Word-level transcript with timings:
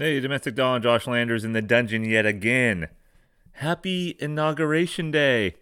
Hey, 0.00 0.20
Domestic 0.20 0.54
Dawn, 0.54 0.80
Josh 0.80 1.08
Landers 1.08 1.44
in 1.44 1.54
the 1.54 1.60
dungeon 1.60 2.04
yet 2.04 2.24
again. 2.24 2.86
Happy 3.54 4.16
Inauguration 4.20 5.10
Day. 5.10 5.56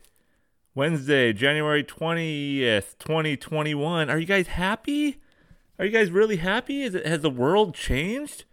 Wednesday, 0.74 1.32
January 1.32 1.82
20th, 1.82 2.98
2021. 2.98 4.10
Are 4.10 4.18
you 4.18 4.26
guys 4.26 4.48
happy? 4.48 5.22
Are 5.78 5.86
you 5.86 5.90
guys 5.90 6.10
really 6.10 6.36
happy? 6.36 6.82
Is 6.82 6.94
it, 6.94 7.06
has 7.06 7.22
the 7.22 7.30
world 7.30 7.74
changed? 7.74 8.44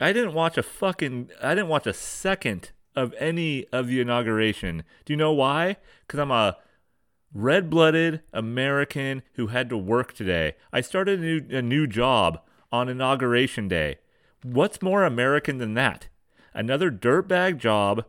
I 0.00 0.12
didn't 0.12 0.32
watch 0.32 0.56
a 0.56 0.62
fucking 0.62 1.30
I 1.42 1.56
didn't 1.56 1.70
watch 1.70 1.88
a 1.88 1.92
second 1.92 2.70
of 2.94 3.12
any 3.18 3.66
of 3.72 3.88
the 3.88 4.00
inauguration. 4.00 4.84
Do 5.04 5.12
you 5.12 5.16
know 5.16 5.32
why? 5.32 5.78
Cuz 6.06 6.20
I'm 6.20 6.30
a 6.30 6.56
red-blooded 7.34 8.20
American 8.32 9.22
who 9.32 9.48
had 9.48 9.68
to 9.70 9.76
work 9.76 10.12
today. 10.12 10.54
I 10.72 10.80
started 10.82 11.18
a 11.18 11.22
new, 11.22 11.58
a 11.58 11.62
new 11.62 11.88
job 11.88 12.42
on 12.70 12.88
inauguration 12.88 13.66
day. 13.66 13.98
What's 14.42 14.82
more 14.82 15.04
American 15.04 15.58
than 15.58 15.74
that? 15.74 16.08
Another 16.54 16.90
dirtbag 16.90 17.58
job, 17.58 18.04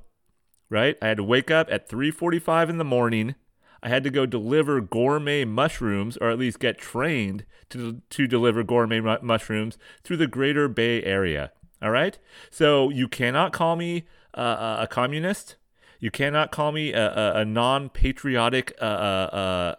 right? 0.69 0.97
I 1.01 1.09
had 1.09 1.17
to 1.17 1.23
wake 1.23 1.51
up 1.51 1.67
at 1.69 1.89
3:45 1.89 2.69
in 2.69 2.77
the 2.77 2.83
morning. 2.83 3.35
I 3.83 3.89
had 3.89 4.03
to 4.03 4.09
go 4.09 4.25
deliver 4.25 4.79
gourmet 4.79 5.43
mushrooms, 5.43 6.17
or 6.17 6.29
at 6.29 6.39
least 6.39 6.59
get 6.59 6.77
trained 6.77 7.45
to 7.69 8.01
to 8.09 8.27
deliver 8.27 8.63
gourmet 8.63 8.99
mu- 8.99 9.17
mushrooms 9.21 9.77
through 10.03 10.17
the 10.17 10.27
Greater 10.27 10.67
Bay 10.67 11.03
Area. 11.03 11.51
All 11.81 11.91
right. 11.91 12.17
So 12.49 12.89
you 12.89 13.07
cannot 13.07 13.53
call 13.53 13.75
me 13.75 14.05
uh, 14.33 14.77
a 14.81 14.87
communist. 14.87 15.55
You 15.99 16.11
cannot 16.11 16.51
call 16.51 16.71
me 16.71 16.93
a, 16.93 17.11
a, 17.11 17.39
a 17.41 17.45
non-patriotic 17.45 18.73
uh, 18.81 18.85
uh, 18.85 19.35
uh, 19.35 19.75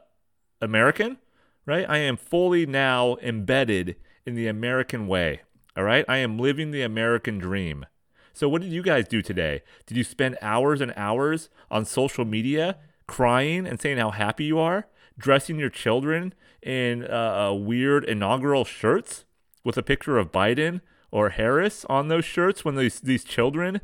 American. 0.60 1.18
Right. 1.64 1.88
I 1.88 1.98
am 1.98 2.16
fully 2.16 2.66
now 2.66 3.16
embedded 3.22 3.96
in 4.26 4.34
the 4.34 4.48
American 4.48 5.06
way. 5.06 5.42
All 5.76 5.84
right. 5.84 6.04
I 6.08 6.18
am 6.18 6.38
living 6.38 6.70
the 6.70 6.82
American 6.82 7.38
dream. 7.38 7.86
So 8.34 8.48
what 8.48 8.62
did 8.62 8.72
you 8.72 8.82
guys 8.82 9.08
do 9.08 9.22
today? 9.22 9.62
Did 9.86 9.96
you 9.96 10.04
spend 10.04 10.36
hours 10.42 10.80
and 10.80 10.92
hours 10.96 11.48
on 11.70 11.84
social 11.84 12.24
media 12.24 12.78
crying 13.06 13.66
and 13.66 13.80
saying 13.80 13.98
how 13.98 14.10
happy 14.10 14.44
you 14.44 14.58
are? 14.58 14.86
Dressing 15.18 15.58
your 15.58 15.70
children 15.70 16.34
in 16.62 17.04
uh, 17.04 17.50
uh, 17.50 17.54
weird 17.54 18.04
inaugural 18.04 18.64
shirts 18.64 19.24
with 19.64 19.76
a 19.76 19.82
picture 19.82 20.18
of 20.18 20.32
Biden 20.32 20.80
or 21.10 21.30
Harris 21.30 21.84
on 21.88 22.08
those 22.08 22.24
shirts 22.24 22.64
when 22.64 22.76
these 22.76 23.00
these 23.00 23.24
children 23.24 23.80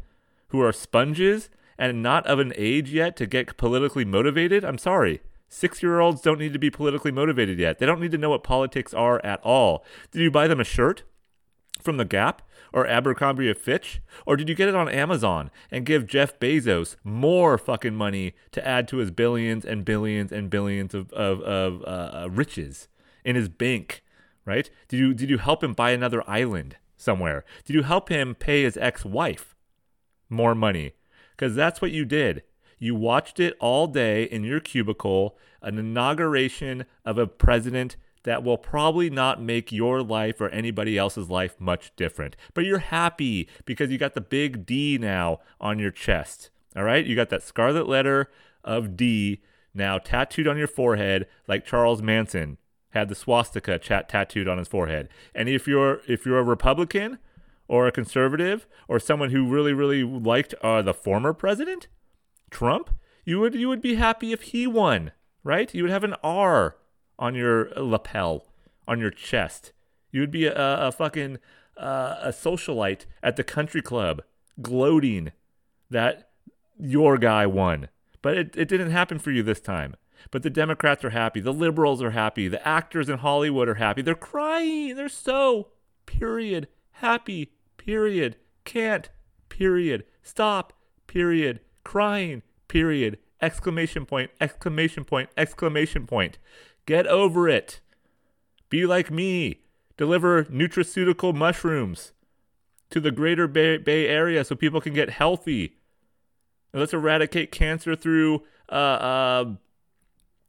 who 0.48 0.60
are 0.60 0.72
sponges 0.72 1.50
and 1.78 2.02
not 2.02 2.26
of 2.26 2.38
an 2.38 2.52
age 2.56 2.90
yet 2.90 3.16
to 3.16 3.26
get 3.26 3.56
politically 3.56 4.04
motivated, 4.04 4.64
I'm 4.64 4.78
sorry. 4.78 5.20
6-year-olds 5.50 6.20
don't 6.20 6.38
need 6.38 6.52
to 6.52 6.58
be 6.58 6.70
politically 6.70 7.12
motivated 7.12 7.58
yet. 7.58 7.78
They 7.78 7.86
don't 7.86 8.00
need 8.00 8.10
to 8.10 8.18
know 8.18 8.30
what 8.30 8.42
politics 8.42 8.92
are 8.92 9.24
at 9.24 9.40
all. 9.42 9.84
Did 10.10 10.20
you 10.20 10.30
buy 10.30 10.46
them 10.46 10.60
a 10.60 10.64
shirt 10.64 11.04
from 11.82 11.96
the 11.96 12.04
Gap 12.04 12.42
or 12.72 12.86
Abercrombie 12.86 13.52
Fitch? 13.54 14.00
Or 14.26 14.36
did 14.36 14.48
you 14.48 14.54
get 14.54 14.68
it 14.68 14.74
on 14.74 14.88
Amazon 14.88 15.50
and 15.70 15.86
give 15.86 16.06
Jeff 16.06 16.38
Bezos 16.38 16.96
more 17.04 17.58
fucking 17.58 17.94
money 17.94 18.34
to 18.52 18.66
add 18.66 18.88
to 18.88 18.98
his 18.98 19.10
billions 19.10 19.64
and 19.64 19.84
billions 19.84 20.32
and 20.32 20.50
billions 20.50 20.94
of, 20.94 21.12
of, 21.12 21.40
of 21.42 21.82
uh, 21.82 22.24
uh 22.24 22.28
riches 22.30 22.88
in 23.24 23.36
his 23.36 23.48
bank, 23.48 24.02
right? 24.44 24.70
Did 24.88 24.98
you, 24.98 25.14
did 25.14 25.30
you 25.30 25.38
help 25.38 25.62
him 25.62 25.74
buy 25.74 25.90
another 25.90 26.28
island? 26.28 26.76
somewhere? 26.98 27.44
Did 27.64 27.74
you 27.74 27.82
help 27.84 28.10
him 28.10 28.34
pay 28.34 28.64
his 28.64 28.76
ex 28.76 29.04
wife 29.04 29.56
more 30.28 30.54
money? 30.54 30.92
Because 31.30 31.54
that's 31.54 31.80
what 31.80 31.92
you 31.92 32.04
did. 32.04 32.42
You 32.78 32.94
watched 32.94 33.40
it 33.40 33.56
all 33.60 33.86
day 33.86 34.24
in 34.24 34.44
your 34.44 34.60
cubicle, 34.60 35.38
an 35.62 35.78
inauguration 35.78 36.84
of 37.04 37.18
a 37.18 37.26
president 37.26 37.96
that 38.24 38.42
will 38.42 38.58
probably 38.58 39.10
not 39.10 39.40
make 39.42 39.72
your 39.72 40.02
life 40.02 40.40
or 40.40 40.48
anybody 40.50 40.98
else's 40.98 41.28
life 41.28 41.56
much 41.58 41.92
different. 41.96 42.36
But 42.54 42.64
you're 42.64 42.78
happy 42.78 43.48
because 43.64 43.90
you 43.90 43.98
got 43.98 44.14
the 44.14 44.20
big 44.20 44.66
D 44.66 44.98
now 44.98 45.40
on 45.60 45.78
your 45.78 45.90
chest. 45.90 46.50
All 46.76 46.84
right? 46.84 47.04
You 47.04 47.16
got 47.16 47.30
that 47.30 47.42
scarlet 47.42 47.88
letter 47.88 48.30
of 48.64 48.96
D 48.96 49.40
now 49.74 49.98
tattooed 49.98 50.48
on 50.48 50.58
your 50.58 50.66
forehead 50.66 51.26
like 51.46 51.64
Charles 51.64 52.02
Manson 52.02 52.58
had 52.90 53.08
the 53.08 53.14
swastika 53.14 53.78
chat 53.78 54.08
tattooed 54.08 54.48
on 54.48 54.58
his 54.58 54.68
forehead. 54.68 55.08
And 55.34 55.48
if 55.48 55.66
you're 55.66 56.00
if 56.08 56.24
you're 56.24 56.38
a 56.38 56.44
Republican 56.44 57.18
or 57.66 57.86
a 57.86 57.92
conservative 57.92 58.66
or 58.88 58.98
someone 58.98 59.30
who 59.30 59.46
really 59.46 59.72
really 59.72 60.02
liked 60.02 60.54
uh, 60.62 60.82
the 60.82 60.94
former 60.94 61.32
president, 61.32 61.86
Trump, 62.50 62.90
you 63.24 63.38
would 63.40 63.54
you 63.54 63.68
would 63.68 63.82
be 63.82 63.96
happy 63.96 64.32
if 64.32 64.42
he 64.42 64.66
won, 64.66 65.12
right? 65.44 65.72
You 65.74 65.82
would 65.82 65.92
have 65.92 66.04
an 66.04 66.14
R 66.22 66.76
on 67.18 67.34
your 67.34 67.70
lapel, 67.76 68.46
on 68.86 69.00
your 69.00 69.10
chest. 69.10 69.72
You 70.10 70.20
would 70.20 70.30
be 70.30 70.46
a, 70.46 70.54
a 70.56 70.92
fucking 70.92 71.38
uh, 71.76 72.16
a 72.22 72.28
socialite 72.28 73.06
at 73.22 73.36
the 73.36 73.44
country 73.44 73.82
club, 73.82 74.22
gloating 74.60 75.32
that 75.90 76.30
your 76.78 77.18
guy 77.18 77.46
won. 77.46 77.88
But 78.22 78.36
it, 78.36 78.56
it 78.56 78.68
didn't 78.68 78.90
happen 78.90 79.18
for 79.18 79.30
you 79.30 79.42
this 79.42 79.60
time. 79.60 79.96
But 80.30 80.42
the 80.42 80.50
Democrats 80.50 81.04
are 81.04 81.10
happy. 81.10 81.40
The 81.40 81.52
liberals 81.52 82.02
are 82.02 82.10
happy. 82.10 82.48
The 82.48 82.66
actors 82.66 83.08
in 83.08 83.18
Hollywood 83.18 83.68
are 83.68 83.74
happy. 83.74 84.02
They're 84.02 84.16
crying. 84.16 84.96
They're 84.96 85.08
so, 85.08 85.68
period, 86.06 86.66
happy, 86.92 87.52
period, 87.76 88.36
can't, 88.64 89.08
period, 89.48 90.04
stop, 90.22 90.72
period, 91.06 91.60
crying, 91.84 92.42
period, 92.66 93.18
exclamation 93.40 94.04
point, 94.04 94.30
exclamation 94.40 95.04
point, 95.04 95.30
exclamation 95.36 96.06
point. 96.06 96.38
Get 96.88 97.06
over 97.06 97.50
it. 97.50 97.80
Be 98.70 98.86
like 98.86 99.10
me. 99.10 99.60
Deliver 99.98 100.44
nutraceutical 100.44 101.34
mushrooms 101.34 102.14
to 102.88 102.98
the 102.98 103.10
greater 103.10 103.46
Bay, 103.46 103.76
Bay 103.76 104.06
Area 104.08 104.42
so 104.42 104.54
people 104.54 104.80
can 104.80 104.94
get 104.94 105.10
healthy. 105.10 105.76
And 106.72 106.80
let's 106.80 106.94
eradicate 106.94 107.52
cancer 107.52 107.94
through 107.94 108.42
uh, 108.70 108.72
uh, 108.72 109.44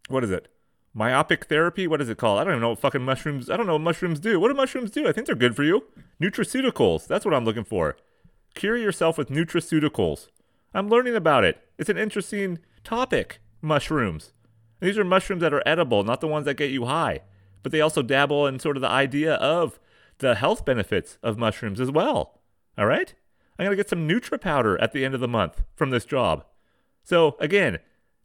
what 0.07 0.23
is 0.23 0.31
it? 0.31 0.47
Myopic 0.93 1.47
therapy? 1.47 1.87
What 1.87 1.99
is 1.99 2.07
it 2.07 2.17
called? 2.17 2.39
I 2.39 2.45
don't 2.45 2.53
even 2.53 2.61
know 2.61 2.69
what 2.69 2.79
fucking 2.79 3.03
mushrooms. 3.03 3.49
I 3.49 3.57
don't 3.57 3.67
know 3.67 3.73
what 3.73 3.81
mushrooms 3.81 4.21
do. 4.21 4.39
What 4.39 4.47
do 4.47 4.53
mushrooms 4.53 4.91
do? 4.91 5.09
I 5.09 5.11
think 5.11 5.27
they're 5.27 5.35
good 5.35 5.57
for 5.57 5.63
you. 5.65 5.87
Nutraceuticals. 6.21 7.05
That's 7.05 7.25
what 7.25 7.33
I'm 7.33 7.43
looking 7.43 7.65
for. 7.65 7.97
Cure 8.53 8.77
yourself 8.77 9.17
with 9.17 9.27
nutraceuticals. 9.27 10.29
I'm 10.73 10.87
learning 10.87 11.17
about 11.17 11.43
it. 11.43 11.61
It's 11.77 11.89
an 11.89 11.97
interesting 11.97 12.59
topic. 12.85 13.41
Mushrooms. 13.61 14.31
These 14.79 14.97
are 14.97 15.03
mushrooms 15.03 15.41
that 15.41 15.53
are 15.53 15.63
edible, 15.65 16.03
not 16.03 16.21
the 16.21 16.27
ones 16.27 16.45
that 16.45 16.55
get 16.55 16.71
you 16.71 16.85
high. 16.85 17.21
But 17.63 17.71
they 17.71 17.81
also 17.81 18.01
dabble 18.01 18.47
in 18.47 18.59
sort 18.59 18.77
of 18.77 18.81
the 18.81 18.89
idea 18.89 19.35
of 19.35 19.79
the 20.19 20.35
health 20.35 20.65
benefits 20.65 21.17
of 21.21 21.37
mushrooms 21.37 21.79
as 21.79 21.91
well. 21.91 22.39
All 22.77 22.85
right? 22.85 23.13
I'm 23.57 23.65
going 23.65 23.75
to 23.75 23.81
get 23.81 23.89
some 23.89 24.07
Nutra 24.07 24.39
powder 24.39 24.79
at 24.81 24.93
the 24.93 25.03
end 25.03 25.13
of 25.13 25.19
the 25.19 25.27
month 25.27 25.63
from 25.75 25.89
this 25.89 26.05
job. 26.05 26.45
So, 27.03 27.35
again, 27.39 27.79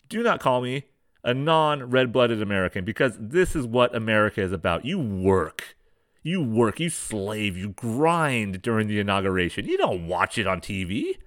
do 0.09 0.23
not 0.23 0.41
call 0.41 0.61
me 0.61 0.85
a 1.25 1.35
non 1.35 1.91
red 1.91 2.13
blooded 2.13 2.41
American 2.41 2.85
because 2.85 3.17
this 3.19 3.57
is 3.57 3.67
what 3.67 3.95
America 3.95 4.41
is 4.41 4.53
about. 4.53 4.85
You 4.85 4.99
work. 4.99 5.77
You 6.23 6.43
work, 6.43 6.81
you 6.81 6.89
slave, 6.89 7.57
you 7.57 7.69
grind 7.71 8.63
during 8.63 8.87
the 8.87 8.99
inauguration. 8.99 9.67
You 9.67 9.77
don't 9.77 10.07
watch 10.07 10.39
it 10.39 10.47
on 10.47 10.61
TV. 10.61 11.19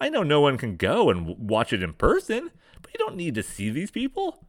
I 0.00 0.08
know 0.08 0.22
no 0.22 0.40
one 0.40 0.56
can 0.56 0.76
go 0.76 1.10
and 1.10 1.36
watch 1.38 1.72
it 1.72 1.82
in 1.82 1.92
person, 1.92 2.50
but 2.80 2.92
you 2.94 2.98
don't 2.98 3.16
need 3.16 3.34
to 3.34 3.42
see 3.42 3.68
these 3.68 3.90
people. 3.90 4.46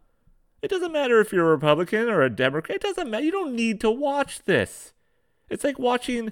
It 0.64 0.70
doesn't 0.70 0.94
matter 0.94 1.20
if 1.20 1.34
you're 1.34 1.46
a 1.46 1.52
Republican 1.52 2.08
or 2.10 2.22
a 2.22 2.30
Democrat. 2.30 2.78
It 2.78 2.82
doesn't 2.82 3.10
matter. 3.10 3.26
You 3.26 3.32
don't 3.34 3.54
need 3.54 3.82
to 3.82 3.92
watch 3.92 4.46
this. 4.46 4.94
It's 5.50 5.66
like 5.66 5.78
watching 5.78 6.32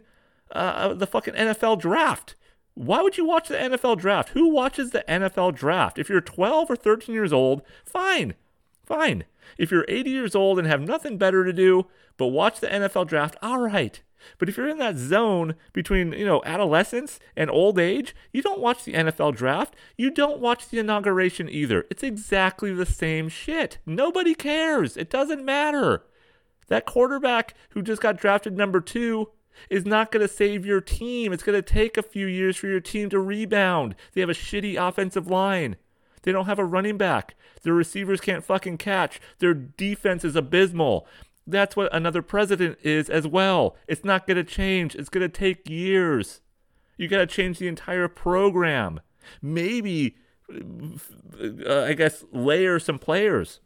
uh, 0.54 0.94
the 0.94 1.06
fucking 1.06 1.34
NFL 1.34 1.82
draft. 1.82 2.36
Why 2.74 3.02
would 3.02 3.18
you 3.18 3.26
watch 3.26 3.50
the 3.50 3.58
NFL 3.58 3.98
draft? 3.98 4.30
Who 4.30 4.48
watches 4.48 4.92
the 4.92 5.04
NFL 5.06 5.56
draft? 5.56 6.00
If 6.00 6.08
you're 6.08 6.22
12 6.22 6.72
or 6.72 6.78
13 6.78 7.14
years 7.14 7.34
old, 7.34 7.62
fine. 7.84 8.36
Fine. 8.86 9.26
If 9.58 9.70
you're 9.70 9.86
80 9.90 10.10
years 10.10 10.34
old 10.34 10.58
and 10.58 10.68
have 10.68 10.80
nothing 10.80 11.18
better 11.18 11.44
to 11.44 11.52
do 11.52 11.88
but 12.16 12.28
watch 12.28 12.62
the 12.62 12.68
NFL 12.68 13.08
draft, 13.08 13.36
all 13.42 13.60
right. 13.60 14.02
But 14.38 14.50
if 14.50 14.58
you're 14.58 14.70
in 14.70 14.78
that 14.80 14.98
zone 14.98 15.56
between, 15.74 16.14
you 16.14 16.26
know, 16.26 16.42
adolescence 16.46 17.20
and 17.36 17.50
old 17.50 17.80
age, 17.80 18.16
you 18.32 18.42
don't 18.42 18.60
watch 18.60 18.84
the 18.84 18.94
NFL 18.94 19.36
draft. 19.36 19.76
You 19.98 20.12
don't 20.12 20.40
watch 20.40 20.70
the 20.70 20.80
inauguration 20.80 21.50
either. 21.50 21.86
It's 21.90 22.04
exactly 22.04 22.74
the 22.74 22.86
same 22.86 23.30
shit. 23.30 23.78
Nobody 23.86 24.36
cares. 24.36 24.98
It 24.98 25.10
doesn't 25.10 25.46
matter. 25.46 26.04
That 26.68 26.86
quarterback 26.86 27.54
who 27.72 27.82
just 27.82 28.02
got 28.02 28.18
drafted 28.18 28.56
number 28.58 28.80
two 28.80 29.30
is 29.70 29.86
not 29.86 30.12
going 30.12 30.26
to 30.26 30.34
save 30.34 30.66
your 30.66 30.82
team. 30.82 31.34
It's 31.34 31.44
going 31.44 31.62
to 31.62 31.62
take 31.62 31.98
a 31.98 32.04
few 32.04 32.28
years 32.28 32.58
for 32.58 32.68
your 32.68 32.80
team 32.80 33.10
to 33.10 33.20
rebound. 33.20 33.96
They 34.14 34.22
have 34.22 34.30
a 34.30 34.34
shitty 34.34 34.76
offensive 34.76 35.28
line. 35.28 35.76
They 36.24 36.32
don't 36.32 36.46
have 36.46 36.60
a 36.60 36.66
running 36.66 36.98
back. 36.98 37.36
Their 37.64 37.74
receivers 37.74 38.22
can't 38.22 38.44
fucking 38.44 38.78
catch. 38.78 39.20
Their 39.40 39.54
defense 39.54 40.24
is 40.24 40.36
abysmal. 40.36 41.08
That's 41.52 41.76
what 41.76 41.94
another 41.94 42.22
president 42.22 42.80
is 42.82 43.10
as 43.10 43.28
well. 43.28 43.76
It's 43.88 44.04
not 44.04 44.26
going 44.26 44.38
to 44.38 44.44
change. 44.44 44.96
It's 44.96 45.10
going 45.10 45.22
to 45.22 45.30
take 45.30 45.70
years. 45.70 46.42
You 46.98 47.08
got 47.08 47.20
to 47.20 47.28
change 47.28 47.60
the 47.60 47.68
entire 47.68 48.08
program. 48.08 49.02
Maybe, 49.42 50.16
uh, 50.50 51.84
I 51.84 51.94
guess, 51.94 52.24
layer 52.32 52.80
some 52.80 53.00
players 53.00 53.60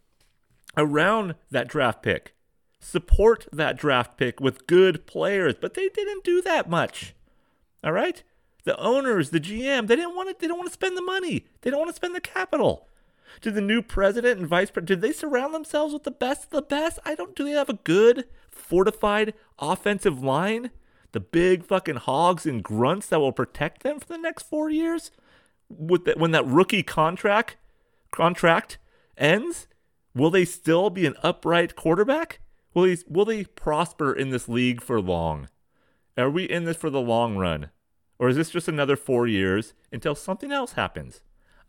around 0.76 1.34
that 1.50 1.68
draft 1.68 2.02
pick. 2.02 2.34
Support 2.80 3.46
that 3.52 3.76
draft 3.76 4.16
pick 4.16 4.40
with 4.40 4.66
good 4.66 5.06
players, 5.06 5.54
but 5.60 5.74
they 5.74 5.88
didn't 5.88 6.24
do 6.24 6.42
that 6.42 6.68
much. 6.68 7.14
All 7.82 7.92
right? 7.92 8.22
The 8.64 8.78
owners, 8.80 9.30
the 9.30 9.40
GM, 9.40 9.86
they 9.86 9.96
didn't 9.96 10.16
want 10.16 10.28
to 10.28 10.36
they 10.38 10.48
don't 10.48 10.58
want 10.58 10.68
to 10.68 10.74
spend 10.74 10.96
the 10.96 11.02
money. 11.02 11.46
They 11.62 11.70
don't 11.70 11.78
want 11.78 11.90
to 11.90 11.96
spend 11.96 12.14
the 12.14 12.20
capital. 12.20 12.88
Did 13.40 13.54
the 13.54 13.60
new 13.60 13.82
president 13.82 14.38
and 14.38 14.48
vice 14.48 14.70
president 14.70 14.88
did 14.88 15.00
they 15.00 15.12
surround 15.12 15.54
themselves 15.54 15.92
with 15.92 16.04
the 16.04 16.10
best 16.10 16.44
of 16.44 16.50
the 16.50 16.62
best? 16.62 16.98
I 17.04 17.14
don't 17.14 17.34
do 17.34 17.44
they 17.44 17.50
have 17.52 17.68
a 17.68 17.74
good 17.74 18.26
fortified 18.50 19.34
offensive 19.58 20.22
line? 20.22 20.70
The 21.12 21.20
big 21.20 21.64
fucking 21.64 21.96
hogs 21.96 22.46
and 22.46 22.62
grunts 22.62 23.06
that 23.08 23.20
will 23.20 23.32
protect 23.32 23.82
them 23.82 24.00
for 24.00 24.06
the 24.06 24.18
next 24.18 24.44
4 24.44 24.70
years? 24.70 25.10
With 25.68 26.04
the, 26.04 26.14
when 26.16 26.30
that 26.32 26.46
rookie 26.46 26.82
contract 26.82 27.56
contract 28.10 28.78
ends, 29.16 29.66
will 30.14 30.30
they 30.30 30.44
still 30.44 30.90
be 30.90 31.06
an 31.06 31.14
upright 31.22 31.76
quarterback? 31.76 32.40
Will 32.74 32.84
they, 32.84 32.98
will 33.08 33.24
they 33.24 33.44
prosper 33.44 34.12
in 34.12 34.30
this 34.30 34.48
league 34.48 34.82
for 34.82 35.00
long? 35.00 35.48
Are 36.18 36.30
we 36.30 36.44
in 36.44 36.64
this 36.64 36.76
for 36.76 36.90
the 36.90 37.00
long 37.00 37.36
run? 37.36 37.70
Or 38.18 38.28
is 38.28 38.36
this 38.36 38.50
just 38.50 38.68
another 38.68 38.96
four 38.96 39.26
years 39.26 39.74
until 39.92 40.14
something 40.14 40.52
else 40.52 40.72
happens? 40.72 41.20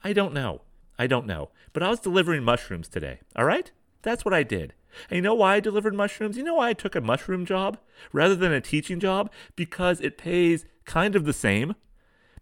I 0.03 0.13
don't 0.13 0.33
know. 0.33 0.61
I 0.97 1.07
don't 1.07 1.27
know. 1.27 1.49
But 1.73 1.83
I 1.83 1.89
was 1.89 1.99
delivering 1.99 2.43
mushrooms 2.43 2.87
today, 2.87 3.19
all 3.35 3.45
right? 3.45 3.71
That's 4.01 4.25
what 4.25 4.33
I 4.33 4.43
did. 4.43 4.73
And 5.09 5.17
you 5.17 5.21
know 5.21 5.35
why 5.35 5.55
I 5.55 5.59
delivered 5.59 5.93
mushrooms? 5.93 6.37
You 6.37 6.43
know 6.43 6.55
why 6.55 6.69
I 6.69 6.73
took 6.73 6.95
a 6.95 7.01
mushroom 7.01 7.45
job 7.45 7.77
rather 8.11 8.35
than 8.35 8.51
a 8.51 8.61
teaching 8.61 8.99
job? 8.99 9.31
Because 9.55 10.01
it 10.01 10.17
pays 10.17 10.65
kind 10.85 11.15
of 11.15 11.25
the 11.25 11.33
same. 11.33 11.75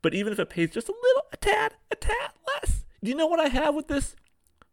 But 0.02 0.13
even 0.13 0.31
if 0.31 0.40
it 0.40 0.50
pays 0.50 0.72
just 0.72 0.88
a 0.88 0.94
little, 0.94 1.24
a 1.34 1.38
tad, 1.38 1.75
a 1.92 1.96
tad 1.96 2.31
less, 2.48 2.86
do 3.04 3.10
you 3.10 3.18
know 3.18 3.28
what 3.28 3.40
I 3.40 3.48
have 3.48 3.75
with 3.75 3.88
this? 3.88 4.16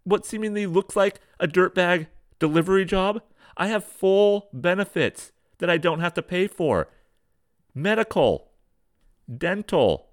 What 0.04 0.26
seemingly 0.26 0.66
looks 0.66 0.96
like 0.96 1.20
a 1.40 1.48
dirtbag 1.48 2.08
delivery 2.38 2.84
job? 2.84 3.22
I 3.56 3.68
have 3.68 3.84
full 3.84 4.48
benefits 4.52 5.32
that 5.58 5.70
I 5.70 5.78
don't 5.78 6.00
have 6.00 6.14
to 6.14 6.22
pay 6.22 6.46
for 6.46 6.88
medical, 7.74 8.50
dental, 9.38 10.10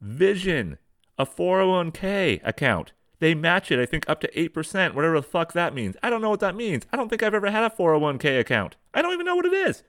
vision, 0.00 0.78
a 1.18 1.26
401k 1.26 2.40
account. 2.44 2.92
They 3.18 3.34
match 3.34 3.70
it, 3.70 3.78
I 3.78 3.86
think, 3.86 4.08
up 4.08 4.20
to 4.20 4.30
8%, 4.32 4.94
whatever 4.94 5.14
the 5.14 5.22
fuck 5.22 5.52
that 5.52 5.74
means. 5.74 5.96
I 6.02 6.10
don't 6.10 6.20
know 6.20 6.30
what 6.30 6.40
that 6.40 6.54
means. 6.54 6.84
I 6.92 6.96
don't 6.96 7.08
think 7.08 7.22
I've 7.22 7.34
ever 7.34 7.50
had 7.50 7.64
a 7.64 7.74
401k 7.74 8.38
account. 8.38 8.76
I 8.92 9.00
don't 9.00 9.14
even 9.14 9.26
know 9.26 9.36
what 9.36 9.46
it 9.46 9.52
is. 9.52 9.82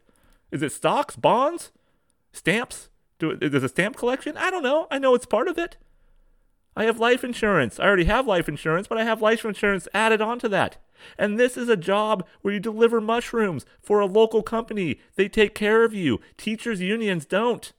Is 0.51 0.61
it 0.61 0.71
stocks, 0.71 1.15
bonds, 1.15 1.71
stamps? 2.31 2.89
Do, 3.19 3.31
is 3.31 3.53
it 3.53 3.63
a 3.63 3.69
stamp 3.69 3.97
collection? 3.97 4.37
I 4.37 4.49
don't 4.49 4.63
know. 4.63 4.87
I 4.89 4.99
know 4.99 5.13
it's 5.13 5.25
part 5.25 5.47
of 5.47 5.57
it. 5.57 5.77
I 6.75 6.85
have 6.85 6.99
life 6.99 7.23
insurance. 7.23 7.79
I 7.79 7.85
already 7.85 8.05
have 8.05 8.27
life 8.27 8.47
insurance, 8.47 8.87
but 8.87 8.99
I 8.99 9.03
have 9.03 9.21
life 9.21 9.43
insurance 9.43 9.87
added 9.93 10.21
onto 10.21 10.47
that. 10.49 10.77
And 11.17 11.39
this 11.39 11.57
is 11.57 11.69
a 11.69 11.77
job 11.77 12.25
where 12.41 12.53
you 12.53 12.59
deliver 12.59 13.01
mushrooms 13.01 13.65
for 13.81 13.99
a 13.99 14.05
local 14.05 14.43
company. 14.43 14.99
They 15.15 15.27
take 15.27 15.55
care 15.55 15.83
of 15.83 15.93
you. 15.93 16.19
Teachers' 16.37 16.81
unions 16.81 17.25
don't. 17.25 17.73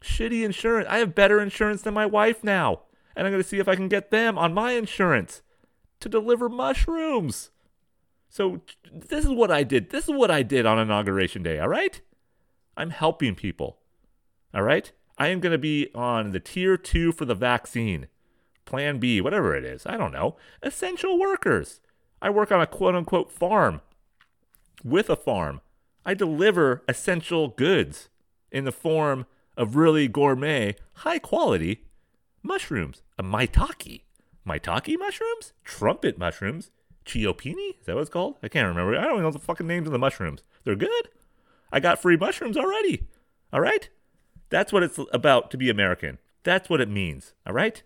Shitty 0.00 0.44
insurance. 0.44 0.86
I 0.88 0.98
have 0.98 1.14
better 1.14 1.40
insurance 1.40 1.82
than 1.82 1.94
my 1.94 2.06
wife 2.06 2.42
now. 2.42 2.82
And 3.16 3.26
I'm 3.26 3.32
going 3.32 3.42
to 3.42 3.48
see 3.48 3.58
if 3.58 3.68
I 3.68 3.76
can 3.76 3.88
get 3.88 4.10
them 4.10 4.38
on 4.38 4.54
my 4.54 4.72
insurance 4.72 5.42
to 6.00 6.08
deliver 6.08 6.48
mushrooms. 6.48 7.50
So, 8.28 8.60
this 8.92 9.24
is 9.24 9.30
what 9.30 9.50
I 9.50 9.64
did. 9.64 9.90
This 9.90 10.04
is 10.04 10.14
what 10.14 10.30
I 10.30 10.42
did 10.42 10.64
on 10.64 10.78
Inauguration 10.78 11.42
Day, 11.42 11.58
all 11.58 11.68
right? 11.68 12.00
I'm 12.76 12.90
helping 12.90 13.34
people, 13.34 13.78
all 14.54 14.62
right? 14.62 14.92
I 15.18 15.28
am 15.28 15.40
going 15.40 15.52
to 15.52 15.58
be 15.58 15.90
on 15.94 16.30
the 16.30 16.40
tier 16.40 16.76
two 16.76 17.12
for 17.12 17.24
the 17.24 17.34
vaccine, 17.34 18.06
plan 18.64 18.98
B, 18.98 19.20
whatever 19.20 19.54
it 19.54 19.64
is. 19.64 19.84
I 19.84 19.96
don't 19.96 20.12
know. 20.12 20.36
Essential 20.62 21.18
workers. 21.18 21.80
I 22.22 22.30
work 22.30 22.52
on 22.52 22.60
a 22.60 22.66
quote 22.66 22.94
unquote 22.94 23.30
farm. 23.30 23.80
With 24.82 25.10
a 25.10 25.16
farm, 25.16 25.60
I 26.06 26.14
deliver 26.14 26.82
essential 26.88 27.48
goods 27.48 28.08
in 28.50 28.64
the 28.64 28.72
form 28.72 29.26
of 29.56 29.76
really 29.76 30.08
gourmet, 30.08 30.76
high 30.94 31.18
quality 31.18 31.84
mushrooms. 32.42 33.02
A 33.18 33.22
maitake. 33.22 34.02
Maitake 34.46 34.98
mushrooms? 34.98 35.52
Trumpet 35.64 36.18
mushrooms? 36.18 36.70
Chiopini? 37.04 37.78
Is 37.80 37.86
that 37.86 37.94
what 37.94 38.02
it's 38.02 38.10
called? 38.10 38.36
I 38.42 38.48
can't 38.48 38.68
remember. 38.68 38.96
I 38.96 39.04
don't 39.04 39.12
even 39.12 39.22
know 39.24 39.30
the 39.30 39.38
fucking 39.38 39.66
names 39.66 39.86
of 39.86 39.92
the 39.92 39.98
mushrooms. 39.98 40.42
They're 40.64 40.76
good. 40.76 41.08
I 41.72 41.80
got 41.80 42.00
free 42.00 42.16
mushrooms 42.16 42.56
already. 42.56 43.06
All 43.52 43.60
right? 43.60 43.88
That's 44.48 44.72
what 44.72 44.82
it's 44.82 44.98
about 45.12 45.50
to 45.50 45.56
be 45.56 45.70
American. 45.70 46.18
That's 46.42 46.68
what 46.68 46.80
it 46.80 46.88
means. 46.88 47.34
All 47.46 47.52
right? 47.52 47.82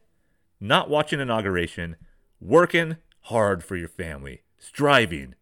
Not 0.61 0.89
watching 0.89 1.21
inauguration, 1.21 1.97
working 2.41 2.97
hard 3.23 3.65
for 3.65 3.77
your 3.77 3.89
family, 3.89 4.43
striving, 4.59 5.35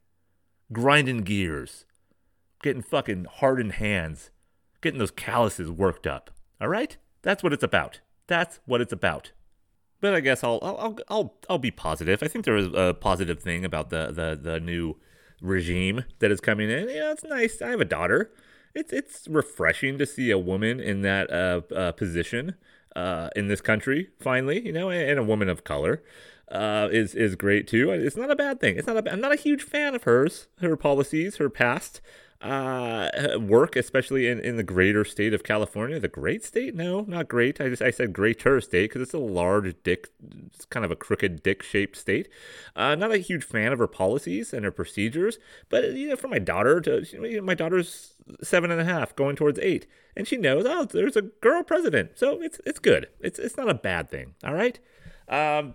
grinding 0.73 1.19
gears, 1.19 1.85
getting 2.63 2.83
fucking 2.83 3.27
hardened 3.31 3.73
hands, 3.73 4.31
getting 4.81 4.99
those 4.99 5.11
calluses 5.11 5.71
worked 5.71 6.07
up. 6.07 6.31
All 6.61 6.69
right? 6.69 6.97
That's 7.23 7.43
what 7.43 7.53
it's 7.53 7.63
about. 7.63 8.01
That's 8.33 8.61
what 8.65 8.81
it's 8.81 8.95
about. 8.95 9.33
But 10.01 10.15
I 10.15 10.21
guess 10.21 10.43
I'll 10.43 10.59
I'll 10.63 10.99
I'll 11.09 11.35
I'll 11.51 11.59
be 11.59 11.71
positive. 11.71 12.23
I 12.23 12.29
think 12.29 12.47
there 12.47 12.57
is 12.57 12.69
a 12.73 12.97
positive 12.99 13.43
thing 13.43 13.63
about 13.63 13.91
the 13.91 14.07
the 14.11 14.41
the 14.41 14.59
new 14.59 14.97
regime 15.43 16.05
that 16.21 16.31
is 16.31 16.41
coming 16.41 16.71
in. 16.71 16.89
Yeah, 16.89 17.13
it's 17.13 17.25
nice. 17.25 17.61
I 17.61 17.69
have 17.69 17.83
a 17.83 17.85
daughter. 17.85 18.33
It's 18.75 18.91
it's 18.91 19.29
refreshing 19.29 19.99
to 19.99 20.07
see 20.07 20.31
a 20.31 20.39
woman 20.39 20.81
in 20.81 21.03
that 21.03 21.31
uh, 21.31 21.61
uh, 21.75 21.93
position 21.93 22.55
uh, 22.97 23.29
in 23.37 23.49
this 23.49 23.61
country 23.61 24.09
finally. 24.19 24.65
You 24.65 24.73
know, 24.73 24.89
and 24.89 25.19
a 25.19 25.23
woman 25.23 25.51
of 25.51 25.63
color 25.63 26.03
uh, 26.51 26.89
is 26.91 27.15
is 27.15 27.35
great 27.35 27.69
too. 27.69 27.91
It's 27.91 28.17
not 28.17 28.31
a 28.31 28.37
bad 28.37 28.61
thing. 28.61 28.79
It's 28.79 28.87
not 28.87 28.97
a. 28.97 29.13
I'm 29.13 29.21
not 29.21 29.33
a 29.33 29.37
huge 29.37 29.63
fan 29.63 29.95
of 29.95 30.05
hers, 30.05 30.49
her 30.63 30.75
policies, 30.75 31.37
her 31.37 31.51
past 31.51 32.01
uh, 32.43 33.39
work, 33.39 33.77
especially 33.77 34.27
in, 34.27 34.41
in 34.41 34.57
the 34.57 34.65
greater 34.65 35.05
state 35.05 35.33
of 35.33 35.45
California. 35.45 36.01
The 36.01 36.09
great 36.09 36.45
state? 36.45 36.75
No, 36.75 37.03
not 37.03 37.29
great. 37.29 37.61
I 37.61 37.69
just 37.69 37.83
I 37.83 37.91
said 37.91 38.13
greater 38.13 38.61
state 38.61 38.91
because 38.91 39.03
it's 39.03 39.15
a 39.15 39.19
large 39.19 39.75
dick, 39.85 40.09
it's 40.47 40.65
kind 40.65 40.85
of 40.85 40.91
a 40.91 40.97
crooked 40.97 41.43
dick 41.43 41.63
shaped 41.63 41.97
state. 41.97 42.29
Uh, 42.75 42.97
not 42.97 43.13
a 43.13 43.19
huge 43.19 43.45
fan 43.45 43.73
of 43.73 43.79
her 43.79 43.87
policies 43.87 44.53
and 44.53 44.65
her 44.65 44.73
procedures, 44.73 45.39
but 45.69 45.93
you 45.93 46.09
know, 46.09 46.17
for 46.17 46.29
my 46.29 46.41
daughter 46.41 46.81
to 46.81 47.05
you 47.05 47.37
know, 47.37 47.43
my 47.43 47.55
daughter's 47.55 48.15
seven 48.43 48.73
and 48.73 48.81
a 48.81 48.85
half, 48.85 49.15
going 49.15 49.37
towards 49.37 49.61
eight, 49.61 49.87
and 50.17 50.27
she 50.27 50.37
knows 50.37 50.65
oh 50.67 50.85
there's 50.85 51.17
a 51.17 51.23
girl 51.23 51.63
president, 51.63 52.13
so 52.17 52.43
it's 52.43 52.61
it's 52.67 52.81
good. 52.81 53.07
It's 53.21 53.39
it's 53.39 53.57
not 53.57 53.69
a 53.69 53.75
bad 53.75 54.11
thing. 54.11 54.35
All 54.45 54.55
right. 54.55 54.81
Um, 55.29 55.75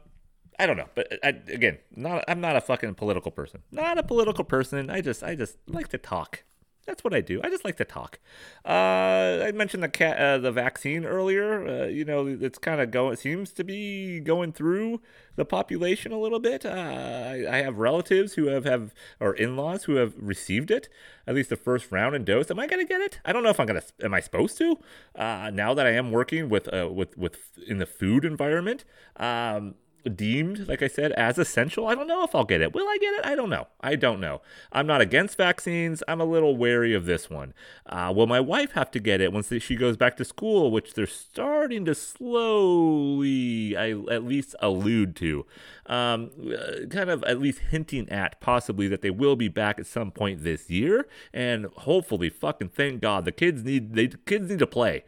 I 0.60 0.66
don't 0.66 0.78
know, 0.78 0.90
but 0.96 1.20
I, 1.24 1.30
again, 1.30 1.78
not 1.96 2.26
I'm 2.28 2.42
not 2.42 2.58
a 2.58 2.62
fucking 2.62 2.96
political 2.96 3.32
person. 3.32 3.62
Not 3.72 3.98
a 3.98 4.04
political 4.04 4.44
person. 4.44 4.90
I 4.90 5.00
just 5.00 5.24
I 5.24 5.36
just 5.36 5.58
like 5.68 5.88
to 5.90 5.98
talk. 5.98 6.44
That's 6.88 7.04
what 7.04 7.14
I 7.14 7.20
do. 7.20 7.42
I 7.44 7.50
just 7.50 7.66
like 7.66 7.76
to 7.78 7.86
talk. 7.86 8.18
Uh, 8.66 9.44
I 9.46 9.52
mentioned 9.54 9.84
the 9.84 9.90
cat, 9.90 10.18
uh, 10.18 10.38
the 10.38 10.54
vaccine 10.54 11.04
earlier. 11.06 11.68
Uh, 11.68 11.88
you 11.88 12.06
know, 12.06 12.26
it's 12.26 12.58
kind 12.58 12.80
of 12.80 12.92
going. 12.92 13.18
Seems 13.18 13.52
to 13.52 13.66
be 13.66 14.22
going 14.22 14.54
through 14.54 15.02
the 15.36 15.44
population 15.44 16.14
a 16.14 16.18
little 16.18 16.40
bit. 16.40 16.66
Uh, 16.66 16.70
I, 16.70 17.46
I, 17.50 17.58
have 17.58 17.78
relatives 17.78 18.34
who 18.34 18.46
have 18.48 18.64
have 18.64 18.94
or 19.20 19.34
in-laws 19.34 19.84
who 19.84 19.96
have 19.96 20.14
received 20.18 20.72
it, 20.72 20.88
at 21.28 21.36
least 21.36 21.50
the 21.50 21.58
first 21.58 21.92
round 21.92 22.16
and 22.16 22.26
dose. 22.26 22.50
Am 22.50 22.58
I 22.58 22.68
gonna 22.68 22.86
get 22.86 23.02
it? 23.02 23.20
I 23.26 23.34
don't 23.34 23.44
know 23.44 23.50
if 23.50 23.60
I'm 23.60 23.68
gonna. 23.68 23.84
Am 24.02 24.14
I 24.14 24.22
supposed 24.22 24.58
to? 24.60 24.80
Uh, 25.14 25.52
now 25.54 25.74
that 25.74 25.86
I 25.86 25.92
am 25.92 26.12
working 26.12 26.48
with 26.48 26.74
uh, 26.74 26.90
with 26.90 27.18
with 27.18 27.38
in 27.68 27.80
the 27.80 27.86
food 27.86 28.24
environment. 28.24 28.86
Um, 29.18 29.76
deemed, 30.10 30.68
like 30.68 30.82
I 30.82 30.88
said, 30.88 31.12
as 31.14 31.38
essential. 31.38 31.88
I 31.88 31.96
don't 31.96 32.08
know 32.08 32.24
if 32.24 32.34
I'll 32.36 32.46
get 32.46 32.62
it. 32.62 32.74
Will 32.74 32.88
I 32.88 32.98
get 33.00 33.14
it? 33.14 33.26
I 33.26 33.36
don't 33.36 33.50
know. 33.50 33.68
I 33.82 33.96
don't 33.96 34.20
know. 34.20 34.42
I'm 34.72 34.88
not 34.88 35.02
against 35.02 35.38
vaccines. 35.38 36.04
I'm 36.08 36.22
a 36.22 36.26
little 36.26 36.56
wary 36.56 36.94
of 36.94 37.06
this 37.06 37.30
one. 37.30 37.54
Uh, 37.86 38.14
will 38.16 38.28
my 38.28 38.40
wife 38.40 38.72
have 38.72 38.92
to 38.92 39.00
get 39.00 39.22
it 39.22 39.34
once 39.34 39.52
she 39.60 39.76
goes 39.76 39.98
back 39.98 40.18
to 40.18 40.26
school, 40.26 40.72
which 40.72 40.94
they're 40.94 41.08
starting 41.08 41.86
to 41.86 41.96
slowly, 41.96 43.76
I 43.76 43.92
at 43.92 44.24
least 44.24 44.56
allude 44.62 45.16
to, 45.18 45.46
um, 45.88 46.32
uh, 46.54 46.86
kind 46.90 47.10
of 47.10 47.24
at 47.24 47.40
least 47.40 47.60
hinting 47.70 48.10
at 48.10 48.40
possibly 48.42 48.88
that 48.88 49.02
they 49.02 49.10
will 49.10 49.36
be 49.36 49.48
back 49.48 49.80
at 49.80 49.86
some 49.86 50.12
point 50.12 50.44
this 50.44 50.70
year, 50.70 51.08
and 51.34 51.66
hopefully, 51.78 52.30
fucking 52.30 52.70
thank 52.70 53.02
God, 53.02 53.26
the 53.26 53.32
kids 53.32 53.64
need 53.64 53.94
they 53.94 54.08
kids 54.08 54.50
need 54.50 54.60
to 54.60 54.68
play. 54.68 55.04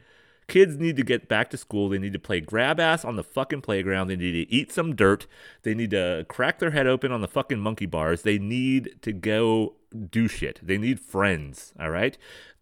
Kids 0.49 0.77
need 0.77 0.97
to 0.97 1.03
get 1.03 1.27
back 1.27 1.49
to 1.51 1.57
school. 1.57 1.89
They 1.89 1.99
need 1.99 2.13
to 2.13 2.19
play 2.19 2.41
grab 2.41 2.79
ass 2.79 3.05
on 3.05 3.15
the 3.15 3.23
fucking 3.23 3.61
playground. 3.61 4.07
They 4.07 4.15
need 4.15 4.31
to 4.31 4.51
eat 4.51 4.71
some 4.71 4.95
dirt. 4.95 5.27
They 5.61 5.75
need 5.75 5.91
to 5.91 6.25
crack 6.27 6.59
their 6.59 6.71
head 6.71 6.87
open 6.87 7.11
on 7.11 7.21
the 7.21 7.27
fucking 7.27 7.59
monkey 7.59 7.85
bars. 7.85 8.23
They 8.23 8.39
need 8.39 8.95
to 9.03 9.13
go 9.13 9.75
do 10.09 10.27
shit. 10.27 10.59
They 10.61 10.77
need 10.77 10.99
friends, 10.99 11.73
all 11.79 11.89
right? 11.89 12.17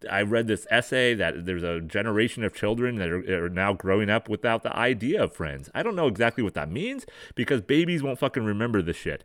I 0.10 0.22
read 0.22 0.48
this 0.48 0.67
essay 0.70 1.13
that 1.15 1.46
there's 1.46 1.63
a 1.63 1.82
generation 1.82 2.44
of 2.44 2.53
children 2.53 2.96
that 2.96 3.10
are, 3.10 3.46
are, 3.46 3.50
now 3.50 3.74
growing 3.74 4.10
up 4.10 4.29
without 4.29 4.63
the 4.63 4.75
idea 4.75 5.24
of 5.24 5.34
friends. 5.34 5.70
I 5.74 5.82
don't 5.82 5.96
know 5.96 6.08
exactly 6.08 6.44
what 6.44 6.53
that 6.53 6.70
means 6.70 7.06
because 7.36 7.62
babies 7.62 8.03
won't 8.03 8.20
fucking 8.20 8.44
remember 8.44 8.82
this 8.82 8.98
shit. 8.98 9.24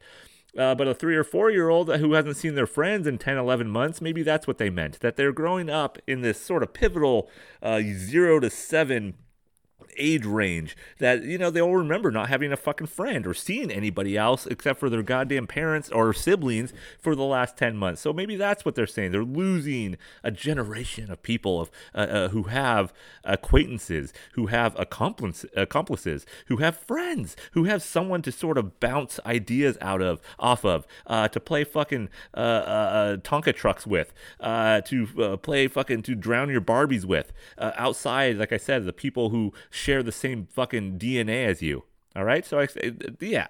Uh, 0.56 0.74
but 0.74 0.86
a 0.86 0.94
three 0.94 1.16
or 1.16 1.24
four 1.24 1.50
year 1.50 1.70
old 1.70 1.94
who 1.96 2.12
hasn't 2.12 2.36
seen 2.36 2.54
their 2.54 2.66
friends 2.66 3.06
in 3.06 3.16
10, 3.16 3.38
11 3.38 3.68
months, 3.68 4.00
maybe 4.02 4.22
that's 4.22 4.46
what 4.46 4.58
they 4.58 4.68
meant. 4.68 5.00
That 5.00 5.16
they're 5.16 5.32
growing 5.32 5.70
up 5.70 5.98
in 6.06 6.20
this 6.20 6.38
sort 6.38 6.62
of 6.62 6.74
pivotal 6.74 7.30
uh, 7.62 7.80
zero 7.80 8.38
to 8.38 8.50
seven 8.50 9.14
age 9.96 10.24
range 10.24 10.76
that 10.98 11.22
you 11.22 11.38
know 11.38 11.50
they'll 11.50 11.70
remember 11.70 12.10
not 12.10 12.28
having 12.28 12.52
a 12.52 12.56
fucking 12.56 12.86
friend 12.86 13.26
or 13.26 13.34
seeing 13.34 13.70
anybody 13.70 14.16
else 14.16 14.46
except 14.46 14.78
for 14.78 14.88
their 14.88 15.02
goddamn 15.02 15.46
parents 15.46 15.90
or 15.90 16.12
siblings 16.12 16.72
for 16.98 17.14
the 17.14 17.22
last 17.22 17.56
10 17.56 17.76
months. 17.76 18.00
So 18.00 18.12
maybe 18.12 18.36
that's 18.36 18.64
what 18.64 18.74
they're 18.74 18.86
saying. 18.86 19.12
They're 19.12 19.24
losing 19.24 19.96
a 20.22 20.30
generation 20.30 21.10
of 21.10 21.22
people 21.22 21.60
of 21.60 21.70
uh, 21.94 21.98
uh, 21.98 22.28
who 22.28 22.44
have 22.44 22.92
acquaintances 23.24 24.12
who 24.34 24.46
have 24.46 24.78
accomplices, 24.78 25.50
accomplices 25.56 26.26
who 26.46 26.56
have 26.58 26.76
friends 26.76 27.36
who 27.52 27.64
have 27.64 27.82
someone 27.82 28.22
to 28.22 28.32
sort 28.32 28.58
of 28.58 28.80
bounce 28.80 29.18
ideas 29.26 29.78
out 29.80 30.02
of 30.02 30.20
off 30.38 30.64
of 30.64 30.86
uh, 31.06 31.28
to 31.28 31.40
play 31.40 31.64
fucking 31.64 32.08
uh, 32.34 32.40
uh, 32.40 33.16
Tonka 33.18 33.54
trucks 33.54 33.86
with 33.86 34.12
to 34.40 35.38
play 35.42 35.68
fucking 35.68 36.02
to 36.02 36.14
drown 36.14 36.50
your 36.50 36.60
Barbies 36.60 37.04
with 37.04 37.32
outside 37.58 38.38
like 38.38 38.52
I 38.52 38.56
said 38.56 38.84
the 38.84 38.92
people 38.92 39.30
who 39.30 39.52
share 39.82 40.02
the 40.02 40.12
same 40.12 40.46
fucking 40.46 40.98
DNA 40.98 41.46
as 41.46 41.60
you. 41.60 41.84
All 42.14 42.24
right. 42.24 42.44
So, 42.44 42.60
I, 42.60 42.68
yeah, 43.20 43.48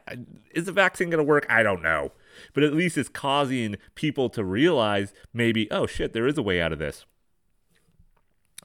is 0.55 0.65
the 0.65 0.73
vaccine 0.73 1.11
going 1.11 1.19
to 1.19 1.25
work? 1.25 1.47
I 1.49 1.63
don't 1.63 1.83
know. 1.83 2.13
But 2.55 2.63
at 2.63 2.73
least 2.73 2.97
it's 2.97 3.09
causing 3.09 3.77
people 3.95 4.31
to 4.31 4.45
realize 4.45 5.13
maybe, 5.35 5.71
oh 5.71 5.87
shit, 5.87 6.13
there 6.13 6.27
is 6.27 6.39
a 6.39 6.43
way 6.43 6.61
out 6.61 6.73
of 6.73 6.79
this. 6.79 7.05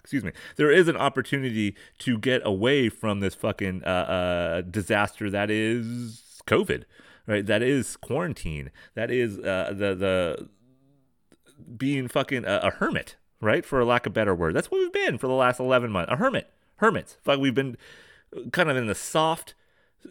Excuse 0.00 0.24
me. 0.24 0.32
There 0.56 0.70
is 0.70 0.88
an 0.88 0.96
opportunity 0.96 1.76
to 1.98 2.18
get 2.18 2.42
away 2.44 2.88
from 2.88 3.20
this 3.20 3.34
fucking 3.34 3.84
uh, 3.84 3.88
uh, 3.88 4.60
disaster 4.62 5.30
that 5.30 5.50
is 5.50 6.42
COVID, 6.46 6.84
right? 7.26 7.44
That 7.44 7.62
is 7.62 7.96
quarantine. 7.96 8.70
That 8.94 9.10
is 9.10 9.38
uh, 9.38 9.74
the 9.76 9.94
the 9.94 10.48
being 11.76 12.08
fucking 12.08 12.46
a, 12.46 12.60
a 12.64 12.70
hermit, 12.70 13.16
right? 13.40 13.66
For 13.66 13.80
a 13.80 13.84
lack 13.84 14.06
of 14.06 14.14
better 14.14 14.34
word. 14.34 14.54
That's 14.54 14.70
what 14.70 14.78
we've 14.78 14.92
been 14.92 15.18
for 15.18 15.26
the 15.26 15.34
last 15.34 15.60
eleven 15.60 15.90
months. 15.92 16.10
A 16.10 16.16
hermit 16.16 16.50
hermits. 16.76 17.18
Like 17.24 17.38
we've 17.38 17.54
been 17.54 17.76
kind 18.52 18.70
of 18.70 18.76
in 18.76 18.86
the 18.86 18.94
soft 18.94 19.54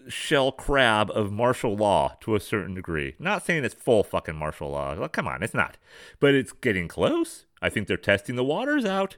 shell 0.07 0.51
crab 0.51 1.11
of 1.11 1.31
martial 1.31 1.75
law 1.75 2.15
to 2.21 2.35
a 2.35 2.39
certain 2.39 2.75
degree. 2.75 3.15
Not 3.19 3.45
saying 3.45 3.63
it's 3.63 3.75
full 3.75 4.03
fucking 4.03 4.35
martial 4.35 4.71
law. 4.71 4.93
Like, 4.93 5.11
come 5.11 5.27
on, 5.27 5.43
it's 5.43 5.53
not. 5.53 5.77
But 6.19 6.33
it's 6.33 6.51
getting 6.51 6.87
close. 6.87 7.45
I 7.61 7.69
think 7.69 7.87
they're 7.87 7.97
testing 7.97 8.35
the 8.35 8.43
waters 8.43 8.85
out. 8.85 9.17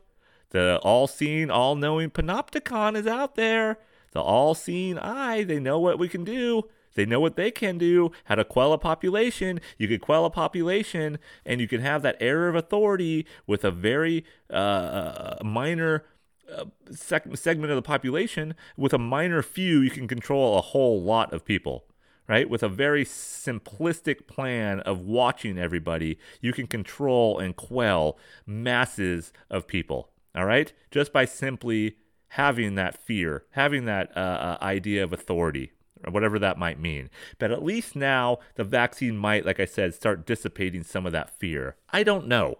The 0.49 0.79
all 0.83 1.07
seeing, 1.07 1.49
all 1.49 1.75
knowing 1.75 2.09
panopticon 2.11 2.95
is 2.95 3.07
out 3.07 3.35
there. 3.35 3.79
The 4.11 4.21
all 4.21 4.53
seeing 4.53 4.97
eye, 4.97 5.43
they 5.43 5.59
know 5.59 5.79
what 5.79 5.99
we 5.99 6.07
can 6.07 6.23
do. 6.23 6.63
They 6.93 7.05
know 7.05 7.19
what 7.19 7.35
they 7.35 7.51
can 7.51 7.77
do, 7.77 8.11
how 8.25 8.35
to 8.35 8.45
quell 8.45 8.71
a 8.71 8.77
population. 8.77 9.59
You 9.77 9.89
could 9.89 9.99
quell 9.99 10.23
a 10.23 10.29
population, 10.29 11.19
and 11.45 11.59
you 11.59 11.67
can 11.67 11.81
have 11.81 12.01
that 12.03 12.15
error 12.21 12.47
of 12.47 12.55
authority 12.55 13.25
with 13.45 13.65
a 13.65 13.71
very 13.71 14.23
uh, 14.49 14.53
uh 14.53 15.37
minor 15.43 16.05
sec- 16.91 17.37
segment 17.37 17.71
of 17.71 17.75
the 17.75 17.81
population, 17.81 18.55
with 18.77 18.93
a 18.93 18.97
minor 18.97 19.41
few, 19.41 19.81
you 19.81 19.89
can 19.89 20.07
control 20.07 20.57
a 20.57 20.61
whole 20.61 21.01
lot 21.01 21.33
of 21.33 21.45
people. 21.45 21.85
Right? 22.27 22.49
With 22.49 22.63
a 22.63 22.69
very 22.69 23.05
simplistic 23.05 24.25
plan 24.25 24.79
of 24.79 24.99
watching 24.99 25.59
everybody, 25.59 26.17
you 26.41 26.53
can 26.53 26.65
control 26.65 27.37
and 27.37 27.55
quell 27.55 28.17
masses 28.47 29.31
of 29.51 29.67
people. 29.67 30.09
All 30.33 30.45
right? 30.45 30.73
Just 30.89 31.13
by 31.13 31.25
simply 31.25 31.97
having 32.29 32.73
that 32.75 32.97
fear, 32.97 33.43
having 33.51 33.85
that 33.85 34.11
uh, 34.17 34.19
uh, 34.19 34.57
idea 34.61 35.03
of 35.03 35.13
authority, 35.13 35.71
or 36.03 36.11
whatever 36.11 36.39
that 36.39 36.57
might 36.57 36.79
mean. 36.79 37.11
But 37.37 37.51
at 37.51 37.63
least 37.63 37.95
now 37.95 38.39
the 38.55 38.63
vaccine 38.63 39.17
might, 39.17 39.45
like 39.45 39.59
I 39.59 39.65
said, 39.65 39.93
start 39.93 40.25
dissipating 40.25 40.83
some 40.83 41.05
of 41.05 41.11
that 41.11 41.29
fear. 41.29 41.75
I 41.89 42.01
don't 42.01 42.27
know. 42.27 42.57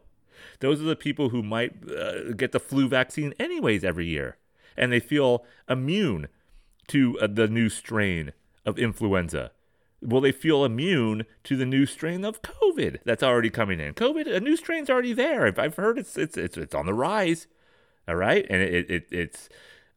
Those 0.59 0.81
are 0.81 0.85
the 0.85 0.95
people 0.95 1.29
who 1.29 1.43
might 1.43 1.73
uh, 1.89 2.33
get 2.33 2.51
the 2.51 2.59
flu 2.59 2.87
vaccine 2.87 3.33
anyways 3.39 3.83
every 3.83 4.07
year, 4.07 4.37
and 4.77 4.91
they 4.91 4.99
feel 4.99 5.45
immune 5.69 6.27
to 6.87 7.19
uh, 7.19 7.27
the 7.27 7.47
new 7.47 7.69
strain 7.69 8.33
of 8.65 8.79
influenza. 8.79 9.51
Will 10.01 10.21
they 10.21 10.31
feel 10.31 10.65
immune 10.65 11.25
to 11.45 11.55
the 11.55 11.65
new 11.65 11.85
strain 11.85 12.23
of 12.25 12.41
COVID 12.41 12.99
that's 13.05 13.23
already 13.23 13.49
coming 13.49 13.79
in? 13.79 13.93
COVID, 13.93 14.27
a 14.27 14.39
new 14.39 14.55
strain's 14.55 14.89
already 14.89 15.13
there. 15.13 15.47
I've, 15.47 15.75
heard 15.75 15.97
it's 15.97 16.17
it's 16.17 16.37
it's 16.37 16.57
it's 16.57 16.75
on 16.75 16.85
the 16.85 16.93
rise. 16.93 17.47
All 18.07 18.15
right, 18.15 18.45
and 18.49 18.61
it, 18.61 18.89
it 18.89 19.07
it's 19.09 19.49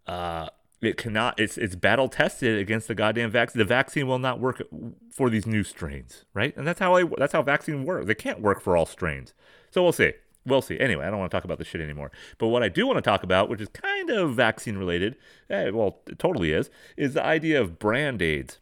uh 0.06 0.48
it 0.80 0.96
cannot 0.96 1.38
it's 1.38 1.58
it's 1.58 1.74
battle 1.74 2.08
tested 2.08 2.58
against 2.58 2.88
the 2.88 2.94
goddamn 2.94 3.30
vaccine. 3.30 3.58
The 3.58 3.64
vaccine 3.64 4.06
will 4.06 4.18
not 4.18 4.40
work 4.40 4.62
for 5.10 5.28
these 5.28 5.46
new 5.46 5.64
strains, 5.64 6.24
right? 6.32 6.56
And 6.56 6.66
that's 6.66 6.80
how 6.80 6.94
I 6.94 7.04
that's 7.18 7.32
how 7.32 7.42
vaccine 7.42 7.84
works. 7.84 8.06
They 8.06 8.14
can't 8.14 8.40
work 8.40 8.62
for 8.62 8.76
all 8.76 8.86
strains. 8.86 9.34
So 9.70 9.82
we'll 9.82 9.92
see 9.92 10.12
we'll 10.48 10.62
see. 10.62 10.78
Anyway, 10.78 11.04
I 11.04 11.10
don't 11.10 11.18
want 11.18 11.30
to 11.30 11.36
talk 11.36 11.44
about 11.44 11.58
this 11.58 11.68
shit 11.68 11.80
anymore. 11.80 12.10
But 12.38 12.48
what 12.48 12.62
I 12.62 12.68
do 12.68 12.86
want 12.86 12.96
to 12.96 13.02
talk 13.02 13.22
about, 13.22 13.48
which 13.48 13.60
is 13.60 13.68
kind 13.68 14.10
of 14.10 14.34
vaccine 14.34 14.76
related, 14.78 15.16
eh, 15.50 15.70
well, 15.70 16.00
it 16.06 16.18
totally 16.18 16.52
is, 16.52 16.70
is 16.96 17.14
the 17.14 17.24
idea 17.24 17.60
of 17.60 17.78
brand 17.78 18.22
aids. 18.22 18.58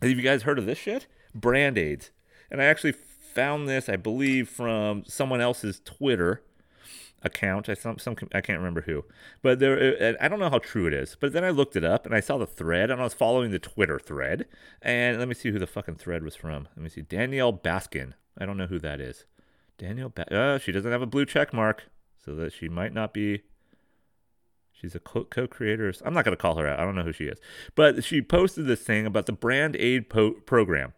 Have 0.00 0.10
you 0.10 0.22
guys 0.22 0.42
heard 0.42 0.58
of 0.58 0.66
this 0.66 0.78
shit? 0.78 1.06
Brand 1.34 1.78
aids. 1.78 2.10
And 2.50 2.60
I 2.60 2.66
actually 2.66 2.92
found 2.92 3.68
this, 3.68 3.88
I 3.88 3.96
believe, 3.96 4.48
from 4.48 5.04
someone 5.06 5.40
else's 5.40 5.80
Twitter 5.84 6.42
account. 7.24 7.68
I 7.68 7.74
some 7.74 7.98
some 7.98 8.16
I 8.34 8.40
can't 8.40 8.58
remember 8.58 8.82
who, 8.82 9.04
but 9.42 9.58
there 9.58 10.16
I 10.20 10.28
don't 10.28 10.38
know 10.38 10.50
how 10.50 10.58
true 10.58 10.86
it 10.86 10.94
is. 10.94 11.16
But 11.18 11.32
then 11.32 11.42
I 11.42 11.50
looked 11.50 11.74
it 11.74 11.84
up 11.84 12.06
and 12.06 12.14
I 12.14 12.20
saw 12.20 12.38
the 12.38 12.46
thread 12.46 12.90
and 12.90 13.00
I 13.00 13.04
was 13.04 13.14
following 13.14 13.50
the 13.50 13.58
Twitter 13.58 13.98
thread. 13.98 14.46
And 14.82 15.18
let 15.18 15.28
me 15.28 15.34
see 15.34 15.50
who 15.50 15.58
the 15.58 15.66
fucking 15.66 15.96
thread 15.96 16.22
was 16.22 16.36
from. 16.36 16.68
Let 16.76 16.82
me 16.82 16.90
see 16.90 17.02
Danielle 17.02 17.52
Baskin. 17.52 18.12
I 18.38 18.46
don't 18.46 18.58
know 18.58 18.66
who 18.66 18.78
that 18.80 19.00
is. 19.00 19.24
Daniel, 19.78 20.08
ba- 20.08 20.32
uh, 20.34 20.58
she 20.58 20.72
doesn't 20.72 20.90
have 20.90 21.02
a 21.02 21.06
blue 21.06 21.26
check 21.26 21.52
mark, 21.52 21.84
so 22.24 22.34
that 22.34 22.52
she 22.52 22.68
might 22.68 22.92
not 22.92 23.12
be. 23.12 23.42
She's 24.72 24.94
a 24.94 25.00
co 25.00 25.24
creator. 25.24 25.92
I'm 26.04 26.14
not 26.14 26.24
going 26.24 26.36
to 26.36 26.40
call 26.40 26.56
her 26.56 26.66
out. 26.66 26.78
I 26.78 26.84
don't 26.84 26.94
know 26.94 27.02
who 27.04 27.12
she 27.12 27.24
is. 27.24 27.38
But 27.74 28.04
she 28.04 28.20
posted 28.20 28.66
this 28.66 28.82
thing 28.82 29.06
about 29.06 29.26
the 29.26 29.32
brand 29.32 29.76
aid 29.76 30.10
po- 30.10 30.32
program. 30.32 30.92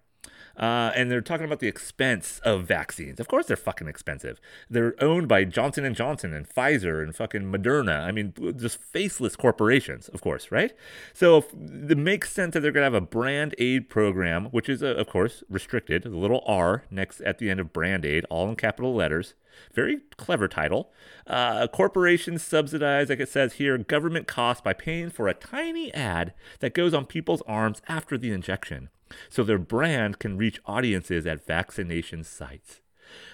Uh, 0.56 0.90
and 0.94 1.10
they're 1.10 1.20
talking 1.20 1.44
about 1.44 1.60
the 1.60 1.68
expense 1.68 2.40
of 2.44 2.64
vaccines. 2.64 3.20
Of 3.20 3.28
course, 3.28 3.46
they're 3.46 3.56
fucking 3.56 3.88
expensive. 3.88 4.40
They're 4.70 4.94
owned 5.02 5.28
by 5.28 5.44
Johnson 5.44 5.84
and 5.84 5.94
Johnson 5.94 6.32
and 6.32 6.48
Pfizer 6.48 7.02
and 7.02 7.14
fucking 7.14 7.42
Moderna. 7.42 8.04
I 8.04 8.12
mean, 8.12 8.32
just 8.56 8.78
faceless 8.78 9.36
corporations, 9.36 10.08
of 10.08 10.22
course, 10.22 10.50
right? 10.50 10.72
So 11.12 11.44
it 11.52 11.98
makes 11.98 12.32
sense 12.32 12.54
that 12.54 12.60
they're 12.60 12.72
going 12.72 12.82
to 12.82 12.92
have 12.96 13.02
a 13.02 13.06
brand 13.06 13.54
aid 13.58 13.88
program, 13.90 14.46
which 14.46 14.68
is, 14.68 14.82
uh, 14.82 14.94
of 14.94 15.08
course, 15.08 15.44
restricted. 15.50 16.04
The 16.04 16.10
little 16.10 16.42
R 16.46 16.84
next 16.90 17.20
at 17.20 17.38
the 17.38 17.50
end 17.50 17.60
of 17.60 17.72
brand 17.72 18.04
aid, 18.06 18.24
all 18.30 18.48
in 18.48 18.56
capital 18.56 18.94
letters. 18.94 19.34
Very 19.72 20.00
clever 20.16 20.48
title. 20.48 20.92
Uh, 21.26 21.66
corporations 21.66 22.42
subsidize, 22.42 23.08
like 23.08 23.20
it 23.20 23.28
says 23.28 23.54
here, 23.54 23.78
government 23.78 24.26
costs 24.26 24.60
by 24.60 24.72
paying 24.72 25.10
for 25.10 25.28
a 25.28 25.34
tiny 25.34 25.92
ad 25.94 26.34
that 26.60 26.74
goes 26.74 26.92
on 26.92 27.06
people's 27.06 27.42
arms 27.42 27.80
after 27.88 28.18
the 28.18 28.32
injection 28.32 28.90
so 29.28 29.42
their 29.42 29.58
brand 29.58 30.18
can 30.18 30.36
reach 30.36 30.60
audiences 30.66 31.26
at 31.26 31.46
vaccination 31.46 32.24
sites. 32.24 32.80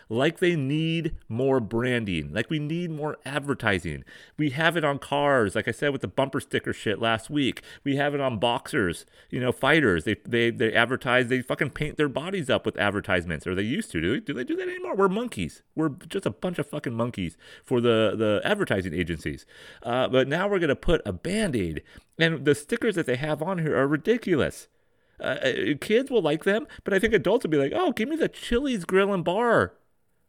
Like 0.09 0.39
they 0.39 0.57
need 0.57 1.17
more 1.29 1.61
branding, 1.61 2.33
like 2.33 2.51
we 2.51 2.59
need 2.59 2.91
more 2.91 3.17
advertising. 3.25 4.05
We 4.37 4.51
have 4.51 4.77
it 4.77 4.85
on 4.85 4.99
cars, 4.99 5.55
like 5.55 5.67
I 5.67 5.71
said 5.71 5.93
with 5.93 6.03
the 6.03 6.09
bumper 6.09 6.41
sticker 6.41 6.73
shit 6.73 7.01
last 7.01 7.31
week. 7.31 7.63
We 7.83 7.97
have 7.97 8.15
it 8.15 8.21
on 8.21 8.39
boxers, 8.39 9.07
you 9.31 9.41
know, 9.41 9.53
fighters. 9.53 10.05
They 10.05 10.17
they 10.27 10.51
they 10.51 10.75
advertise, 10.75 11.29
they 11.29 11.41
fucking 11.41 11.71
paint 11.71 11.97
their 11.97 12.09
bodies 12.09 12.51
up 12.51 12.67
with 12.67 12.77
advertisements, 12.77 13.47
or 13.47 13.55
they 13.55 13.63
used 13.63 13.91
to. 13.93 14.01
Do 14.01 14.15
they, 14.15 14.21
do 14.21 14.35
they 14.35 14.45
do 14.45 14.57
that 14.57 14.69
anymore? 14.69 14.97
We're 14.97 15.09
monkeys. 15.09 15.63
We're 15.75 15.91
just 15.91 16.27
a 16.27 16.31
bunch 16.31 16.59
of 16.59 16.67
fucking 16.67 16.95
monkeys 16.95 17.37
for 17.65 17.81
the 17.81 18.15
the 18.17 18.43
advertising 18.45 18.95
agencies. 18.95 19.47
Uh, 19.83 20.09
but 20.09 20.29
now 20.29 20.49
we're 20.49 20.59
gonna 20.59 20.77
put 20.77 21.01
a 21.07 21.13
band 21.13 21.57
aid, 21.57 21.83
and 22.19 22.45
the 22.45 22.55
stickers 22.55 22.97
that 22.97 23.07
they 23.07 23.17
have 23.17 23.43
on 23.43 23.59
here 23.59 23.77
are 23.77 23.89
ridiculous. 23.89 24.69
Uh, 25.23 25.25
uh, 25.25 25.53
kids 25.81 26.11
will 26.11 26.23
like 26.23 26.45
them, 26.45 26.67
but 26.85 26.93
I 26.93 26.99
think 26.99 27.15
adults 27.15 27.45
will 27.45 27.51
be 27.51 27.57
like, 27.57 27.73
oh, 27.75 27.93
give 27.93 28.09
me 28.09 28.17
the 28.17 28.29
Chili's 28.29 28.85
Grill 28.85 29.15
and 29.15 29.25
Bar 29.25 29.75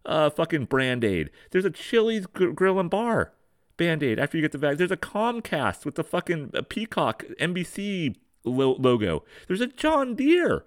uh, 0.06 0.30
fucking 0.30 0.66
brand 0.66 1.04
aid. 1.04 1.30
There's 1.52 1.66
a 1.66 1.72
Chili's 1.72 2.26
gr- 2.26 2.52
Grill 2.52 2.80
and 2.80 2.90
Bar 2.90 3.34
band 3.78 4.04
aid 4.04 4.20
after 4.20 4.38
you 4.38 4.42
get 4.42 4.52
the 4.52 4.58
vaccine. 4.58 4.78
There's 4.78 4.92
a 4.92 4.98
Comcast 4.98 5.86
with 5.86 5.96
the 5.96 6.04
fucking 6.04 6.52
uh, 6.54 6.62
Peacock 6.68 7.24
NBC 7.40 8.16
lo- 8.44 8.78
logo. 8.80 9.24
There's 9.48 9.62
a 9.62 9.68
John 9.68 10.16
Deere. 10.16 10.66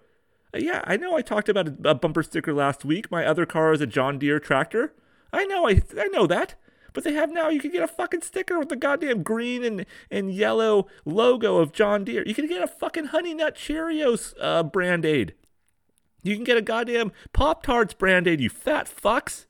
Uh, 0.55 0.59
yeah, 0.59 0.83
I 0.85 0.97
know 0.97 1.17
I 1.17 1.23
talked 1.23 1.49
about 1.49 1.69
a, 1.69 1.91
a 1.91 1.95
bumper 1.95 2.23
sticker 2.23 2.53
last 2.53 2.85
week. 2.85 3.11
My 3.11 3.25
other 3.25 3.47
car 3.47 3.73
is 3.73 3.81
a 3.81 3.87
John 3.87 4.19
Deere 4.19 4.41
tractor. 4.41 4.95
I 5.33 5.45
know, 5.45 5.69
I, 5.69 5.83
I 5.99 6.09
know 6.09 6.27
that. 6.27 6.55
But 6.97 7.05
they 7.05 7.13
have 7.13 7.31
now, 7.31 7.51
you 7.51 7.61
can 7.61 7.73
get 7.73 7.83
a 7.83 7.87
fucking 7.87 8.23
sticker 8.23 8.59
with 8.59 8.71
the 8.71 8.75
goddamn 8.75 9.23
green 9.23 9.63
and, 9.63 9.85
and 10.11 10.33
yellow 10.33 10.87
logo 11.05 11.59
of 11.59 11.75
John 11.75 12.05
Deere. 12.05 12.27
You 12.27 12.35
can 12.35 12.47
get 12.47 12.63
a 12.63 12.67
fucking 12.67 13.09
Honey 13.09 13.35
Nut 13.35 13.55
Cheerios 13.55 14.33
uh, 14.41 14.63
brand 14.63 15.05
aid. 15.05 15.35
You 16.23 16.35
can 16.35 16.43
get 16.43 16.57
a 16.57 16.63
goddamn 16.63 17.13
Pop 17.35 17.63
Tarts 17.63 17.93
brand 17.93 18.27
aid, 18.27 18.41
you 18.41 18.49
fat 18.49 18.87
fucks. 18.87 19.45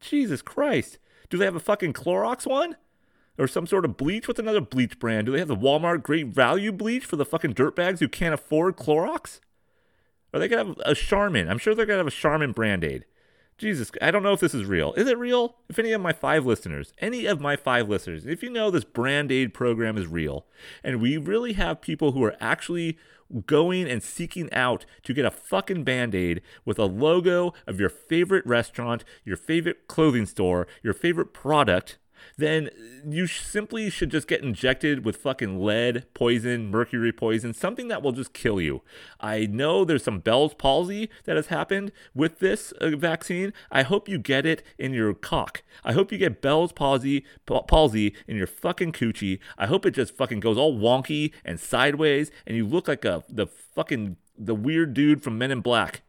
Jesus 0.00 0.42
Christ. 0.42 0.98
Do 1.30 1.38
they 1.38 1.44
have 1.44 1.54
a 1.54 1.60
fucking 1.60 1.92
Clorox 1.92 2.44
one? 2.44 2.74
Or 3.38 3.46
some 3.46 3.68
sort 3.68 3.84
of 3.84 3.96
bleach? 3.96 4.26
What's 4.26 4.40
another 4.40 4.60
bleach 4.60 4.98
brand? 4.98 5.26
Do 5.26 5.32
they 5.32 5.38
have 5.38 5.46
the 5.46 5.56
Walmart 5.56 6.02
Great 6.02 6.26
Value 6.26 6.72
bleach 6.72 7.04
for 7.04 7.14
the 7.14 7.24
fucking 7.24 7.54
dirtbags 7.54 8.00
who 8.00 8.08
can't 8.08 8.34
afford 8.34 8.76
Clorox? 8.76 9.38
Are 10.32 10.40
they 10.40 10.48
gonna 10.48 10.64
have 10.64 10.80
a 10.84 10.96
Charmin? 10.96 11.48
I'm 11.48 11.58
sure 11.58 11.72
they're 11.72 11.86
gonna 11.86 11.98
have 11.98 12.08
a 12.08 12.10
Charmin 12.10 12.50
brand 12.50 12.82
aid. 12.82 13.04
Jesus, 13.56 13.92
I 14.02 14.10
don't 14.10 14.24
know 14.24 14.32
if 14.32 14.40
this 14.40 14.54
is 14.54 14.64
real. 14.64 14.92
Is 14.94 15.06
it 15.06 15.16
real? 15.16 15.56
If 15.68 15.78
any 15.78 15.92
of 15.92 16.00
my 16.00 16.12
five 16.12 16.44
listeners, 16.44 16.92
any 16.98 17.26
of 17.26 17.40
my 17.40 17.54
five 17.54 17.88
listeners, 17.88 18.26
if 18.26 18.42
you 18.42 18.50
know 18.50 18.70
this 18.70 18.84
brand 18.84 19.30
aid 19.30 19.54
program 19.54 19.96
is 19.96 20.08
real, 20.08 20.46
and 20.82 21.00
we 21.00 21.16
really 21.16 21.52
have 21.52 21.80
people 21.80 22.12
who 22.12 22.24
are 22.24 22.36
actually 22.40 22.98
going 23.46 23.88
and 23.88 24.02
seeking 24.02 24.52
out 24.52 24.84
to 25.02 25.14
get 25.14 25.24
a 25.24 25.30
fucking 25.30 25.84
band 25.84 26.14
aid 26.14 26.42
with 26.64 26.78
a 26.78 26.84
logo 26.84 27.52
of 27.66 27.80
your 27.80 27.88
favorite 27.88 28.44
restaurant, 28.46 29.04
your 29.24 29.36
favorite 29.36 29.86
clothing 29.88 30.26
store, 30.26 30.66
your 30.82 30.94
favorite 30.94 31.32
product, 31.32 31.98
then 32.36 32.70
you 33.06 33.26
simply 33.26 33.90
should 33.90 34.10
just 34.10 34.28
get 34.28 34.42
injected 34.42 35.04
with 35.04 35.16
fucking 35.16 35.62
lead 35.62 36.06
poison, 36.14 36.70
mercury 36.70 37.12
poison, 37.12 37.52
something 37.54 37.88
that 37.88 38.02
will 38.02 38.12
just 38.12 38.32
kill 38.32 38.60
you. 38.60 38.82
I 39.20 39.46
know 39.46 39.84
there's 39.84 40.04
some 40.04 40.20
Bell's 40.20 40.54
palsy 40.54 41.10
that 41.24 41.36
has 41.36 41.48
happened 41.48 41.92
with 42.14 42.38
this 42.38 42.72
uh, 42.72 42.90
vaccine. 42.96 43.52
I 43.70 43.82
hope 43.82 44.08
you 44.08 44.18
get 44.18 44.46
it 44.46 44.62
in 44.78 44.92
your 44.92 45.14
cock. 45.14 45.62
I 45.84 45.92
hope 45.92 46.12
you 46.12 46.18
get 46.18 46.42
Bell's 46.42 46.72
palsy, 46.72 47.24
palsy 47.46 48.14
in 48.26 48.36
your 48.36 48.46
fucking 48.46 48.92
coochie. 48.92 49.38
I 49.58 49.66
hope 49.66 49.86
it 49.86 49.92
just 49.92 50.16
fucking 50.16 50.40
goes 50.40 50.58
all 50.58 50.78
wonky 50.78 51.32
and 51.44 51.60
sideways, 51.60 52.30
and 52.46 52.56
you 52.56 52.66
look 52.66 52.88
like 52.88 53.04
a 53.04 53.24
the 53.28 53.46
fucking 53.46 54.16
the 54.36 54.54
weird 54.54 54.94
dude 54.94 55.22
from 55.22 55.38
Men 55.38 55.50
in 55.50 55.60
Black 55.60 56.02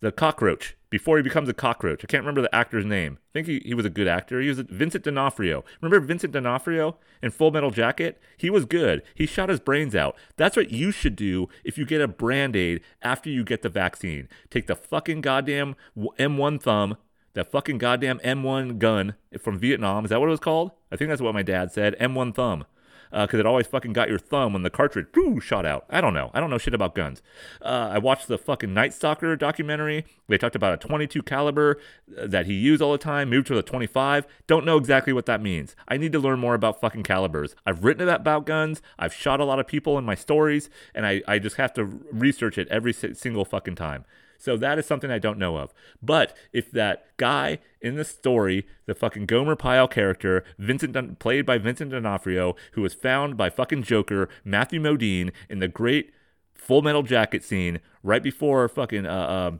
the 0.00 0.12
cockroach 0.12 0.76
before 0.90 1.16
he 1.16 1.22
becomes 1.22 1.48
a 1.48 1.54
cockroach. 1.54 2.04
I 2.04 2.06
can't 2.06 2.22
remember 2.22 2.40
the 2.40 2.54
actor's 2.54 2.84
name. 2.84 3.18
I 3.18 3.32
think 3.32 3.46
he, 3.46 3.62
he 3.64 3.74
was 3.74 3.84
a 3.84 3.90
good 3.90 4.08
actor. 4.08 4.40
He 4.40 4.48
was 4.48 4.60
Vincent 4.60 5.04
D'Onofrio. 5.04 5.64
Remember 5.80 6.04
Vincent 6.04 6.32
D'Onofrio 6.32 6.96
in 7.22 7.30
Full 7.30 7.50
Metal 7.50 7.70
Jacket? 7.70 8.20
He 8.36 8.50
was 8.50 8.64
good. 8.64 9.02
He 9.14 9.26
shot 9.26 9.48
his 9.48 9.60
brains 9.60 9.94
out. 9.94 10.16
That's 10.36 10.56
what 10.56 10.70
you 10.70 10.90
should 10.90 11.16
do 11.16 11.48
if 11.64 11.76
you 11.76 11.84
get 11.84 12.00
a 12.00 12.08
brand 12.08 12.56
aid 12.56 12.80
after 13.02 13.28
you 13.28 13.44
get 13.44 13.62
the 13.62 13.68
vaccine. 13.68 14.28
Take 14.50 14.66
the 14.66 14.76
fucking 14.76 15.20
goddamn 15.20 15.76
M1 15.96 16.62
thumb, 16.62 16.96
that 17.34 17.50
fucking 17.50 17.78
goddamn 17.78 18.18
M1 18.20 18.78
gun 18.78 19.14
from 19.38 19.58
Vietnam. 19.58 20.04
Is 20.04 20.10
that 20.10 20.20
what 20.20 20.28
it 20.28 20.30
was 20.30 20.40
called? 20.40 20.72
I 20.90 20.96
think 20.96 21.08
that's 21.08 21.20
what 21.22 21.34
my 21.34 21.42
dad 21.42 21.72
said. 21.72 21.96
M1 21.98 22.34
thumb 22.34 22.64
because 23.10 23.34
uh, 23.34 23.38
it 23.38 23.46
always 23.46 23.66
fucking 23.66 23.92
got 23.92 24.08
your 24.08 24.18
thumb 24.18 24.52
when 24.52 24.62
the 24.62 24.70
cartridge 24.70 25.06
whoo, 25.14 25.40
shot 25.40 25.64
out. 25.64 25.84
I 25.90 26.00
don't 26.00 26.14
know. 26.14 26.30
I 26.34 26.40
don't 26.40 26.50
know 26.50 26.58
shit 26.58 26.74
about 26.74 26.94
guns. 26.94 27.22
Uh, 27.62 27.90
I 27.92 27.98
watched 27.98 28.28
the 28.28 28.38
fucking 28.38 28.72
Night 28.72 28.92
Stalker 28.92 29.34
documentary. 29.36 30.04
They 30.28 30.38
talked 30.38 30.56
about 30.56 30.74
a 30.74 30.76
22 30.76 31.22
caliber 31.22 31.78
uh, 32.16 32.26
that 32.26 32.46
he 32.46 32.54
used 32.54 32.82
all 32.82 32.92
the 32.92 32.98
time, 32.98 33.30
moved 33.30 33.46
to 33.48 33.54
the 33.54 33.62
25. 33.62 34.26
Don't 34.46 34.64
know 34.64 34.76
exactly 34.76 35.12
what 35.12 35.26
that 35.26 35.40
means. 35.40 35.74
I 35.86 35.96
need 35.96 36.12
to 36.12 36.18
learn 36.18 36.38
more 36.38 36.54
about 36.54 36.80
fucking 36.80 37.02
calibers. 37.02 37.54
I've 37.66 37.84
written 37.84 38.08
about 38.08 38.46
guns. 38.46 38.82
I've 38.98 39.14
shot 39.14 39.40
a 39.40 39.44
lot 39.44 39.58
of 39.58 39.66
people 39.66 39.98
in 39.98 40.04
my 40.04 40.14
stories, 40.14 40.70
and 40.94 41.06
I, 41.06 41.22
I 41.26 41.38
just 41.38 41.56
have 41.56 41.72
to 41.74 41.84
research 42.12 42.58
it 42.58 42.68
every 42.68 42.92
single 42.92 43.44
fucking 43.44 43.76
time. 43.76 44.04
So 44.38 44.56
that 44.56 44.78
is 44.78 44.86
something 44.86 45.10
I 45.10 45.18
don't 45.18 45.38
know 45.38 45.56
of. 45.56 45.74
But 46.00 46.34
if 46.52 46.70
that 46.70 47.16
guy 47.16 47.58
in 47.80 47.96
the 47.96 48.04
story, 48.04 48.66
the 48.86 48.94
fucking 48.94 49.26
Gomer 49.26 49.56
Pyle 49.56 49.88
character, 49.88 50.44
Vincent 50.58 51.18
played 51.18 51.44
by 51.44 51.58
Vincent 51.58 51.90
D'Onofrio, 51.90 52.54
who 52.72 52.82
was 52.82 52.94
found 52.94 53.36
by 53.36 53.50
fucking 53.50 53.82
Joker 53.82 54.28
Matthew 54.44 54.80
Modine 54.80 55.32
in 55.50 55.58
the 55.58 55.68
great 55.68 56.12
Full 56.54 56.82
Metal 56.82 57.02
Jacket 57.02 57.42
scene 57.42 57.80
right 58.02 58.22
before 58.22 58.68
fucking 58.68 59.06
uh, 59.06 59.10
uh, 59.10 59.50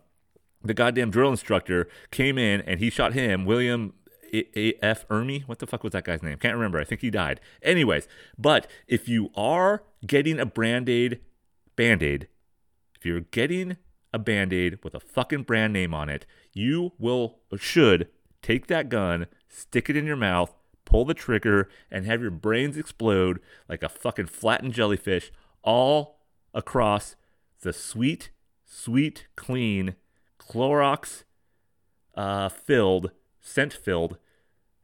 the 0.62 0.74
goddamn 0.74 1.10
drill 1.10 1.30
instructor 1.30 1.88
came 2.10 2.38
in 2.38 2.60
and 2.62 2.80
he 2.80 2.90
shot 2.90 3.14
him, 3.14 3.44
William 3.44 3.94
A.F. 4.32 5.08
Ermey. 5.08 5.46
What 5.46 5.58
the 5.58 5.66
fuck 5.66 5.82
was 5.82 5.92
that 5.92 6.04
guy's 6.04 6.22
name? 6.22 6.38
Can't 6.38 6.54
remember. 6.54 6.78
I 6.78 6.84
think 6.84 7.00
he 7.00 7.10
died. 7.10 7.40
Anyways, 7.62 8.06
but 8.36 8.68
if 8.86 9.08
you 9.08 9.30
are 9.34 9.82
getting 10.06 10.38
a 10.38 10.46
brand 10.46 10.88
aid, 10.88 11.20
band 11.76 12.02
aid, 12.02 12.28
if 12.94 13.06
you're 13.06 13.20
getting 13.20 13.76
a 14.12 14.18
band 14.18 14.52
aid 14.52 14.78
with 14.82 14.94
a 14.94 15.00
fucking 15.00 15.42
brand 15.42 15.72
name 15.72 15.94
on 15.94 16.08
it, 16.08 16.26
you 16.52 16.92
will, 16.98 17.38
or 17.50 17.58
should 17.58 18.08
take 18.42 18.66
that 18.66 18.88
gun, 18.88 19.26
stick 19.48 19.90
it 19.90 19.96
in 19.96 20.06
your 20.06 20.16
mouth, 20.16 20.54
pull 20.84 21.04
the 21.04 21.14
trigger, 21.14 21.68
and 21.90 22.06
have 22.06 22.22
your 22.22 22.30
brains 22.30 22.76
explode 22.76 23.40
like 23.68 23.82
a 23.82 23.88
fucking 23.88 24.26
flattened 24.26 24.72
jellyfish 24.72 25.30
all 25.62 26.20
across 26.54 27.16
the 27.60 27.72
sweet, 27.72 28.30
sweet, 28.64 29.26
clean, 29.36 29.96
Clorox 30.38 31.24
uh, 32.14 32.48
filled, 32.48 33.10
scent 33.40 33.72
filled 33.72 34.18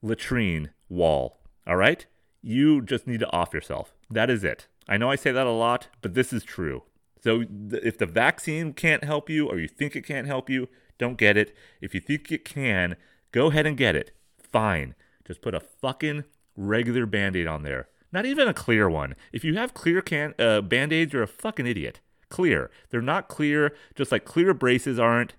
latrine 0.03 0.71
wall. 0.89 1.41
All 1.67 1.77
right? 1.77 2.05
You 2.43 2.83
just 2.83 3.07
need 3.07 3.21
to 3.21 3.33
off 3.33 3.55
yourself. 3.55 3.95
That 4.11 4.29
is 4.29 4.45
it. 4.45 4.69
I 4.87 4.99
know 4.99 5.11
I 5.11 5.17
say 5.17 5.33
that 5.33 5.47
a 5.47 5.51
lot, 5.51 5.89
but 6.03 6.13
this 6.13 6.33
is 6.33 6.45
true. 6.45 6.83
So 7.25 7.43
if 7.73 7.97
the 7.97 8.05
vaccine 8.05 8.75
can't 8.75 9.03
help 9.03 9.31
you 9.31 9.49
or 9.49 9.59
you 9.59 9.67
think 9.67 9.97
it 9.97 10.03
can't 10.03 10.27
help 10.27 10.51
you, 10.51 10.69
don't 10.99 11.17
get 11.17 11.39
it. 11.39 11.57
If 11.81 11.95
you 11.95 12.01
think 12.01 12.31
it 12.31 12.45
can, 12.45 12.97
go 13.33 13.47
ahead 13.47 13.65
and 13.65 13.79
get 13.79 13.97
it. 13.97 14.11
Fine. 14.37 14.95
Just 15.27 15.41
put 15.41 15.55
a 15.55 15.61
fucking 15.61 16.25
regular 16.55 17.07
band 17.07 17.35
aid 17.35 17.47
on 17.47 17.63
there. 17.63 17.89
Not 18.13 18.27
even 18.27 18.47
a 18.47 18.53
clear 18.53 18.91
one. 18.91 19.15
If 19.33 19.43
you 19.43 19.57
have 19.57 19.73
clear 19.73 20.03
can 20.03 20.35
uh, 20.39 20.61
band 20.61 20.93
aids, 20.93 21.15
you're 21.15 21.23
a 21.23 21.27
fucking 21.27 21.67
idiot. 21.67 22.01
Clear. 22.29 22.71
They're 22.91 23.01
not 23.01 23.29
clear, 23.29 23.75
just 23.95 24.13
like 24.13 24.27
clear 24.27 24.53
braces 24.53 24.99
aren't. 24.99 25.33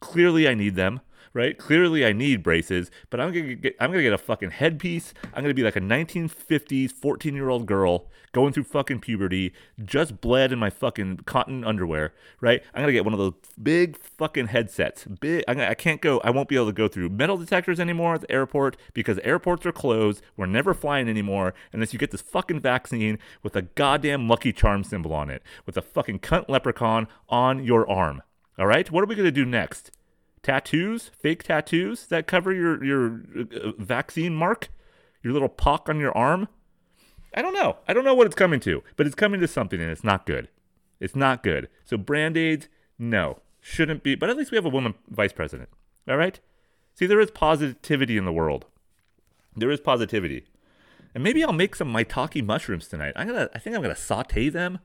Clearly, 0.00 0.48
I 0.48 0.54
need 0.54 0.74
them 0.74 1.00
right? 1.34 1.58
Clearly, 1.58 2.06
I 2.06 2.12
need 2.12 2.42
braces, 2.42 2.90
but 3.10 3.20
I'm 3.20 3.32
gonna 3.32 3.54
get 3.56 3.76
I'm 3.80 3.90
gonna 3.90 4.02
get 4.02 4.12
a 4.12 4.18
fucking 4.18 4.52
headpiece. 4.52 5.12
I'm 5.34 5.42
gonna 5.42 5.52
be 5.52 5.64
like 5.64 5.76
a 5.76 5.80
1950s 5.80 6.92
14 6.92 7.34
year 7.34 7.50
old 7.50 7.66
girl 7.66 8.08
going 8.32 8.52
through 8.52 8.64
fucking 8.64 9.00
puberty, 9.00 9.52
just 9.84 10.20
bled 10.20 10.52
in 10.52 10.58
my 10.58 10.70
fucking 10.70 11.18
cotton 11.26 11.64
underwear, 11.64 12.14
right? 12.40 12.62
I'm 12.72 12.82
gonna 12.82 12.92
get 12.92 13.04
one 13.04 13.12
of 13.12 13.18
those 13.18 13.34
big 13.60 13.98
fucking 13.98 14.46
headsets. 14.46 15.04
Big. 15.04 15.44
I'm 15.48 15.56
gonna, 15.56 15.68
I 15.68 15.74
can't 15.74 16.00
go. 16.00 16.20
I 16.20 16.30
won't 16.30 16.48
be 16.48 16.56
able 16.56 16.66
to 16.66 16.72
go 16.72 16.88
through 16.88 17.10
metal 17.10 17.36
detectors 17.36 17.80
anymore 17.80 18.14
at 18.14 18.22
the 18.22 18.32
airport 18.32 18.76
because 18.94 19.18
airports 19.18 19.66
are 19.66 19.72
closed. 19.72 20.22
We're 20.36 20.46
never 20.46 20.72
flying 20.72 21.08
anymore 21.08 21.52
unless 21.72 21.92
you 21.92 21.98
get 21.98 22.12
this 22.12 22.22
fucking 22.22 22.60
vaccine 22.60 23.18
with 23.42 23.56
a 23.56 23.62
goddamn 23.62 24.28
Lucky 24.28 24.52
Charm 24.52 24.84
symbol 24.84 25.12
on 25.12 25.30
it, 25.30 25.42
with 25.66 25.76
a 25.76 25.82
fucking 25.82 26.20
cunt 26.20 26.48
leprechaun 26.48 27.08
on 27.28 27.64
your 27.64 27.88
arm. 27.90 28.22
All 28.56 28.66
right. 28.66 28.90
What 28.90 29.02
are 29.02 29.06
we 29.06 29.16
gonna 29.16 29.32
do 29.32 29.44
next? 29.44 29.90
Tattoos, 30.44 31.10
fake 31.18 31.42
tattoos 31.42 32.06
that 32.06 32.28
cover 32.28 32.52
your 32.52 32.84
your 32.84 33.22
uh, 33.36 33.72
vaccine 33.78 34.34
mark, 34.36 34.68
your 35.22 35.32
little 35.32 35.48
pock 35.48 35.88
on 35.88 35.98
your 35.98 36.16
arm. 36.16 36.46
I 37.34 37.42
don't 37.42 37.54
know. 37.54 37.78
I 37.88 37.92
don't 37.92 38.04
know 38.04 38.14
what 38.14 38.26
it's 38.26 38.36
coming 38.36 38.60
to, 38.60 38.84
but 38.96 39.06
it's 39.06 39.16
coming 39.16 39.40
to 39.40 39.48
something, 39.48 39.80
and 39.80 39.90
it's 39.90 40.04
not 40.04 40.26
good. 40.26 40.48
It's 41.00 41.16
not 41.16 41.42
good. 41.42 41.68
So 41.84 41.96
brand 41.96 42.36
aids, 42.36 42.68
no, 42.96 43.40
shouldn't 43.60 44.04
be. 44.04 44.14
But 44.14 44.30
at 44.30 44.36
least 44.36 44.52
we 44.52 44.56
have 44.56 44.64
a 44.64 44.70
woman 44.70 44.94
vice 45.08 45.32
president. 45.32 45.70
All 46.08 46.16
right. 46.16 46.38
See, 46.94 47.06
there 47.06 47.20
is 47.20 47.32
positivity 47.32 48.16
in 48.16 48.24
the 48.24 48.32
world. 48.32 48.66
There 49.56 49.70
is 49.70 49.80
positivity, 49.80 50.44
and 51.14 51.24
maybe 51.24 51.42
I'll 51.42 51.52
make 51.52 51.74
some 51.74 51.92
maitake 51.92 52.44
mushrooms 52.44 52.86
tonight. 52.86 53.14
I'm 53.16 53.26
gonna. 53.26 53.48
I 53.54 53.58
think 53.58 53.74
I'm 53.74 53.82
gonna 53.82 53.96
saute 53.96 54.48
them. 54.50 54.78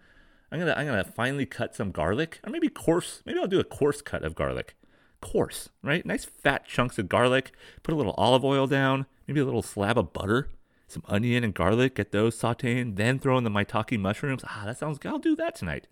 I'm 0.51 0.59
gonna. 0.59 0.73
I'm 0.75 0.87
gonna 0.87 1.03
finally 1.03 1.45
cut 1.45 1.75
some 1.75 1.91
garlic, 1.91 2.39
or 2.43 2.49
maybe 2.49 2.69
coarse. 2.69 3.21
Maybe 3.25 3.39
I'll 3.39 3.47
do 3.47 3.59
a 3.59 3.63
coarse 3.63 4.01
cut 4.01 4.23
of 4.23 4.33
garlic 4.33 4.75
coarse, 5.21 5.69
right? 5.83 6.05
Nice 6.05 6.25
fat 6.25 6.65
chunks 6.65 6.97
of 6.97 7.09
garlic. 7.09 7.51
Put 7.83 7.93
a 7.93 7.97
little 7.97 8.15
olive 8.17 8.45
oil 8.45 8.67
down, 8.67 9.05
maybe 9.27 9.39
a 9.39 9.45
little 9.45 9.61
slab 9.61 9.97
of 9.97 10.13
butter, 10.13 10.49
some 10.87 11.03
onion 11.07 11.43
and 11.43 11.53
garlic. 11.53 11.95
Get 11.95 12.11
those 12.11 12.37
sauteing, 12.37 12.95
then 12.95 13.19
throw 13.19 13.37
in 13.37 13.43
the 13.43 13.49
maitake 13.49 13.99
mushrooms. 13.99 14.43
Ah, 14.47 14.63
that 14.65 14.77
sounds 14.77 14.99
good. 14.99 15.11
I'll 15.11 15.19
do 15.19 15.35
that 15.35 15.55
tonight. 15.55 15.87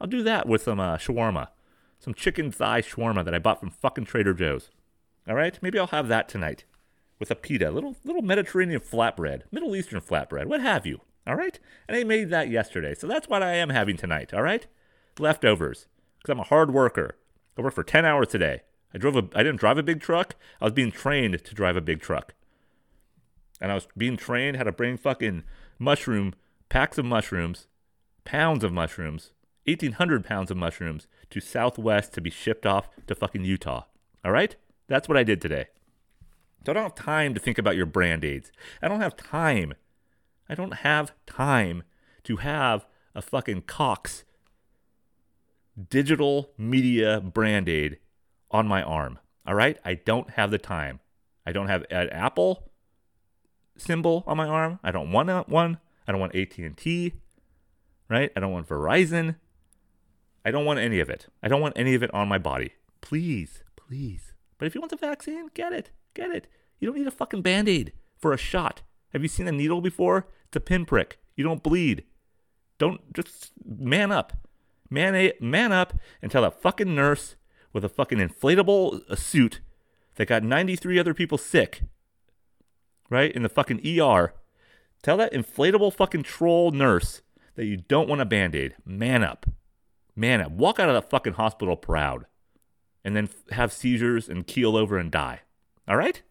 I'll 0.00 0.06
do 0.06 0.22
that 0.22 0.46
with 0.46 0.62
some 0.62 0.80
uh, 0.80 0.96
shawarma, 0.96 1.48
some 1.98 2.14
chicken 2.14 2.52
thigh 2.52 2.82
shawarma 2.82 3.24
that 3.24 3.34
I 3.34 3.38
bought 3.38 3.60
from 3.60 3.70
fucking 3.70 4.04
Trader 4.04 4.34
Joe's. 4.34 4.70
All 5.28 5.34
right, 5.34 5.58
maybe 5.62 5.78
I'll 5.78 5.88
have 5.88 6.08
that 6.08 6.28
tonight 6.28 6.64
with 7.18 7.30
a 7.30 7.34
pita, 7.34 7.70
little 7.70 7.96
little 8.04 8.22
Mediterranean 8.22 8.80
flatbread, 8.80 9.42
Middle 9.50 9.74
Eastern 9.74 10.00
flatbread, 10.00 10.46
what 10.46 10.60
have 10.60 10.86
you. 10.86 11.00
All 11.26 11.34
right, 11.34 11.58
and 11.88 11.96
I 11.96 12.04
made 12.04 12.30
that 12.30 12.48
yesterday, 12.48 12.94
so 12.94 13.06
that's 13.06 13.28
what 13.28 13.42
I 13.42 13.54
am 13.54 13.70
having 13.70 13.96
tonight. 13.96 14.32
All 14.32 14.42
right, 14.42 14.66
leftovers, 15.18 15.88
because 16.18 16.32
I'm 16.32 16.40
a 16.40 16.44
hard 16.44 16.72
worker. 16.72 17.16
I 17.56 17.62
worked 17.62 17.74
for 17.74 17.82
10 17.82 18.04
hours 18.04 18.28
today. 18.28 18.62
I 18.94 18.98
drove 18.98 19.16
a 19.16 19.28
I 19.34 19.42
didn't 19.42 19.60
drive 19.60 19.78
a 19.78 19.82
big 19.82 20.00
truck. 20.00 20.36
I 20.60 20.64
was 20.64 20.72
being 20.72 20.92
trained 20.92 21.42
to 21.44 21.54
drive 21.54 21.76
a 21.76 21.80
big 21.80 22.00
truck. 22.00 22.34
And 23.60 23.70
I 23.70 23.74
was 23.74 23.88
being 23.96 24.16
trained 24.16 24.56
how 24.56 24.64
to 24.64 24.72
bring 24.72 24.96
fucking 24.96 25.44
mushroom 25.78 26.34
packs 26.68 26.98
of 26.98 27.04
mushrooms, 27.04 27.66
pounds 28.24 28.64
of 28.64 28.72
mushrooms, 28.72 29.32
1800 29.66 30.24
pounds 30.24 30.50
of 30.50 30.56
mushrooms 30.56 31.06
to 31.30 31.40
Southwest 31.40 32.12
to 32.14 32.20
be 32.20 32.30
shipped 32.30 32.66
off 32.66 32.88
to 33.06 33.14
fucking 33.14 33.44
Utah. 33.44 33.84
All 34.24 34.32
right? 34.32 34.56
That's 34.88 35.08
what 35.08 35.18
I 35.18 35.24
did 35.24 35.40
today. 35.40 35.66
So 36.64 36.72
I 36.72 36.74
don't 36.74 36.82
have 36.82 36.94
time 36.94 37.34
to 37.34 37.40
think 37.40 37.58
about 37.58 37.76
your 37.76 37.86
brand 37.86 38.24
aids. 38.24 38.52
I 38.82 38.88
don't 38.88 39.00
have 39.00 39.16
time. 39.16 39.74
I 40.48 40.54
don't 40.54 40.74
have 40.74 41.12
time 41.26 41.82
to 42.24 42.36
have 42.36 42.86
a 43.14 43.22
fucking 43.22 43.62
Cox 43.62 44.24
digital 45.90 46.50
media 46.56 47.20
brand 47.20 47.68
aid 47.68 47.98
on 48.50 48.66
my 48.66 48.82
arm. 48.82 49.18
All 49.46 49.54
right? 49.54 49.78
I 49.84 49.94
don't 49.94 50.30
have 50.30 50.50
the 50.50 50.58
time. 50.58 51.00
I 51.46 51.52
don't 51.52 51.68
have 51.68 51.84
an 51.90 52.08
Apple 52.10 52.70
symbol 53.76 54.24
on 54.26 54.36
my 54.36 54.46
arm. 54.46 54.80
I 54.82 54.90
don't 54.90 55.12
want 55.12 55.48
one. 55.48 55.78
I 56.08 56.12
don't 56.12 56.20
want 56.20 56.34
AT&T, 56.34 57.14
right? 58.08 58.30
I 58.36 58.40
don't 58.40 58.52
want 58.52 58.68
Verizon. 58.68 59.36
I 60.44 60.50
don't 60.50 60.64
want 60.64 60.78
any 60.78 61.00
of 61.00 61.10
it. 61.10 61.26
I 61.42 61.48
don't 61.48 61.60
want 61.60 61.76
any 61.76 61.94
of 61.94 62.02
it 62.02 62.14
on 62.14 62.28
my 62.28 62.38
body. 62.38 62.72
Please, 63.00 63.64
please, 63.74 64.32
But 64.58 64.66
if 64.66 64.74
you 64.74 64.80
want 64.80 64.90
the 64.90 64.96
vaccine, 64.96 65.50
get 65.54 65.72
it. 65.72 65.90
Get 66.14 66.30
it. 66.30 66.46
You 66.78 66.88
don't 66.88 66.96
need 66.96 67.06
a 67.06 67.12
fucking 67.12 67.42
band 67.42 67.68
aid 67.68 67.92
for 68.18 68.32
a 68.32 68.38
shot. 68.38 68.82
Have 69.12 69.22
you 69.22 69.28
seen 69.28 69.48
a 69.48 69.52
needle 69.52 69.80
before? 69.80 70.28
It's 70.46 70.56
a 70.56 70.60
pinprick. 70.60 71.18
You 71.36 71.44
don't 71.44 71.62
bleed. 71.62 72.04
Don't 72.78 73.12
just 73.12 73.52
man 73.64 74.12
up. 74.12 74.32
Man, 74.90 75.32
man 75.40 75.72
up 75.72 75.94
and 76.22 76.30
tell 76.30 76.42
that 76.42 76.60
fucking 76.60 76.94
nurse 76.94 77.36
with 77.72 77.84
a 77.84 77.88
fucking 77.88 78.18
inflatable 78.18 79.02
uh, 79.10 79.16
suit 79.16 79.60
that 80.14 80.28
got 80.28 80.42
93 80.42 80.98
other 80.98 81.14
people 81.14 81.38
sick, 81.38 81.82
right, 83.10 83.32
in 83.32 83.42
the 83.42 83.48
fucking 83.48 83.80
ER. 83.86 84.34
Tell 85.02 85.16
that 85.18 85.32
inflatable 85.32 85.92
fucking 85.92 86.22
troll 86.22 86.70
nurse 86.70 87.22
that 87.54 87.66
you 87.66 87.76
don't 87.76 88.08
want 88.08 88.20
a 88.20 88.26
band 88.26 88.54
aid. 88.54 88.74
Man 88.84 89.22
up. 89.22 89.46
Man 90.14 90.40
up. 90.40 90.52
Walk 90.52 90.80
out 90.80 90.88
of 90.88 90.94
that 90.94 91.10
fucking 91.10 91.34
hospital 91.34 91.76
proud 91.76 92.26
and 93.04 93.14
then 93.14 93.24
f- 93.24 93.56
have 93.56 93.72
seizures 93.72 94.28
and 94.28 94.46
keel 94.46 94.76
over 94.76 94.98
and 94.98 95.10
die. 95.10 95.40
All 95.86 95.96
right? 95.96 96.22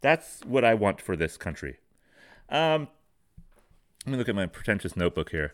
That's 0.00 0.40
what 0.44 0.64
I 0.64 0.74
want 0.74 1.00
for 1.00 1.16
this 1.16 1.36
country. 1.36 1.78
Um, 2.48 2.88
let 4.06 4.12
me 4.12 4.18
look 4.18 4.28
at 4.28 4.34
my 4.34 4.46
pretentious 4.46 4.96
notebook 4.96 5.30
here. 5.30 5.52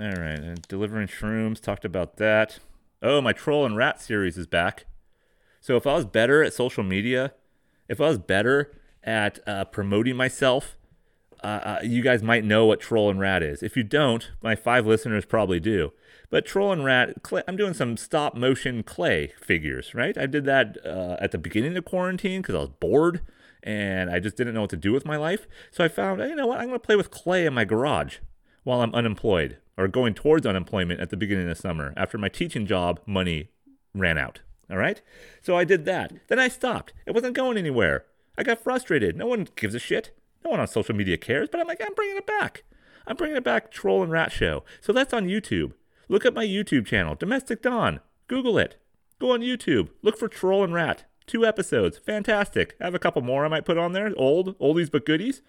All 0.00 0.12
right, 0.12 0.38
uh, 0.38 0.54
delivering 0.68 1.08
shrooms. 1.08 1.60
Talked 1.60 1.84
about 1.84 2.16
that. 2.16 2.58
Oh, 3.02 3.20
my 3.20 3.32
troll 3.32 3.66
and 3.66 3.76
rat 3.76 4.00
series 4.00 4.38
is 4.38 4.46
back. 4.46 4.86
So 5.60 5.76
if 5.76 5.86
I 5.86 5.94
was 5.94 6.06
better 6.06 6.42
at 6.42 6.54
social 6.54 6.82
media, 6.82 7.34
if 7.88 8.00
I 8.00 8.08
was 8.08 8.18
better 8.18 8.72
at 9.04 9.38
uh, 9.46 9.64
promoting 9.66 10.16
myself, 10.16 10.76
uh, 11.42 11.46
uh, 11.46 11.80
you 11.82 12.02
guys 12.02 12.22
might 12.22 12.44
know 12.44 12.66
what 12.66 12.80
troll 12.80 13.10
and 13.10 13.20
rat 13.20 13.42
is. 13.42 13.62
If 13.62 13.76
you 13.76 13.82
don't, 13.82 14.30
my 14.42 14.54
five 14.54 14.86
listeners 14.86 15.24
probably 15.24 15.60
do. 15.60 15.92
But 16.30 16.46
troll 16.46 16.72
and 16.72 16.84
rat, 16.84 17.22
clay, 17.22 17.42
I'm 17.46 17.56
doing 17.56 17.74
some 17.74 17.96
stop 17.96 18.34
motion 18.34 18.82
clay 18.82 19.32
figures, 19.40 19.94
right? 19.94 20.16
I 20.16 20.26
did 20.26 20.44
that 20.44 20.78
uh, 20.84 21.16
at 21.20 21.32
the 21.32 21.38
beginning 21.38 21.76
of 21.76 21.84
quarantine 21.84 22.40
because 22.40 22.54
I 22.54 22.60
was 22.60 22.70
bored 22.70 23.20
and 23.62 24.10
I 24.10 24.18
just 24.18 24.36
didn't 24.36 24.54
know 24.54 24.62
what 24.62 24.70
to 24.70 24.76
do 24.76 24.92
with 24.92 25.04
my 25.04 25.16
life. 25.16 25.46
So 25.70 25.84
I 25.84 25.88
found, 25.88 26.20
you 26.20 26.34
know 26.34 26.46
what, 26.46 26.58
I'm 26.58 26.68
going 26.68 26.78
to 26.80 26.86
play 26.86 26.96
with 26.96 27.10
clay 27.10 27.44
in 27.44 27.54
my 27.54 27.64
garage 27.64 28.18
while 28.64 28.80
I'm 28.80 28.94
unemployed 28.94 29.58
or 29.76 29.88
going 29.88 30.14
towards 30.14 30.46
unemployment 30.46 31.00
at 31.00 31.10
the 31.10 31.16
beginning 31.16 31.48
of 31.48 31.56
the 31.56 31.60
summer 31.60 31.92
after 31.96 32.18
my 32.18 32.28
teaching 32.28 32.66
job 32.66 33.00
money 33.06 33.50
ran 33.94 34.18
out. 34.18 34.40
All 34.70 34.76
right? 34.76 35.00
So 35.40 35.56
I 35.56 35.64
did 35.64 35.84
that. 35.84 36.12
Then 36.28 36.38
I 36.38 36.48
stopped. 36.48 36.92
It 37.06 37.14
wasn't 37.14 37.36
going 37.36 37.58
anywhere. 37.58 38.04
I 38.38 38.42
got 38.42 38.62
frustrated. 38.62 39.16
No 39.16 39.26
one 39.26 39.48
gives 39.56 39.74
a 39.74 39.78
shit. 39.78 40.10
No 40.44 40.50
one 40.50 40.60
on 40.60 40.66
social 40.66 40.94
media 40.94 41.16
cares, 41.18 41.48
but 41.50 41.60
I'm 41.60 41.66
like, 41.66 41.82
I'm 41.84 41.94
bringing 41.94 42.16
it 42.16 42.26
back. 42.26 42.64
I'm 43.06 43.16
bringing 43.16 43.36
it 43.36 43.44
back, 43.44 43.70
Troll 43.70 44.02
and 44.02 44.12
Rat 44.12 44.32
Show. 44.32 44.64
So 44.80 44.92
that's 44.92 45.12
on 45.12 45.26
YouTube. 45.26 45.72
Look 46.08 46.24
at 46.24 46.34
my 46.34 46.44
YouTube 46.44 46.86
channel, 46.86 47.14
Domestic 47.14 47.62
Don. 47.62 48.00
Google 48.28 48.58
it. 48.58 48.76
Go 49.18 49.32
on 49.32 49.40
YouTube. 49.40 49.90
Look 50.02 50.18
for 50.18 50.28
Troll 50.28 50.64
and 50.64 50.74
Rat. 50.74 51.04
Two 51.26 51.44
episodes. 51.44 51.98
Fantastic. 51.98 52.76
I 52.80 52.84
have 52.84 52.94
a 52.94 52.98
couple 52.98 53.22
more 53.22 53.44
I 53.44 53.48
might 53.48 53.64
put 53.64 53.78
on 53.78 53.92
there. 53.92 54.12
Old, 54.16 54.58
oldies 54.58 54.90
but 54.90 55.06
goodies. 55.06 55.42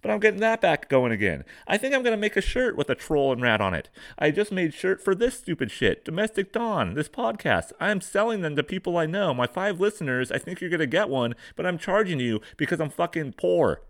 But 0.00 0.10
I'm 0.10 0.20
getting 0.20 0.40
that 0.40 0.60
back 0.60 0.88
going 0.88 1.10
again. 1.12 1.44
I 1.66 1.76
think 1.76 1.94
I'm 1.94 2.02
going 2.02 2.12
to 2.12 2.20
make 2.20 2.36
a 2.36 2.40
shirt 2.40 2.76
with 2.76 2.88
a 2.88 2.94
troll 2.94 3.32
and 3.32 3.42
rat 3.42 3.60
on 3.60 3.74
it. 3.74 3.88
I 4.18 4.30
just 4.30 4.52
made 4.52 4.72
shirt 4.72 5.02
for 5.02 5.14
this 5.14 5.38
stupid 5.38 5.70
shit. 5.70 6.04
Domestic 6.04 6.52
Dawn, 6.52 6.94
this 6.94 7.08
podcast. 7.08 7.72
I'm 7.80 8.00
selling 8.00 8.42
them 8.42 8.54
to 8.56 8.62
people 8.62 8.96
I 8.96 9.06
know. 9.06 9.34
My 9.34 9.46
five 9.46 9.80
listeners, 9.80 10.30
I 10.30 10.38
think 10.38 10.60
you're 10.60 10.70
going 10.70 10.80
to 10.80 10.86
get 10.86 11.08
one, 11.08 11.34
but 11.56 11.66
I'm 11.66 11.78
charging 11.78 12.20
you 12.20 12.40
because 12.56 12.80
I'm 12.80 12.90
fucking 12.90 13.34
poor. 13.34 13.82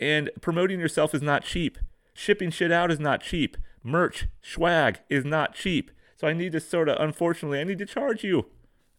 And 0.00 0.30
promoting 0.40 0.80
yourself 0.80 1.14
is 1.14 1.22
not 1.22 1.44
cheap. 1.44 1.78
Shipping 2.12 2.50
shit 2.50 2.72
out 2.72 2.90
is 2.90 2.98
not 2.98 3.22
cheap. 3.22 3.56
Merch, 3.82 4.26
swag 4.42 5.00
is 5.08 5.24
not 5.24 5.54
cheap. 5.54 5.90
So 6.16 6.26
I 6.26 6.32
need 6.32 6.52
to 6.52 6.60
sort 6.60 6.88
of, 6.88 7.00
unfortunately, 7.00 7.60
I 7.60 7.64
need 7.64 7.78
to 7.78 7.86
charge 7.86 8.24
you. 8.24 8.46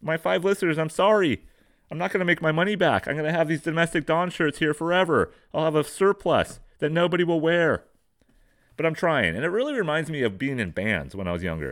My 0.02 0.18
five 0.18 0.44
listeners, 0.44 0.80
I'm 0.80 0.90
sorry. 0.90 1.46
I'm 1.92 1.98
not 1.98 2.14
going 2.14 2.20
to 2.20 2.26
make 2.26 2.42
my 2.42 2.54
money 2.54 2.78
back. 2.78 3.06
I'm 3.06 3.16
going 3.16 3.30
to 3.30 3.38
have 3.38 3.50
these 3.50 3.62
domestic 3.62 4.06
Don 4.06 4.30
shirts 4.30 4.60
here 4.60 4.74
forever. 4.74 5.34
I'll 5.54 5.66
have 5.66 5.76
a 5.76 5.84
surplus 5.84 6.62
that 6.80 6.90
nobody 6.90 7.26
will 7.26 7.42
wear. 7.42 7.84
But 8.78 8.86
I'm 8.86 8.96
trying. 8.96 9.36
And 9.36 9.44
it 9.44 9.50
really 9.50 9.74
reminds 9.74 10.10
me 10.10 10.22
of 10.22 10.40
being 10.40 10.58
in 10.58 10.72
bands 10.72 11.16
when 11.16 11.28
I 11.28 11.34
was 11.34 11.44
younger. 11.44 11.72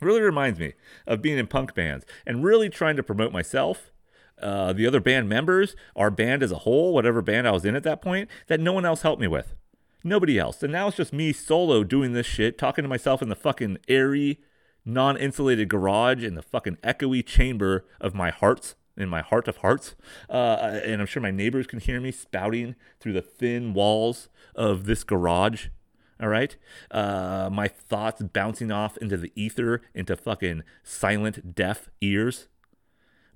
It 0.00 0.04
really 0.04 0.22
reminds 0.22 0.58
me 0.58 0.72
of 1.06 1.20
being 1.20 1.36
in 1.36 1.48
punk 1.48 1.74
bands 1.74 2.06
and 2.26 2.42
really 2.42 2.70
trying 2.70 2.96
to 2.96 3.02
promote 3.02 3.30
myself, 3.30 3.92
uh, 4.40 4.72
the 4.72 4.86
other 4.86 5.00
band 5.00 5.28
members, 5.28 5.76
our 5.94 6.10
band 6.10 6.42
as 6.42 6.50
a 6.50 6.60
whole, 6.60 6.94
whatever 6.94 7.20
band 7.20 7.46
I 7.46 7.52
was 7.52 7.66
in 7.66 7.76
at 7.76 7.82
that 7.82 8.00
point, 8.00 8.30
that 8.46 8.58
no 8.58 8.72
one 8.72 8.86
else 8.86 9.02
helped 9.02 9.20
me 9.20 9.28
with. 9.28 9.54
Nobody 10.02 10.38
else. 10.38 10.62
And 10.62 10.72
now 10.72 10.88
it's 10.88 10.96
just 10.96 11.12
me 11.12 11.34
solo 11.34 11.84
doing 11.84 12.14
this 12.14 12.26
shit, 12.26 12.56
talking 12.56 12.84
to 12.84 12.88
myself 12.88 13.20
in 13.20 13.28
the 13.28 13.36
fucking 13.36 13.78
airy, 13.86 14.40
non 14.86 15.18
insulated 15.18 15.68
garage 15.68 16.24
in 16.24 16.36
the 16.36 16.42
fucking 16.42 16.76
echoey 16.76 17.24
chamber 17.24 17.84
of 18.00 18.14
my 18.14 18.30
hearts 18.30 18.76
in 18.96 19.08
my 19.08 19.20
heart 19.20 19.48
of 19.48 19.58
hearts. 19.58 19.94
Uh, 20.28 20.80
and 20.84 21.00
I'm 21.00 21.06
sure 21.06 21.22
my 21.22 21.30
neighbors 21.30 21.66
can 21.66 21.80
hear 21.80 22.00
me 22.00 22.10
spouting 22.10 22.74
through 23.00 23.12
the 23.12 23.22
thin 23.22 23.74
walls 23.74 24.28
of 24.54 24.86
this 24.86 25.04
garage. 25.04 25.68
All 26.20 26.28
right. 26.28 26.56
Uh, 26.90 27.50
my 27.52 27.68
thoughts 27.68 28.22
bouncing 28.22 28.72
off 28.72 28.96
into 28.98 29.16
the 29.16 29.32
ether, 29.34 29.82
into 29.94 30.16
fucking 30.16 30.62
silent, 30.82 31.54
deaf 31.54 31.90
ears. 32.00 32.48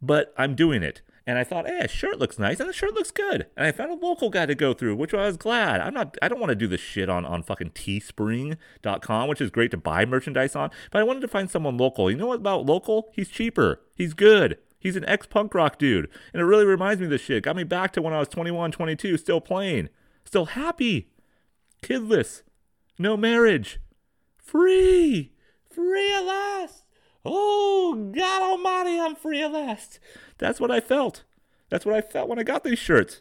But 0.00 0.32
I'm 0.38 0.54
doing 0.54 0.82
it. 0.82 1.02
And 1.26 1.38
I 1.38 1.44
thought, 1.44 1.66
hey, 1.66 1.78
a 1.80 1.86
shirt 1.86 2.18
looks 2.18 2.38
nice, 2.38 2.58
and 2.58 2.68
the 2.68 2.72
shirt 2.72 2.94
looks 2.94 3.10
good. 3.10 3.46
And 3.56 3.66
I 3.66 3.72
found 3.72 3.90
a 3.90 4.06
local 4.06 4.30
guy 4.30 4.46
to 4.46 4.54
go 4.54 4.72
through, 4.72 4.96
which 4.96 5.12
I 5.12 5.26
was 5.26 5.36
glad. 5.36 5.80
I'm 5.80 5.92
not, 5.94 6.16
I 6.22 6.28
don't 6.28 6.40
want 6.40 6.50
to 6.50 6.56
do 6.56 6.66
this 6.66 6.80
shit 6.80 7.08
on, 7.08 7.24
on 7.24 7.42
fucking 7.42 7.70
teespring.com, 7.70 9.28
which 9.28 9.40
is 9.40 9.50
great 9.50 9.70
to 9.70 9.76
buy 9.76 10.06
merchandise 10.06 10.56
on, 10.56 10.70
but 10.90 11.00
I 11.00 11.04
wanted 11.04 11.20
to 11.20 11.28
find 11.28 11.50
someone 11.50 11.76
local. 11.76 12.10
You 12.10 12.16
know 12.16 12.26
what 12.26 12.40
about 12.40 12.66
local? 12.66 13.10
He's 13.12 13.28
cheaper. 13.28 13.80
He's 13.94 14.14
good. 14.14 14.58
He's 14.80 14.96
an 14.96 15.04
ex 15.04 15.26
punk 15.26 15.54
rock 15.54 15.78
dude. 15.78 16.08
And 16.32 16.40
it 16.40 16.46
really 16.46 16.64
reminds 16.64 17.00
me 17.00 17.06
of 17.06 17.10
this 17.10 17.20
shit. 17.20 17.44
Got 17.44 17.54
me 17.54 17.64
back 17.64 17.92
to 17.92 18.02
when 18.02 18.14
I 18.14 18.18
was 18.18 18.28
21, 18.28 18.72
22, 18.72 19.18
still 19.18 19.40
playing, 19.40 19.90
still 20.24 20.46
happy, 20.46 21.10
kidless, 21.82 22.42
no 22.98 23.16
marriage, 23.16 23.78
free, 24.38 25.32
free 25.70 26.14
at 26.14 26.24
last. 26.24 26.84
Oh, 27.24 28.10
God 28.16 28.42
Almighty, 28.42 28.98
I'm 28.98 29.14
free 29.14 29.42
at 29.42 29.52
last. 29.52 30.00
That's 30.38 30.58
what 30.58 30.70
I 30.70 30.80
felt. 30.80 31.24
That's 31.68 31.84
what 31.84 31.94
I 31.94 32.00
felt 32.00 32.28
when 32.28 32.38
I 32.38 32.42
got 32.42 32.64
these 32.64 32.78
shirts. 32.78 33.20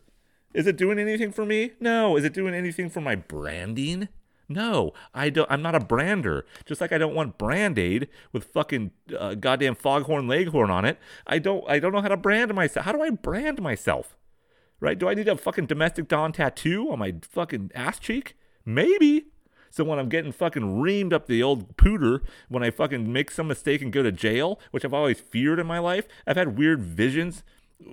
Is 0.54 0.65
it 0.65 0.78
doing 0.78 0.98
anything 0.98 1.32
for 1.32 1.45
me? 1.45 1.74
No. 1.80 2.17
Is 2.17 2.24
it 2.24 2.34
doing 2.34 2.56
anything 2.56 2.89
for 2.89 3.02
my 3.02 3.15
branding? 3.15 4.08
No, 4.51 4.93
I 5.13 5.29
don't. 5.29 5.49
I'm 5.49 5.62
not 5.62 5.75
a 5.75 5.79
brander. 5.79 6.43
Just 6.65 6.81
like 6.81 6.91
I 6.91 6.97
don't 6.97 7.13
want 7.13 7.38
Brand 7.38 7.77
Aid 7.77 8.09
with 8.33 8.45
fucking 8.45 8.89
uh, 9.17 9.35
goddamn 9.35 9.75
Foghorn 9.75 10.27
Leghorn 10.27 10.71
on 10.71 10.85
it. 10.85 10.97
I 11.27 11.38
don't. 11.38 11.63
I 11.69 11.77
don't 11.77 11.93
know 11.93 12.01
how 12.01 12.07
to 12.07 12.17
brand 12.17 12.53
myself. 12.55 12.85
How 12.85 12.91
do 12.91 13.01
I 13.03 13.12
brand 13.12 13.62
myself? 13.62 14.17
Right? 14.79 14.97
Do 14.97 15.07
I 15.07 15.13
need 15.13 15.27
a 15.27 15.38
fucking 15.38 15.67
domestic 15.67 16.07
don 16.07 16.31
tattoo 16.31 16.89
on 16.91 16.97
my 16.97 17.15
fucking 17.21 17.71
ass 17.75 17.99
cheek? 17.99 18.35
Maybe. 18.65 19.27
So 19.69 19.83
when 19.83 19.99
I'm 19.99 20.09
getting 20.09 20.31
fucking 20.31 20.63
reamed 20.63 21.13
up 21.13 21.27
the 21.27 21.43
old 21.43 21.77
pooter, 21.77 22.21
when 22.47 22.63
I 22.63 22.71
fucking 22.71 23.13
make 23.13 23.29
some 23.29 23.47
mistake 23.47 23.83
and 23.83 23.93
go 23.93 24.01
to 24.01 24.12
jail, 24.12 24.59
which 24.71 24.83
I've 24.83 24.95
always 24.95 25.19
feared 25.19 25.59
in 25.59 25.67
my 25.67 25.77
life, 25.77 26.07
I've 26.25 26.38
had 26.38 26.57
weird 26.57 26.81
visions 26.81 27.43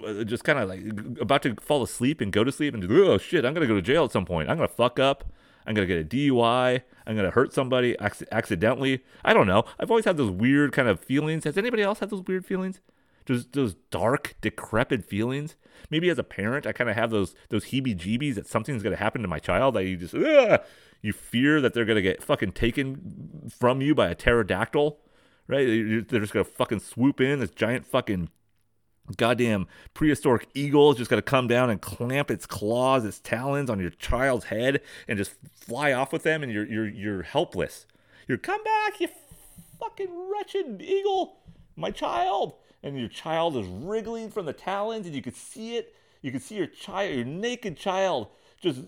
uh, 0.04 0.24
just 0.24 0.42
kind 0.42 0.58
of 0.58 0.68
like 0.68 0.80
about 1.20 1.42
to 1.42 1.54
fall 1.60 1.82
asleep 1.82 2.20
and 2.20 2.32
go 2.32 2.42
to 2.42 2.50
sleep 2.50 2.74
and 2.74 2.90
oh 2.90 3.18
shit, 3.18 3.44
I'm 3.44 3.54
gonna 3.54 3.66
go 3.66 3.74
to 3.74 3.82
jail 3.82 4.04
at 4.04 4.12
some 4.12 4.24
point. 4.24 4.48
I'm 4.48 4.56
gonna 4.56 4.68
fuck 4.68 4.98
up. 4.98 5.24
I'm 5.66 5.74
gonna 5.74 5.86
get 5.86 6.00
a 6.00 6.04
DUI. 6.04 6.82
I'm 7.06 7.16
gonna 7.16 7.30
hurt 7.30 7.52
somebody 7.52 7.96
ac- 8.00 8.26
accidentally. 8.32 9.02
I 9.24 9.32
don't 9.34 9.46
know. 9.46 9.64
I've 9.78 9.90
always 9.90 10.04
had 10.04 10.16
those 10.16 10.30
weird 10.30 10.72
kind 10.72 10.88
of 10.88 11.00
feelings. 11.00 11.44
Has 11.44 11.56
anybody 11.58 11.82
else 11.82 11.98
had 12.00 12.10
those 12.10 12.22
weird 12.26 12.46
feelings? 12.46 12.80
Just 13.26 13.52
those 13.54 13.74
dark, 13.90 14.36
decrepit 14.40 15.04
feelings. 15.04 15.56
Maybe 15.90 16.08
as 16.08 16.18
a 16.18 16.24
parent, 16.24 16.66
I 16.66 16.72
kind 16.72 16.88
of 16.88 16.96
have 16.96 17.10
those 17.10 17.34
those 17.48 17.66
heebie-jeebies 17.66 18.34
that 18.36 18.46
something's 18.46 18.82
gonna 18.82 18.96
happen 18.96 19.22
to 19.22 19.28
my 19.28 19.38
child. 19.40 19.74
That 19.74 19.84
you 19.84 19.96
just 19.96 20.14
Ugh! 20.14 20.60
you 21.02 21.12
fear 21.12 21.60
that 21.60 21.74
they're 21.74 21.84
gonna 21.84 22.02
get 22.02 22.22
fucking 22.22 22.52
taken 22.52 23.50
from 23.58 23.80
you 23.80 23.94
by 23.94 24.08
a 24.08 24.14
pterodactyl, 24.14 24.98
right? 25.48 25.66
They're 26.08 26.20
just 26.20 26.32
gonna 26.32 26.44
fucking 26.44 26.80
swoop 26.80 27.20
in 27.20 27.40
this 27.40 27.50
giant 27.50 27.86
fucking 27.86 28.30
goddamn 29.16 29.66
prehistoric 29.94 30.48
eagle 30.54 30.92
is 30.92 30.98
just 30.98 31.10
going 31.10 31.18
to 31.18 31.22
come 31.22 31.46
down 31.46 31.70
and 31.70 31.80
clamp 31.80 32.30
its 32.30 32.46
claws, 32.46 33.04
its 33.04 33.20
talons 33.20 33.70
on 33.70 33.78
your 33.78 33.90
child's 33.90 34.46
head 34.46 34.80
and 35.06 35.18
just 35.18 35.34
fly 35.52 35.92
off 35.92 36.12
with 36.12 36.22
them 36.22 36.42
and 36.42 36.52
you're 36.52 36.66
you're 36.66 36.88
you're 36.88 37.22
helpless. 37.22 37.86
You're 38.26 38.38
come 38.38 38.62
back, 38.64 39.00
you 39.00 39.08
fucking 39.78 40.30
wretched 40.32 40.82
eagle, 40.82 41.38
my 41.76 41.90
child. 41.90 42.54
And 42.82 42.98
your 42.98 43.08
child 43.08 43.56
is 43.56 43.66
wriggling 43.66 44.30
from 44.30 44.46
the 44.46 44.52
talons 44.52 45.06
and 45.06 45.14
you 45.14 45.22
could 45.22 45.36
see 45.36 45.76
it. 45.76 45.94
You 46.22 46.30
could 46.30 46.42
see 46.42 46.56
your 46.56 46.66
child, 46.66 47.14
your 47.14 47.24
naked 47.24 47.76
child 47.76 48.28
just 48.60 48.80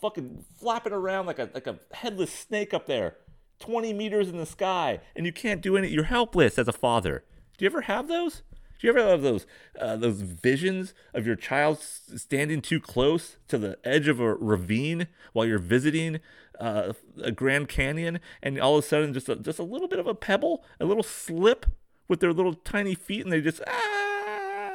fucking 0.00 0.44
flapping 0.58 0.92
around 0.92 1.26
like 1.26 1.38
a 1.38 1.50
like 1.54 1.66
a 1.66 1.78
headless 1.92 2.32
snake 2.32 2.74
up 2.74 2.86
there. 2.86 3.16
20 3.58 3.94
meters 3.94 4.28
in 4.28 4.36
the 4.36 4.44
sky 4.44 5.00
and 5.14 5.24
you 5.24 5.32
can't 5.32 5.62
do 5.62 5.78
any 5.78 5.88
you're 5.88 6.04
helpless 6.04 6.58
as 6.58 6.68
a 6.68 6.72
father. 6.72 7.24
Do 7.56 7.64
you 7.64 7.70
ever 7.70 7.82
have 7.82 8.08
those? 8.08 8.42
Do 8.78 8.86
you 8.86 8.92
ever 8.92 9.08
have 9.08 9.22
those 9.22 9.46
uh, 9.80 9.96
those 9.96 10.20
visions 10.20 10.92
of 11.14 11.26
your 11.26 11.36
child 11.36 11.80
standing 11.80 12.60
too 12.60 12.80
close 12.80 13.36
to 13.48 13.58
the 13.58 13.78
edge 13.84 14.08
of 14.08 14.20
a 14.20 14.34
ravine 14.34 15.06
while 15.32 15.46
you're 15.46 15.58
visiting 15.58 16.20
uh, 16.60 16.92
a 17.22 17.30
Grand 17.30 17.68
Canyon, 17.68 18.20
and 18.42 18.60
all 18.60 18.76
of 18.76 18.84
a 18.84 18.86
sudden 18.86 19.14
just 19.14 19.28
a, 19.28 19.36
just 19.36 19.58
a 19.58 19.62
little 19.62 19.88
bit 19.88 19.98
of 19.98 20.06
a 20.06 20.14
pebble, 20.14 20.64
a 20.80 20.84
little 20.84 21.02
slip 21.02 21.66
with 22.08 22.20
their 22.20 22.32
little 22.32 22.54
tiny 22.54 22.94
feet, 22.94 23.22
and 23.22 23.32
they 23.32 23.40
just 23.40 23.62
ah, 23.66 24.70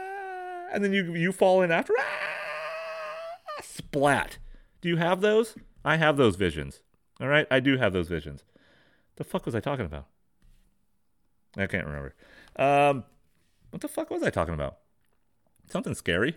and 0.73 0.83
then 0.83 0.93
you 0.93 1.13
you 1.13 1.31
fall 1.31 1.61
in 1.61 1.71
after. 1.71 1.93
Ah, 1.99 3.61
splat. 3.61 4.37
Do 4.81 4.89
you 4.89 4.97
have 4.97 5.21
those? 5.21 5.55
I 5.85 5.97
have 5.97 6.17
those 6.17 6.35
visions. 6.35 6.81
All 7.19 7.27
right, 7.27 7.45
I 7.51 7.59
do 7.59 7.77
have 7.77 7.93
those 7.93 8.07
visions. 8.07 8.43
The 9.17 9.23
fuck 9.23 9.45
was 9.45 9.53
I 9.53 9.59
talking 9.59 9.85
about? 9.85 10.07
I 11.55 11.67
can't 11.67 11.85
remember. 11.85 12.15
Um, 12.55 13.03
what 13.71 13.81
the 13.81 13.87
fuck 13.87 14.09
was 14.09 14.23
I 14.23 14.29
talking 14.29 14.53
about? 14.53 14.77
Something 15.69 15.95
scary. 15.95 16.35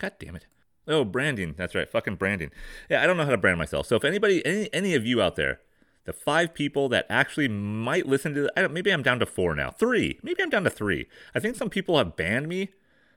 God 0.00 0.12
damn 0.18 0.36
it. 0.36 0.46
Oh, 0.86 1.04
branding. 1.04 1.54
That's 1.56 1.74
right. 1.74 1.88
Fucking 1.88 2.16
branding. 2.16 2.50
Yeah, 2.90 3.02
I 3.02 3.06
don't 3.06 3.16
know 3.16 3.24
how 3.24 3.30
to 3.30 3.38
brand 3.38 3.58
myself. 3.58 3.86
So 3.86 3.96
if 3.96 4.04
anybody, 4.04 4.44
any, 4.44 4.72
any 4.72 4.94
of 4.94 5.06
you 5.06 5.22
out 5.22 5.36
there, 5.36 5.60
the 6.04 6.12
five 6.12 6.52
people 6.52 6.88
that 6.90 7.06
actually 7.08 7.48
might 7.48 8.06
listen 8.06 8.34
to, 8.34 8.50
I 8.56 8.62
don't, 8.62 8.72
maybe 8.72 8.92
I'm 8.92 9.02
down 9.02 9.18
to 9.20 9.26
four 9.26 9.54
now. 9.54 9.70
Three. 9.70 10.18
Maybe 10.22 10.42
I'm 10.42 10.50
down 10.50 10.64
to 10.64 10.70
three. 10.70 11.06
I 11.34 11.40
think 11.40 11.56
some 11.56 11.70
people 11.70 11.96
have 11.96 12.16
banned 12.16 12.48
me 12.48 12.68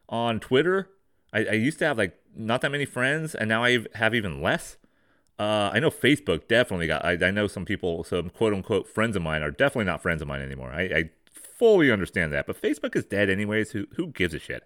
on 0.07 0.39
Twitter. 0.39 0.89
I, 1.33 1.39
I 1.39 1.53
used 1.53 1.79
to 1.79 1.85
have 1.85 1.97
like 1.97 2.17
not 2.33 2.61
that 2.61 2.71
many 2.71 2.85
friends, 2.85 3.35
and 3.35 3.49
now 3.49 3.63
I 3.63 3.79
have 3.95 4.15
even 4.15 4.41
less. 4.41 4.77
Uh, 5.37 5.69
I 5.73 5.79
know 5.79 5.89
Facebook 5.89 6.47
definitely 6.47 6.87
got. 6.87 7.03
I, 7.03 7.11
I 7.13 7.31
know 7.31 7.47
some 7.47 7.65
people, 7.65 8.03
some 8.03 8.29
quote 8.29 8.53
unquote 8.53 8.87
friends 8.87 9.15
of 9.15 9.21
mine 9.21 9.43
are 9.43 9.51
definitely 9.51 9.85
not 9.85 10.01
friends 10.01 10.21
of 10.21 10.27
mine 10.27 10.41
anymore. 10.41 10.71
I, 10.71 10.81
I 10.83 11.09
fully 11.57 11.91
understand 11.91 12.33
that, 12.33 12.47
but 12.47 12.61
Facebook 12.61 12.95
is 12.95 13.05
dead 13.05 13.29
anyways. 13.29 13.71
Who 13.71 13.87
who 13.95 14.07
gives 14.07 14.33
a 14.33 14.39
shit 14.39 14.63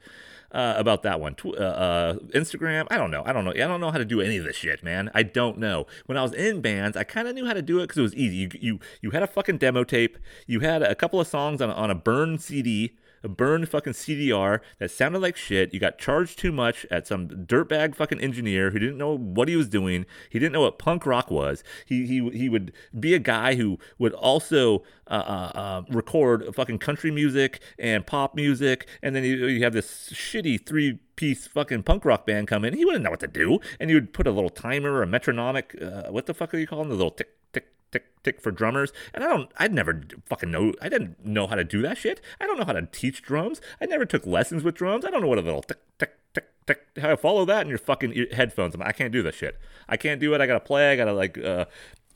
uh, 0.51 0.75
about 0.77 1.03
that 1.03 1.19
one? 1.19 1.35
Tw- 1.35 1.57
uh, 1.57 1.59
uh, 1.59 2.13
Instagram, 2.29 2.87
I 2.91 2.97
don't 2.97 3.11
know. 3.11 3.23
I 3.25 3.33
don't 3.33 3.45
know. 3.45 3.51
I 3.51 3.67
don't 3.67 3.81
know 3.81 3.91
how 3.91 3.97
to 3.97 4.05
do 4.05 4.21
any 4.21 4.37
of 4.37 4.43
this 4.43 4.55
shit, 4.55 4.83
man. 4.83 5.09
I 5.13 5.23
don't 5.23 5.57
know. 5.57 5.87
When 6.05 6.17
I 6.17 6.23
was 6.23 6.33
in 6.33 6.61
bands, 6.61 6.97
I 6.97 7.03
kind 7.03 7.27
of 7.27 7.35
knew 7.35 7.45
how 7.45 7.53
to 7.53 7.61
do 7.61 7.79
it 7.79 7.83
because 7.83 7.97
it 7.97 8.01
was 8.01 8.15
easy. 8.15 8.35
You 8.35 8.49
you 8.59 8.79
you 9.01 9.11
had 9.11 9.23
a 9.23 9.27
fucking 9.27 9.57
demo 9.57 9.83
tape. 9.83 10.17
You 10.47 10.59
had 10.61 10.83
a 10.83 10.95
couple 10.95 11.19
of 11.19 11.27
songs 11.27 11.61
on 11.61 11.69
on 11.69 11.89
a 11.89 11.95
burn 11.95 12.37
CD 12.37 12.95
a 13.23 13.29
burned 13.29 13.69
fucking 13.69 13.93
CDR 13.93 14.59
that 14.79 14.91
sounded 14.91 15.19
like 15.19 15.35
shit. 15.35 15.73
You 15.73 15.79
got 15.79 15.97
charged 15.97 16.39
too 16.39 16.51
much 16.51 16.85
at 16.89 17.07
some 17.07 17.27
dirtbag 17.27 17.95
fucking 17.95 18.19
engineer 18.19 18.71
who 18.71 18.79
didn't 18.79 18.97
know 18.97 19.17
what 19.17 19.47
he 19.47 19.55
was 19.55 19.69
doing. 19.69 20.05
He 20.29 20.39
didn't 20.39 20.53
know 20.53 20.61
what 20.61 20.79
punk 20.79 21.05
rock 21.05 21.31
was. 21.31 21.63
He 21.85 22.05
he 22.05 22.29
he 22.29 22.49
would 22.49 22.71
be 22.99 23.13
a 23.13 23.19
guy 23.19 23.55
who 23.55 23.79
would 23.97 24.13
also 24.13 24.83
uh, 25.07 25.13
uh, 25.13 25.51
uh, 25.57 25.81
record 25.89 26.55
fucking 26.55 26.79
country 26.79 27.11
music 27.11 27.61
and 27.77 28.05
pop 28.05 28.35
music, 28.35 28.87
and 29.01 29.15
then 29.15 29.23
you, 29.23 29.45
you 29.47 29.63
have 29.63 29.73
this 29.73 30.11
shitty 30.13 30.65
three 30.65 30.99
piece 31.15 31.47
fucking 31.47 31.83
punk 31.83 32.05
rock 32.05 32.25
band 32.25 32.47
come 32.47 32.65
in. 32.65 32.73
He 32.73 32.85
wouldn't 32.85 33.03
know 33.03 33.11
what 33.11 33.19
to 33.19 33.27
do, 33.27 33.59
and 33.79 33.89
you 33.89 33.97
would 33.97 34.13
put 34.13 34.27
a 34.27 34.31
little 34.31 34.49
timer, 34.49 35.01
a 35.01 35.07
metronomic. 35.07 35.75
Uh, 35.81 36.03
what 36.11 36.25
the 36.25 36.33
fuck 36.33 36.53
are 36.53 36.57
you 36.57 36.67
calling 36.67 36.89
the 36.89 36.95
little 36.95 37.11
tick 37.11 37.29
tick 37.53 37.67
tick 37.91 38.23
tick 38.23 38.41
for 38.41 38.51
drummers. 38.51 38.91
And 39.13 39.23
i 39.23 39.27
don't 39.27 39.51
i'd 39.57 39.73
never 39.73 40.01
fucking 40.25 40.51
know 40.51 40.73
i 40.81 40.89
didn't 40.89 41.25
know 41.25 41.47
how 41.47 41.55
to 41.55 41.63
do 41.63 41.81
that 41.81 41.97
shit. 41.97 42.21
I 42.39 42.47
don't 42.47 42.57
know 42.57 42.65
how 42.65 42.73
to 42.73 42.87
teach 42.91 43.21
drums. 43.21 43.61
I 43.79 43.85
never 43.85 44.05
took 44.05 44.25
lessons 44.25 44.63
with 44.63 44.75
drums. 44.75 45.05
I 45.05 45.09
don't 45.09 45.21
know 45.21 45.27
what 45.27 45.37
a 45.37 45.41
little 45.41 45.61
tick 45.61 45.79
tick 45.97 46.13
tick 46.33 46.47
tick 46.65 46.87
how 46.99 47.09
to 47.09 47.17
follow 47.17 47.45
that 47.45 47.61
in 47.61 47.69
your 47.69 47.77
fucking 47.77 48.27
headphones. 48.33 48.75
I 48.79 48.91
can't 48.91 49.11
do 49.11 49.23
that 49.23 49.35
shit. 49.35 49.59
I 49.87 49.97
can't 49.97 50.19
do 50.19 50.33
it. 50.33 50.41
I 50.41 50.47
gotta 50.47 50.59
play. 50.59 50.91
I 50.91 50.95
gotta 50.95 51.13
like 51.13 51.37
uh 51.37 51.65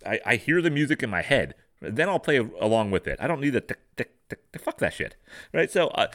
i, 0.05 0.19
I 0.25 0.35
hear 0.35 0.61
the 0.61 0.69
music 0.69 1.03
in 1.03 1.09
my 1.09 1.21
head. 1.21 1.55
Then 1.81 2.09
i'll 2.09 2.19
play 2.19 2.37
along 2.37 2.91
with 2.91 3.07
it. 3.07 3.17
I 3.21 3.27
don't 3.27 3.41
need 3.41 3.51
the 3.51 3.61
tick 3.61 3.79
tick 3.95 4.11
tick, 4.29 4.51
tick 4.51 4.61
fuck 4.61 4.77
that 4.79 4.93
shit. 4.93 5.15
Right? 5.53 5.71
So 5.71 5.87
uh, 5.89 6.07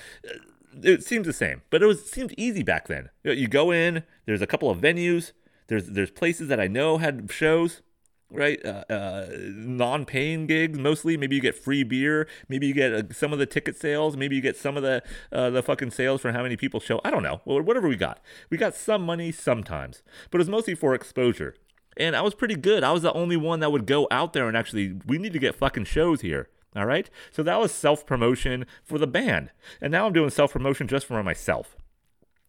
it 0.82 1.04
seems 1.04 1.26
the 1.26 1.32
same. 1.32 1.62
But 1.70 1.82
it 1.82 1.86
was 1.86 2.00
it 2.00 2.08
seemed 2.08 2.34
easy 2.36 2.62
back 2.62 2.88
then. 2.88 3.10
You 3.24 3.48
go 3.48 3.70
in 3.70 4.04
there's 4.26 4.42
a 4.42 4.46
couple 4.46 4.70
of 4.70 4.78
venues. 4.78 5.32
There's 5.66 5.86
there's 5.86 6.10
places 6.10 6.48
that 6.48 6.58
i 6.58 6.66
know 6.66 6.98
had 6.98 7.30
shows 7.30 7.82
right? 8.30 8.64
Uh, 8.64 8.84
uh, 8.88 9.26
non-paying 9.30 10.46
gigs 10.46 10.78
mostly. 10.78 11.16
Maybe 11.16 11.36
you 11.36 11.42
get 11.42 11.54
free 11.54 11.82
beer. 11.82 12.28
Maybe 12.48 12.66
you 12.66 12.74
get 12.74 12.92
uh, 12.92 13.02
some 13.12 13.32
of 13.32 13.38
the 13.38 13.46
ticket 13.46 13.76
sales. 13.76 14.16
Maybe 14.16 14.36
you 14.36 14.42
get 14.42 14.56
some 14.56 14.76
of 14.76 14.82
the 14.82 15.02
uh, 15.32 15.50
the 15.50 15.62
fucking 15.62 15.90
sales 15.90 16.20
for 16.20 16.32
how 16.32 16.42
many 16.42 16.56
people 16.56 16.80
show. 16.80 17.00
I 17.04 17.10
don't 17.10 17.22
know. 17.22 17.40
Well, 17.44 17.60
whatever 17.62 17.88
we 17.88 17.96
got, 17.96 18.20
we 18.48 18.56
got 18.56 18.74
some 18.74 19.02
money 19.02 19.32
sometimes, 19.32 20.02
but 20.30 20.38
it 20.38 20.42
was 20.42 20.48
mostly 20.48 20.74
for 20.74 20.94
exposure. 20.94 21.54
And 21.96 22.14
I 22.14 22.22
was 22.22 22.34
pretty 22.34 22.56
good. 22.56 22.84
I 22.84 22.92
was 22.92 23.02
the 23.02 23.12
only 23.12 23.36
one 23.36 23.60
that 23.60 23.72
would 23.72 23.86
go 23.86 24.06
out 24.10 24.32
there 24.32 24.48
and 24.48 24.56
actually. 24.56 24.96
We 25.06 25.18
need 25.18 25.32
to 25.32 25.38
get 25.38 25.54
fucking 25.54 25.84
shows 25.84 26.20
here. 26.20 26.48
All 26.76 26.86
right. 26.86 27.10
So 27.32 27.42
that 27.42 27.58
was 27.58 27.72
self 27.72 28.06
promotion 28.06 28.64
for 28.84 28.98
the 28.98 29.06
band, 29.06 29.50
and 29.80 29.90
now 29.90 30.06
I'm 30.06 30.12
doing 30.12 30.30
self 30.30 30.52
promotion 30.52 30.86
just 30.86 31.06
for 31.06 31.22
myself. 31.22 31.76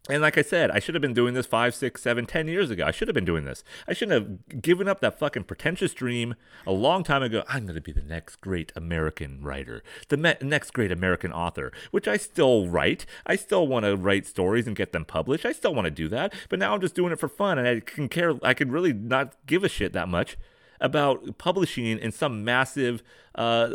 And 0.08 0.20
like 0.20 0.36
I 0.36 0.42
said, 0.42 0.72
I 0.72 0.80
should 0.80 0.96
have 0.96 1.02
been 1.02 1.14
doing 1.14 1.34
this 1.34 1.46
five, 1.46 1.76
six, 1.76 2.02
seven, 2.02 2.26
ten 2.26 2.48
years 2.48 2.70
ago. 2.70 2.84
I 2.84 2.90
should 2.90 3.06
have 3.06 3.14
been 3.14 3.24
doing 3.24 3.44
this. 3.44 3.62
I 3.86 3.92
shouldn't 3.92 4.48
have 4.50 4.60
given 4.60 4.88
up 4.88 5.00
that 5.00 5.16
fucking 5.16 5.44
pretentious 5.44 5.94
dream 5.94 6.34
a 6.66 6.72
long 6.72 7.04
time 7.04 7.22
ago. 7.22 7.44
I'm 7.48 7.66
going 7.66 7.76
to 7.76 7.80
be 7.80 7.92
the 7.92 8.02
next 8.02 8.40
great 8.40 8.72
American 8.74 9.44
writer, 9.44 9.84
the 10.08 10.16
me- 10.16 10.34
next 10.40 10.72
great 10.72 10.90
American 10.90 11.32
author, 11.32 11.70
which 11.92 12.08
I 12.08 12.16
still 12.16 12.68
write. 12.68 13.06
I 13.26 13.36
still 13.36 13.68
want 13.68 13.84
to 13.84 13.96
write 13.96 14.26
stories 14.26 14.66
and 14.66 14.74
get 14.74 14.90
them 14.90 15.04
published. 15.04 15.46
I 15.46 15.52
still 15.52 15.72
want 15.72 15.84
to 15.84 15.90
do 15.92 16.08
that. 16.08 16.34
But 16.48 16.58
now 16.58 16.74
I'm 16.74 16.80
just 16.80 16.96
doing 16.96 17.12
it 17.12 17.20
for 17.20 17.28
fun, 17.28 17.58
and 17.58 17.68
I 17.68 17.78
can 17.78 18.08
care. 18.08 18.34
I 18.42 18.54
can 18.54 18.72
really 18.72 18.92
not 18.92 19.36
give 19.46 19.62
a 19.62 19.68
shit 19.68 19.92
that 19.92 20.08
much 20.08 20.36
about 20.80 21.38
publishing 21.38 21.86
in 21.86 22.10
some 22.10 22.44
massive, 22.44 23.04
uh, 23.36 23.70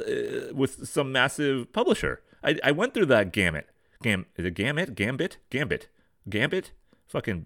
with 0.51 0.89
some 0.89 1.13
massive 1.13 1.71
publisher. 1.71 2.21
I, 2.43 2.59
I 2.65 2.71
went 2.73 2.93
through 2.93 3.05
that 3.05 3.31
gamut. 3.31 3.69
Gam, 4.03 4.25
is 4.35 4.45
it 4.45 4.55
gamut? 4.55 4.93
Gambit? 4.93 5.37
Gambit 5.49 5.87
Gambit, 6.29 6.71
fucking 7.07 7.45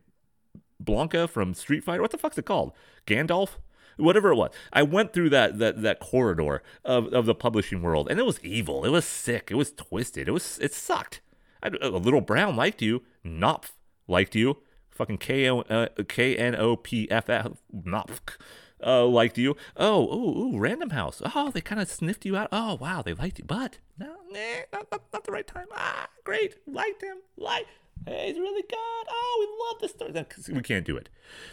Blanka 0.84 1.30
from 1.30 1.54
Street 1.54 1.84
Fighter. 1.84 2.02
What 2.02 2.12
the 2.12 2.18
fuck's 2.18 2.38
it 2.38 2.46
called? 2.46 2.74
Gandalf, 3.06 3.58
whatever 3.98 4.32
it 4.32 4.36
was. 4.36 4.52
I 4.74 4.84
went 4.84 5.14
through 5.14 5.30
that 5.30 5.60
that 5.60 5.82
that 5.82 6.00
corridor 6.00 6.64
of, 6.84 7.08
of 7.14 7.26
the 7.26 7.36
publishing 7.36 7.82
world, 7.82 8.08
and 8.10 8.20
it 8.20 8.26
was 8.26 8.40
evil. 8.44 8.84
It 8.86 8.90
was 8.90 9.06
sick. 9.06 9.50
It 9.52 9.56
was 9.56 9.72
twisted. 9.72 10.28
It 10.28 10.32
was 10.32 10.58
it 10.60 10.74
sucked. 10.74 11.22
I, 11.64 11.70
a 11.82 11.90
little 11.90 12.22
brown 12.22 12.56
liked 12.56 12.82
you. 12.82 13.04
Knopf 13.24 13.74
liked 14.08 14.36
you. 14.36 14.58
Fucking 14.90 15.20
K 15.20 15.48
uh, 15.48 15.88
K 16.08 16.36
N 16.36 16.56
O 16.56 16.76
P 16.76 17.10
F 17.12 17.30
F 17.30 17.52
Knopf. 17.72 18.38
Uh, 18.84 19.06
liked 19.06 19.38
you. 19.38 19.56
Oh, 19.78 20.08
ooh, 20.08 20.40
ooh, 20.40 20.58
Random 20.58 20.90
House. 20.90 21.22
Oh, 21.36 21.52
they 21.52 21.62
kind 21.62 21.80
of 21.80 21.88
sniffed 21.88 22.26
you 22.26 22.36
out. 22.36 22.50
Oh, 22.52 22.76
wow, 22.82 23.04
they 23.04 23.14
liked 23.14 23.38
you, 23.38 23.46
but 23.46 23.78
no, 24.00 24.16
nah, 24.32 24.40
not, 24.74 24.88
not, 24.92 25.04
not 25.14 25.24
the 25.24 25.32
right 25.32 25.46
time. 25.46 25.68
Ah, 25.72 26.08
great, 26.24 26.56
liked 26.68 27.04
him, 27.04 27.18
like 27.38 27.68
Hey, 28.06 28.28
he's 28.28 28.40
really 28.40 28.64
good. 28.64 28.78
Oh, 29.10 29.38
we 29.40 29.68
love 29.68 29.82
this 29.82 29.92
story. 29.92 30.56
We 30.56 30.64
can't 30.64 30.86
do 30.86 30.98
it. 30.98 31.10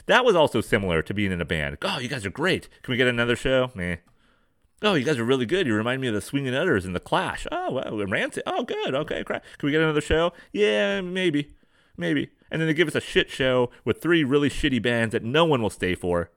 That 0.06 0.24
was 0.24 0.34
also 0.34 0.60
similar 0.60 1.02
to 1.02 1.14
being 1.14 1.32
in 1.32 1.40
a 1.40 1.44
band. 1.44 1.76
Oh, 1.82 1.98
you 1.98 2.08
guys 2.08 2.24
are 2.24 2.30
great. 2.30 2.68
Can 2.82 2.92
we 2.92 2.96
get 2.96 3.06
another 3.06 3.36
show? 3.36 3.70
Meh. 3.74 3.96
Oh, 4.80 4.94
you 4.94 5.04
guys 5.04 5.18
are 5.18 5.24
really 5.24 5.46
good. 5.46 5.66
You 5.66 5.74
remind 5.74 6.00
me 6.00 6.08
of 6.08 6.14
the 6.14 6.20
Swinging 6.20 6.54
Utters 6.54 6.84
and 6.84 6.94
the 6.94 7.00
Clash. 7.00 7.46
Oh, 7.50 7.72
well, 7.72 8.06
Rancid. 8.06 8.44
Oh, 8.46 8.62
good. 8.62 8.94
Okay, 8.94 9.24
crap. 9.24 9.44
Can 9.58 9.66
we 9.66 9.72
get 9.72 9.82
another 9.82 10.00
show? 10.00 10.32
Yeah, 10.52 11.00
maybe, 11.00 11.50
maybe. 11.96 12.30
And 12.50 12.60
then 12.60 12.68
they 12.68 12.74
give 12.74 12.88
us 12.88 12.94
a 12.94 13.00
shit 13.00 13.28
show 13.28 13.70
with 13.84 14.00
three 14.00 14.24
really 14.24 14.48
shitty 14.48 14.80
bands 14.80 15.12
that 15.12 15.24
no 15.24 15.44
one 15.44 15.60
will 15.60 15.70
stay 15.70 15.94
for. 15.94 16.30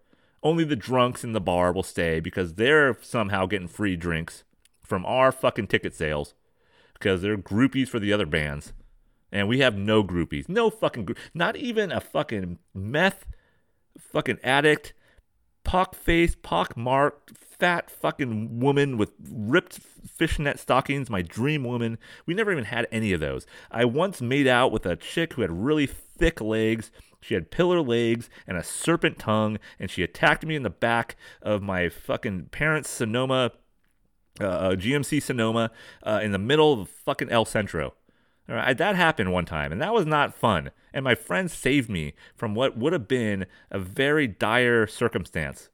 Only 0.43 0.63
the 0.63 0.75
drunks 0.75 1.23
in 1.23 1.33
the 1.33 1.39
bar 1.39 1.71
will 1.71 1.83
stay 1.83 2.19
because 2.19 2.55
they're 2.55 2.97
somehow 3.01 3.45
getting 3.45 3.67
free 3.67 3.95
drinks 3.95 4.43
from 4.81 5.05
our 5.05 5.31
fucking 5.31 5.67
ticket 5.67 5.93
sales 5.93 6.33
because 6.95 7.21
they're 7.21 7.37
groupies 7.37 7.87
for 7.87 7.99
the 7.99 8.11
other 8.11 8.25
bands 8.25 8.73
and 9.31 9.47
we 9.47 9.59
have 9.59 9.77
no 9.77 10.03
groupies, 10.03 10.49
no 10.49 10.69
fucking 10.69 11.05
group, 11.05 11.17
not 11.33 11.55
even 11.55 11.91
a 11.91 12.01
fucking 12.01 12.59
meth, 12.73 13.25
fucking 13.97 14.39
addict, 14.43 14.93
pock 15.63 15.95
faced, 15.95 16.41
pock 16.41 16.75
marked, 16.75 17.31
fat 17.37 17.91
fucking 17.91 18.59
woman 18.59 18.97
with 18.97 19.11
ripped 19.31 19.79
fishnet 19.79 20.59
stockings, 20.59 21.09
my 21.09 21.21
dream 21.21 21.63
woman. 21.63 21.97
We 22.25 22.33
never 22.33 22.51
even 22.51 22.65
had 22.65 22.87
any 22.91 23.13
of 23.13 23.19
those. 23.19 23.45
I 23.69 23.85
once 23.85 24.19
made 24.19 24.47
out 24.47 24.71
with 24.71 24.85
a 24.85 24.95
chick 24.95 25.33
who 25.33 25.43
had 25.43 25.51
really 25.51 25.85
thick 25.85 26.41
legs. 26.41 26.91
She 27.21 27.35
had 27.35 27.51
pillar 27.51 27.81
legs 27.81 28.29
and 28.47 28.57
a 28.57 28.63
serpent 28.63 29.19
tongue, 29.19 29.59
and 29.79 29.91
she 29.91 30.01
attacked 30.01 30.45
me 30.45 30.55
in 30.55 30.63
the 30.63 30.71
back 30.71 31.15
of 31.41 31.61
my 31.61 31.87
fucking 31.87 32.45
parents' 32.45 32.89
Sonoma, 32.89 33.51
uh, 34.39 34.43
uh 34.43 34.75
GMC 34.75 35.21
Sonoma, 35.21 35.69
uh, 36.01 36.19
in 36.23 36.31
the 36.31 36.39
middle 36.39 36.81
of 36.81 36.89
fucking 36.89 37.29
El 37.29 37.45
Centro. 37.45 37.93
All 38.51 38.57
right, 38.57 38.77
that 38.77 38.97
happened 38.97 39.31
one 39.31 39.45
time, 39.45 39.71
and 39.71 39.81
that 39.81 39.93
was 39.93 40.05
not 40.05 40.35
fun. 40.35 40.71
And 40.93 41.05
my 41.05 41.15
friend 41.15 41.49
saved 41.49 41.89
me 41.89 42.13
from 42.35 42.53
what 42.53 42.77
would 42.77 42.91
have 42.91 43.07
been 43.07 43.45
a 43.71 43.79
very 43.79 44.27
dire 44.27 44.87
circumstance. 44.87 45.69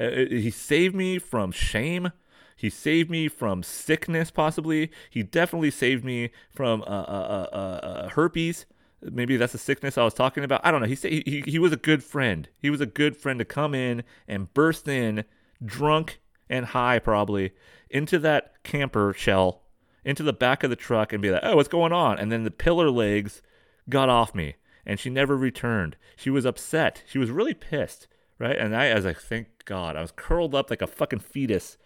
Uh, 0.00 0.04
uh, 0.04 0.26
he 0.30 0.50
saved 0.50 0.94
me 0.94 1.18
from 1.18 1.52
shame. 1.52 2.12
He 2.56 2.70
saved 2.70 3.10
me 3.10 3.28
from 3.28 3.62
sickness, 3.62 4.30
possibly. 4.30 4.90
He 5.10 5.22
definitely 5.22 5.70
saved 5.70 6.02
me 6.02 6.30
from 6.50 6.80
uh, 6.82 6.84
uh, 6.86 7.48
uh, 7.52 7.56
uh 7.56 8.08
herpes. 8.08 8.64
Maybe 9.02 9.36
that's 9.36 9.52
the 9.52 9.58
sickness 9.58 9.98
I 9.98 10.04
was 10.04 10.14
talking 10.14 10.44
about. 10.44 10.62
I 10.64 10.70
don't 10.70 10.80
know. 10.80 10.86
He, 10.86 10.94
he 10.94 11.42
he 11.46 11.58
was 11.58 11.72
a 11.72 11.76
good 11.76 12.02
friend. 12.02 12.48
He 12.58 12.70
was 12.70 12.80
a 12.80 12.86
good 12.86 13.18
friend 13.18 13.38
to 13.38 13.44
come 13.44 13.74
in 13.74 14.02
and 14.26 14.54
burst 14.54 14.88
in, 14.88 15.24
drunk 15.62 16.20
and 16.48 16.64
high, 16.64 17.00
probably, 17.00 17.52
into 17.90 18.18
that 18.20 18.62
camper 18.62 19.12
shell 19.12 19.63
into 20.04 20.22
the 20.22 20.32
back 20.32 20.62
of 20.62 20.70
the 20.70 20.76
truck 20.76 21.12
and 21.12 21.22
be 21.22 21.30
like, 21.30 21.40
oh, 21.42 21.56
what's 21.56 21.68
going 21.68 21.92
on? 21.92 22.18
And 22.18 22.30
then 22.30 22.44
the 22.44 22.50
pillar 22.50 22.90
legs 22.90 23.42
got 23.88 24.08
off 24.08 24.34
me 24.34 24.56
and 24.86 25.00
she 25.00 25.10
never 25.10 25.36
returned. 25.36 25.96
She 26.16 26.30
was 26.30 26.44
upset. 26.44 27.02
She 27.06 27.18
was 27.18 27.30
really 27.30 27.54
pissed, 27.54 28.06
right? 28.38 28.56
And 28.56 28.76
I, 28.76 28.86
as 28.86 29.06
I 29.06 29.12
thank 29.14 29.64
God, 29.64 29.96
I 29.96 30.02
was 30.02 30.12
curled 30.14 30.54
up 30.54 30.70
like 30.70 30.82
a 30.82 30.86
fucking 30.86 31.20
fetus 31.20 31.78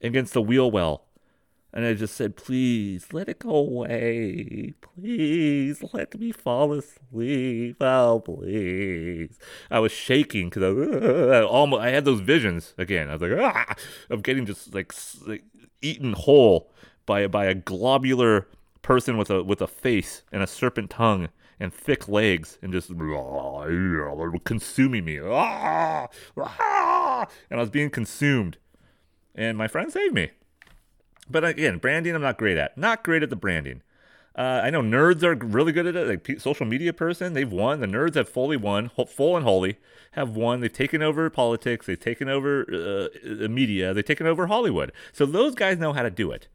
against 0.00 0.32
the 0.34 0.42
wheel 0.42 0.70
well 0.70 1.06
And 1.72 1.84
I 1.84 1.92
just 1.94 2.14
said, 2.16 2.36
please 2.36 3.12
let 3.12 3.28
it 3.28 3.40
go 3.40 3.50
away. 3.54 4.74
Please 4.80 5.84
let 5.92 6.18
me 6.18 6.32
fall 6.32 6.72
asleep. 6.72 7.76
Oh, 7.80 8.20
please. 8.20 9.38
I 9.70 9.78
was 9.80 9.92
shaking 9.92 10.48
because 10.48 10.62
I, 10.62 10.68
uh, 11.40 11.46
almost, 11.46 11.82
I 11.82 11.90
had 11.90 12.06
those 12.06 12.20
visions 12.20 12.74
again. 12.78 13.10
I 13.10 13.16
was 13.16 13.22
like, 13.22 13.38
ah, 13.38 13.74
of 14.08 14.22
getting 14.22 14.46
just 14.46 14.74
like, 14.74 14.94
like 15.26 15.44
eaten 15.82 16.14
whole 16.14 16.72
by, 17.08 17.26
by 17.26 17.46
a 17.46 17.54
globular 17.54 18.46
person 18.82 19.16
with 19.16 19.30
a, 19.30 19.42
with 19.42 19.60
a 19.60 19.66
face 19.66 20.22
and 20.30 20.42
a 20.42 20.46
serpent 20.46 20.90
tongue 20.90 21.30
and 21.58 21.74
thick 21.74 22.06
legs 22.06 22.58
and 22.62 22.72
just 22.72 22.92
consuming 24.44 25.04
me. 25.04 25.16
And 25.16 25.26
I 25.26 26.06
was 27.50 27.70
being 27.70 27.90
consumed. 27.90 28.58
And 29.34 29.58
my 29.58 29.66
friend 29.66 29.90
saved 29.90 30.14
me. 30.14 30.30
But 31.30 31.44
again, 31.44 31.78
branding 31.78 32.14
I'm 32.14 32.22
not 32.22 32.38
great 32.38 32.58
at. 32.58 32.78
Not 32.78 33.02
great 33.02 33.22
at 33.22 33.30
the 33.30 33.36
branding. 33.36 33.82
Uh, 34.36 34.60
I 34.62 34.70
know 34.70 34.82
nerds 34.82 35.24
are 35.24 35.34
really 35.34 35.72
good 35.72 35.86
at 35.86 35.96
it. 35.96 36.06
Like 36.06 36.40
social 36.40 36.66
media 36.66 36.92
person, 36.92 37.32
they've 37.32 37.50
won. 37.50 37.80
The 37.80 37.86
nerds 37.86 38.14
have 38.14 38.28
fully 38.28 38.56
won, 38.56 38.90
full 39.08 39.34
and 39.34 39.44
holy, 39.44 39.78
have 40.12 40.36
won. 40.36 40.60
They've 40.60 40.72
taken 40.72 41.02
over 41.02 41.28
politics. 41.30 41.86
They've 41.86 41.98
taken 41.98 42.28
over 42.28 42.64
uh, 42.70 43.48
media. 43.48 43.94
They've 43.94 44.04
taken 44.04 44.26
over 44.26 44.46
Hollywood. 44.46 44.92
So 45.12 45.26
those 45.26 45.56
guys 45.56 45.78
know 45.78 45.92
how 45.92 46.02
to 46.02 46.10
do 46.10 46.30
it 46.30 46.46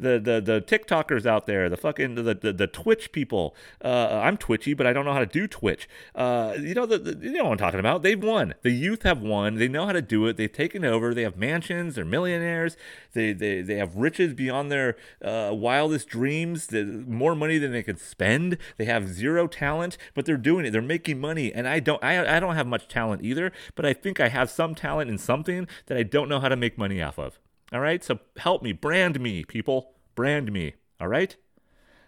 the 0.00 0.18
the 0.18 0.40
the 0.40 0.60
TikTokers 0.60 1.26
out 1.26 1.46
there, 1.46 1.68
the 1.68 1.76
fucking 1.76 2.14
the 2.14 2.34
the, 2.34 2.52
the 2.52 2.66
Twitch 2.66 3.12
people. 3.12 3.54
Uh, 3.84 4.20
I'm 4.22 4.36
twitchy, 4.36 4.74
but 4.74 4.86
I 4.86 4.92
don't 4.92 5.04
know 5.04 5.12
how 5.12 5.20
to 5.20 5.26
do 5.26 5.46
Twitch. 5.46 5.88
Uh, 6.14 6.54
you 6.58 6.74
know 6.74 6.86
the, 6.86 6.98
the, 6.98 7.26
you 7.26 7.32
know 7.32 7.44
what 7.44 7.52
I'm 7.52 7.58
talking 7.58 7.80
about. 7.80 8.02
They've 8.02 8.22
won. 8.22 8.54
The 8.62 8.70
youth 8.70 9.02
have 9.02 9.20
won. 9.20 9.56
They 9.56 9.68
know 9.68 9.86
how 9.86 9.92
to 9.92 10.02
do 10.02 10.26
it. 10.26 10.36
They've 10.36 10.52
taken 10.52 10.84
over. 10.84 11.14
They 11.14 11.22
have 11.22 11.36
mansions. 11.36 11.94
They're 11.94 12.04
millionaires. 12.04 12.76
They 13.12 13.32
they, 13.32 13.60
they 13.60 13.76
have 13.76 13.96
riches 13.96 14.34
beyond 14.34 14.70
their 14.70 14.96
uh, 15.22 15.50
wildest 15.52 16.08
dreams. 16.08 16.68
The, 16.68 16.84
more 16.84 17.34
money 17.34 17.58
than 17.58 17.72
they 17.72 17.82
could 17.82 18.00
spend. 18.00 18.58
They 18.76 18.86
have 18.86 19.08
zero 19.08 19.46
talent, 19.46 19.96
but 20.14 20.24
they're 20.24 20.36
doing 20.36 20.64
it. 20.66 20.70
They're 20.70 20.82
making 20.82 21.20
money, 21.20 21.52
and 21.52 21.68
I 21.68 21.80
don't. 21.80 22.02
I 22.02 22.36
I 22.36 22.40
don't 22.40 22.54
have 22.54 22.66
much 22.66 22.88
talent 22.88 23.22
either, 23.24 23.52
but 23.74 23.84
I 23.84 23.92
think 23.92 24.20
I 24.20 24.28
have 24.28 24.50
some 24.50 24.74
talent 24.74 25.10
in 25.10 25.18
something 25.18 25.66
that 25.86 25.96
I 25.96 26.02
don't 26.02 26.28
know 26.28 26.40
how 26.40 26.48
to 26.48 26.56
make 26.56 26.78
money 26.78 27.02
off 27.02 27.18
of. 27.18 27.38
All 27.72 27.80
right. 27.80 28.02
So 28.02 28.18
help 28.36 28.62
me, 28.62 28.72
brand 28.72 29.20
me, 29.20 29.44
people. 29.44 29.92
Brand 30.14 30.52
me. 30.52 30.74
All 31.00 31.08
right. 31.08 31.34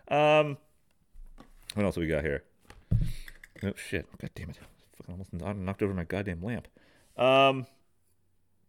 Um, 0.09 0.59
what 1.75 1.85
else 1.85 1.97
we 1.97 2.07
got 2.07 2.23
here? 2.23 2.45
Oh 3.65 3.73
shit! 3.77 4.07
God 4.19 4.31
damn 4.35 4.51
it! 4.51 4.59
Fucking 4.97 5.13
almost 5.13 5.33
knocked 5.33 5.83
over 5.83 5.95
my 5.95 6.05
goddamn 6.05 6.43
lamp. 6.43 6.69
Um. 7.17 7.67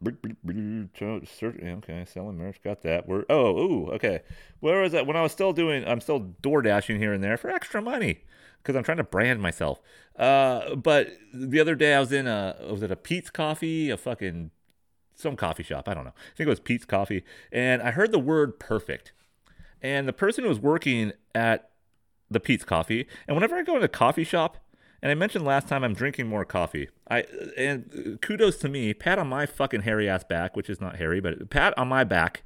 Okay, 0.06 2.06
selling 2.06 2.38
merch, 2.38 2.62
got 2.62 2.82
that. 2.82 3.08
We're 3.08 3.23
oh, 3.29 3.58
ooh, 3.58 3.88
okay. 3.91 4.21
Where 4.60 4.82
was 4.82 4.91
that? 4.91 5.08
When 5.08 5.15
I 5.15 5.21
was 5.21 5.32
still 5.32 5.53
doing, 5.53 5.88
I'm 5.88 6.01
still 6.01 6.19
door 6.19 6.62
dashing 6.62 6.99
here 6.99 7.13
and 7.13 7.23
there 7.23 7.38
for 7.38 7.49
extra 7.49 7.82
money 7.82 8.23
because 8.58 8.75
I'm 8.75 8.84
trying 8.84 8.97
to 8.97 9.03
brand 9.03 9.41
myself. 9.41 9.79
Uh, 10.17 10.75
but 10.75 11.10
the 11.34 11.60
other 11.60 11.75
day 11.75 11.93
I 11.93 11.99
was 11.99 12.12
in 12.12 12.27
a 12.27 12.56
was 12.69 12.84
it 12.84 12.91
a 12.91 12.95
Peet's 12.95 13.29
Coffee, 13.29 13.89
a 13.89 13.97
fucking 13.97 14.51
some 15.15 15.36
coffee 15.36 15.63
shop. 15.63 15.88
I 15.88 15.93
don't 15.93 16.04
know. 16.04 16.13
I 16.15 16.36
think 16.36 16.47
it 16.47 16.49
was 16.49 16.60
Peet's 16.60 16.86
Coffee. 16.86 17.23
And 17.52 17.82
I 17.82 17.91
heard 17.91 18.12
the 18.12 18.19
word 18.19 18.60
perfect. 18.60 19.13
And 19.82 20.08
the 20.08 20.13
person 20.13 20.43
who 20.43 20.49
was 20.49 20.60
working 20.60 21.13
at 21.36 21.69
the 22.30 22.39
Peet's 22.39 22.63
Coffee, 22.63 23.08
and 23.28 23.36
whenever 23.36 23.56
I 23.56 23.63
go 23.63 23.78
to 23.78 23.86
a 23.86 23.89
coffee 23.89 24.23
shop, 24.23 24.58
and 25.02 25.12
I 25.12 25.15
mentioned 25.15 25.43
last 25.43 25.67
time 25.67 25.84
I'm 25.84 25.93
drinking 25.93 26.28
more 26.28 26.45
coffee. 26.45 26.88
I 27.12 27.26
and 27.58 28.17
kudos 28.21 28.58
to 28.60 28.69
me, 28.69 28.93
pat 28.93 29.19
on 29.19 29.28
my 29.28 29.45
fucking 29.45 29.82
hairy 29.82 30.08
ass 30.08 30.23
back, 30.23 30.56
which 30.56 30.69
is 30.69 30.80
not 30.80 30.95
hairy, 30.95 31.19
but 31.19 31.49
pat 31.49 31.78
on 31.78 31.89
my 31.89 32.06
back 32.06 32.43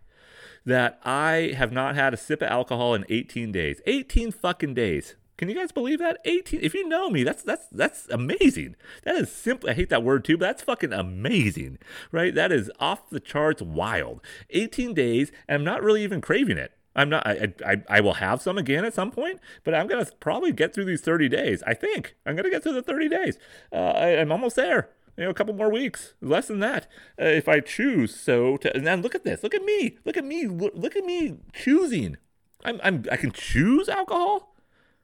that 0.65 0.99
I 1.05 1.53
have 1.55 1.71
not 1.71 1.95
had 1.95 2.13
a 2.13 2.17
sip 2.17 2.41
of 2.41 2.49
alcohol 2.49 2.95
in 2.95 3.05
18 3.09 3.51
days. 3.51 3.79
18 3.85 4.31
fucking 4.31 4.73
days. 4.73 5.15
Can 5.37 5.49
you 5.49 5.55
guys 5.55 5.71
believe 5.71 5.99
that? 5.99 6.19
18 6.25 6.61
if 6.61 6.73
you 6.73 6.87
know 6.87 7.09
me, 7.09 7.23
that's 7.23 7.43
that's 7.43 7.67
that's 7.71 8.07
amazing. 8.09 8.75
That 9.03 9.15
is 9.15 9.31
simple 9.31 9.69
I 9.69 9.73
hate 9.73 9.89
that 9.89 10.03
word 10.03 10.25
too, 10.25 10.37
but 10.37 10.45
that's 10.45 10.63
fucking 10.63 10.93
amazing. 10.93 11.77
Right? 12.11 12.33
That 12.33 12.51
is 12.51 12.71
off 12.79 13.09
the 13.09 13.19
charts 13.19 13.61
wild. 13.61 14.21
18 14.49 14.93
days 14.93 15.31
and 15.47 15.55
I'm 15.59 15.63
not 15.63 15.83
really 15.83 16.03
even 16.03 16.21
craving 16.21 16.57
it. 16.57 16.73
I'm 16.95 17.09
not 17.09 17.27
I, 17.27 17.53
I 17.65 17.83
I 17.89 18.01
will 18.01 18.15
have 18.15 18.41
some 18.41 18.57
again 18.57 18.83
at 18.83 18.93
some 18.93 19.11
point, 19.11 19.39
but 19.63 19.75
I'm 19.75 19.87
going 19.87 20.03
to 20.03 20.11
probably 20.19 20.51
get 20.51 20.73
through 20.73 20.85
these 20.85 21.01
30 21.01 21.29
days. 21.29 21.61
I 21.67 21.73
think. 21.73 22.15
I'm 22.25 22.35
going 22.35 22.45
to 22.45 22.49
get 22.49 22.63
through 22.63 22.73
the 22.73 22.81
30 22.81 23.09
days. 23.09 23.37
Uh, 23.71 23.75
I, 23.75 24.07
am 24.07 24.31
almost 24.31 24.55
there 24.55 24.89
you 25.17 25.23
know, 25.23 25.31
a 25.31 25.33
couple 25.33 25.53
more 25.53 25.71
weeks, 25.71 26.13
less 26.21 26.47
than 26.47 26.59
that, 26.59 26.87
uh, 27.19 27.25
if 27.25 27.49
I 27.49 27.59
choose 27.59 28.15
so 28.15 28.55
to. 28.57 28.75
And 28.75 28.85
then 28.85 29.01
look 29.01 29.15
at 29.15 29.23
this, 29.23 29.41
look 29.41 29.55
at 29.55 29.63
me, 29.63 29.97
look 30.05 30.15
at 30.15 30.23
me, 30.23 30.45
look, 30.45 30.73
look 30.75 30.95
at 30.95 31.03
me 31.03 31.37
choosing. 31.53 32.17
I'm, 32.63 32.79
I'm, 32.83 33.05
I 33.11 33.17
can 33.17 33.31
choose 33.31 33.89
alcohol. 33.89 34.55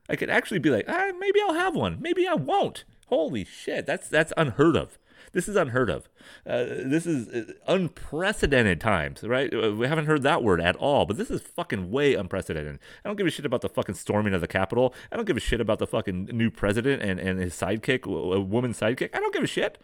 I 0.10 0.16
could 0.16 0.30
actually 0.30 0.60
be 0.60 0.70
like, 0.70 0.86
ah, 0.88 1.12
maybe 1.18 1.40
I'll 1.42 1.54
have 1.54 1.76
one. 1.76 1.98
Maybe 2.02 2.28
I 2.28 2.34
won't. 2.34 2.84
Holy 3.08 3.46
shit, 3.46 3.86
that's 3.86 4.10
that's 4.10 4.34
unheard 4.38 4.76
of. 4.76 4.98
This 5.32 5.48
is 5.48 5.56
unheard 5.56 5.90
of. 5.90 6.10
Uh, 6.46 6.66
this 6.86 7.06
is 7.08 7.28
uh, 7.28 7.54
unprecedented 7.68 8.80
times, 8.80 9.24
right? 9.24 9.52
Uh, 9.54 9.74
we 9.74 9.88
haven't 9.88 10.06
heard 10.06 10.22
that 10.24 10.44
word 10.44 10.62
at 10.62 10.76
all, 10.76 11.06
but 11.06 11.18
this 11.18 11.32
is 11.32 11.42
fucking 11.42 11.90
way 11.90 12.14
unprecedented. 12.14 12.80
I 13.04 13.10
don't 13.10 13.16
give 13.16 13.26
a 13.26 13.32
shit 13.32 13.46
about 13.46 13.62
the 13.62 13.70
fucking 13.70 13.96
storming 13.96 14.34
of 14.34 14.42
the 14.42 14.48
Capitol. 14.48 14.94
I 15.12 15.16
don't 15.16 15.26
give 15.26 15.38
a 15.38 15.42
shit 15.42 15.60
about 15.60 15.80
the 15.80 15.88
fucking 15.88 16.26
new 16.26 16.52
president 16.52 17.02
and, 17.02 17.20
and 17.20 17.40
his 17.40 17.56
sidekick, 17.56 18.06
a 18.06 18.40
woman 18.42 18.74
sidekick. 18.74 19.10
I 19.14 19.20
don't 19.20 19.34
give 19.34 19.44
a 19.44 19.48
shit, 19.48 19.80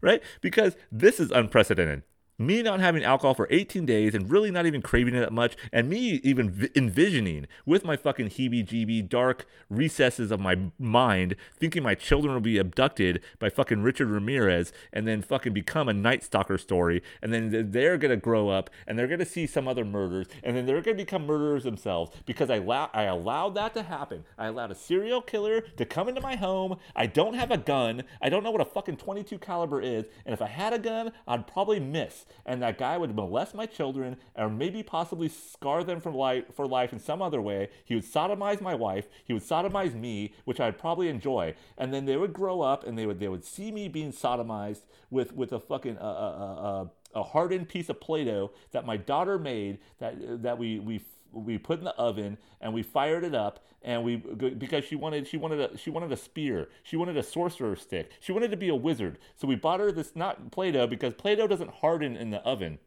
right? 0.00 0.22
Because 0.40 0.76
this 0.90 1.20
is 1.20 1.30
unprecedented 1.30 2.02
me 2.38 2.62
not 2.62 2.78
having 2.78 3.02
alcohol 3.02 3.34
for 3.34 3.48
18 3.50 3.84
days 3.84 4.14
and 4.14 4.30
really 4.30 4.50
not 4.50 4.64
even 4.64 4.80
craving 4.80 5.14
it 5.14 5.20
that 5.20 5.32
much, 5.32 5.56
and 5.72 5.88
me 5.90 6.20
even 6.22 6.70
envisioning 6.76 7.46
with 7.66 7.84
my 7.84 7.96
fucking 7.96 8.28
heebie 8.28 8.64
jeebie 8.64 9.06
dark 9.06 9.44
recesses 9.68 10.30
of 10.30 10.38
my 10.38 10.56
mind, 10.78 11.34
thinking 11.58 11.82
my 11.82 11.96
children 11.96 12.32
will 12.32 12.40
be 12.40 12.56
abducted 12.58 13.20
by 13.40 13.50
fucking 13.50 13.82
Richard 13.82 14.08
Ramirez 14.08 14.72
and 14.92 15.06
then 15.06 15.20
fucking 15.20 15.52
become 15.52 15.88
a 15.88 15.92
Night 15.92 16.22
Stalker 16.22 16.58
story, 16.58 17.02
and 17.20 17.32
then 17.32 17.72
they're 17.72 17.98
gonna 17.98 18.16
grow 18.16 18.48
up 18.48 18.70
and 18.86 18.96
they're 18.96 19.08
gonna 19.08 19.24
see 19.24 19.46
some 19.46 19.66
other 19.66 19.84
murders, 19.84 20.28
and 20.44 20.56
then 20.56 20.64
they're 20.64 20.80
gonna 20.80 20.96
become 20.96 21.26
murderers 21.26 21.64
themselves 21.64 22.12
because 22.24 22.50
I, 22.50 22.56
allow- 22.56 22.90
I 22.94 23.04
allowed 23.04 23.56
that 23.56 23.74
to 23.74 23.82
happen. 23.82 24.24
I 24.38 24.46
allowed 24.46 24.70
a 24.70 24.76
serial 24.76 25.22
killer 25.22 25.62
to 25.76 25.84
come 25.84 26.08
into 26.08 26.20
my 26.20 26.36
home. 26.36 26.76
I 26.94 27.06
don't 27.06 27.34
have 27.34 27.50
a 27.50 27.58
gun. 27.58 28.04
I 28.22 28.28
don't 28.28 28.44
know 28.44 28.52
what 28.52 28.60
a 28.60 28.64
fucking 28.64 28.98
22 28.98 29.38
caliber 29.38 29.80
is, 29.80 30.04
and 30.24 30.32
if 30.32 30.40
I 30.40 30.46
had 30.46 30.72
a 30.72 30.78
gun, 30.78 31.10
I'd 31.26 31.48
probably 31.48 31.80
miss 31.80 32.26
and 32.46 32.62
that 32.62 32.78
guy 32.78 32.96
would 32.96 33.14
molest 33.14 33.54
my 33.54 33.66
children 33.66 34.16
or 34.34 34.48
maybe 34.48 34.82
possibly 34.82 35.28
scar 35.28 35.84
them 35.84 36.00
for 36.00 36.12
life, 36.12 36.44
for 36.54 36.66
life 36.66 36.92
in 36.92 36.98
some 36.98 37.22
other 37.22 37.40
way. 37.40 37.68
He 37.84 37.94
would 37.94 38.04
sodomize 38.04 38.60
my 38.60 38.74
wife. 38.74 39.08
He 39.24 39.32
would 39.32 39.42
sodomize 39.42 39.94
me, 39.94 40.34
which 40.44 40.60
I'd 40.60 40.78
probably 40.78 41.08
enjoy. 41.08 41.54
And 41.76 41.92
then 41.92 42.04
they 42.04 42.16
would 42.16 42.32
grow 42.32 42.60
up 42.60 42.86
and 42.86 42.98
they 42.98 43.06
would 43.06 43.20
they 43.20 43.28
would 43.28 43.44
see 43.44 43.70
me 43.72 43.88
being 43.88 44.12
sodomized 44.12 44.82
with 45.10 45.32
with 45.32 45.52
a 45.52 45.60
fucking 45.60 45.98
uh, 45.98 46.02
uh, 46.02 46.84
uh, 46.84 46.86
a 47.14 47.22
hardened 47.22 47.68
piece 47.68 47.88
of 47.88 48.00
Play-Doh 48.00 48.50
that 48.72 48.84
my 48.84 48.96
daughter 48.96 49.38
made 49.38 49.78
that 49.98 50.42
that 50.42 50.58
we 50.58 50.78
we 50.78 51.00
we 51.32 51.58
put 51.58 51.78
in 51.78 51.84
the 51.84 51.94
oven 51.96 52.38
and 52.60 52.72
we 52.72 52.82
fired 52.82 53.24
it 53.24 53.34
up 53.34 53.64
and 53.82 54.02
we 54.02 54.16
because 54.16 54.84
she 54.84 54.96
wanted 54.96 55.26
she 55.26 55.36
wanted 55.36 55.60
a 55.60 55.76
she 55.78 55.90
wanted 55.90 56.10
a 56.10 56.16
spear 56.16 56.68
she 56.82 56.96
wanted 56.96 57.16
a 57.16 57.22
sorcerer 57.22 57.76
stick 57.76 58.10
she 58.20 58.32
wanted 58.32 58.50
to 58.50 58.56
be 58.56 58.68
a 58.68 58.74
wizard 58.74 59.18
so 59.36 59.46
we 59.46 59.54
bought 59.54 59.80
her 59.80 59.92
this 59.92 60.16
not 60.16 60.50
play-doh 60.50 60.86
because 60.86 61.14
play-doh 61.14 61.46
doesn't 61.46 61.70
harden 61.74 62.16
in 62.16 62.30
the 62.30 62.40
oven 62.42 62.78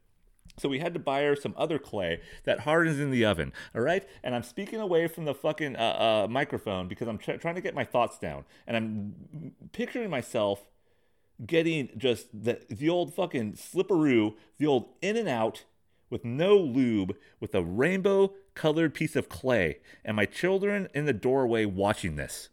so 0.58 0.70
we 0.70 0.80
had 0.80 0.94
to 0.94 1.00
buy 1.00 1.24
her 1.24 1.36
some 1.36 1.54
other 1.58 1.80
clay 1.80 2.22
that 2.44 2.62
hardens 2.62 3.00
in 3.00 3.10
the 3.12 3.26
oven. 3.26 3.54
All 3.74 3.82
right. 3.82 4.06
And 4.24 4.36
I'm 4.36 4.44
speaking 4.44 4.80
away 4.80 5.08
from 5.08 5.26
the 5.26 5.34
fucking 5.34 5.76
uh, 5.76 5.80
uh, 6.26 6.28
microphone 6.30 6.88
because 6.88 7.08
I'm 7.08 7.18
tr- 7.18 7.34
trying 7.34 7.56
to 7.56 7.62
get 7.62 7.74
my 7.74 7.86
thoughts 7.86 8.18
down. 8.18 8.46
And 8.68 8.76
I'm 8.76 9.54
picturing 9.72 10.10
myself 10.10 10.62
getting 11.46 11.90
just 11.98 12.28
the, 12.34 12.60
the 12.70 12.90
old 12.90 13.14
fucking 13.14 13.54
slipperoo, 13.54 14.36
the 14.58 14.68
old 14.68 14.90
in 15.02 15.18
and 15.18 15.30
out 15.30 15.64
with 16.12 16.26
no 16.26 16.58
lube 16.58 17.16
with 17.40 17.56
a 17.56 17.64
rainbow 17.64 18.34
colored 18.54 18.94
piece 18.94 19.16
of 19.16 19.30
clay 19.30 19.80
and 20.04 20.16
my 20.16 20.26
children 20.26 20.88
in 20.94 21.06
the 21.06 21.14
doorway 21.14 21.66
watching 21.66 22.16
this. 22.16 22.50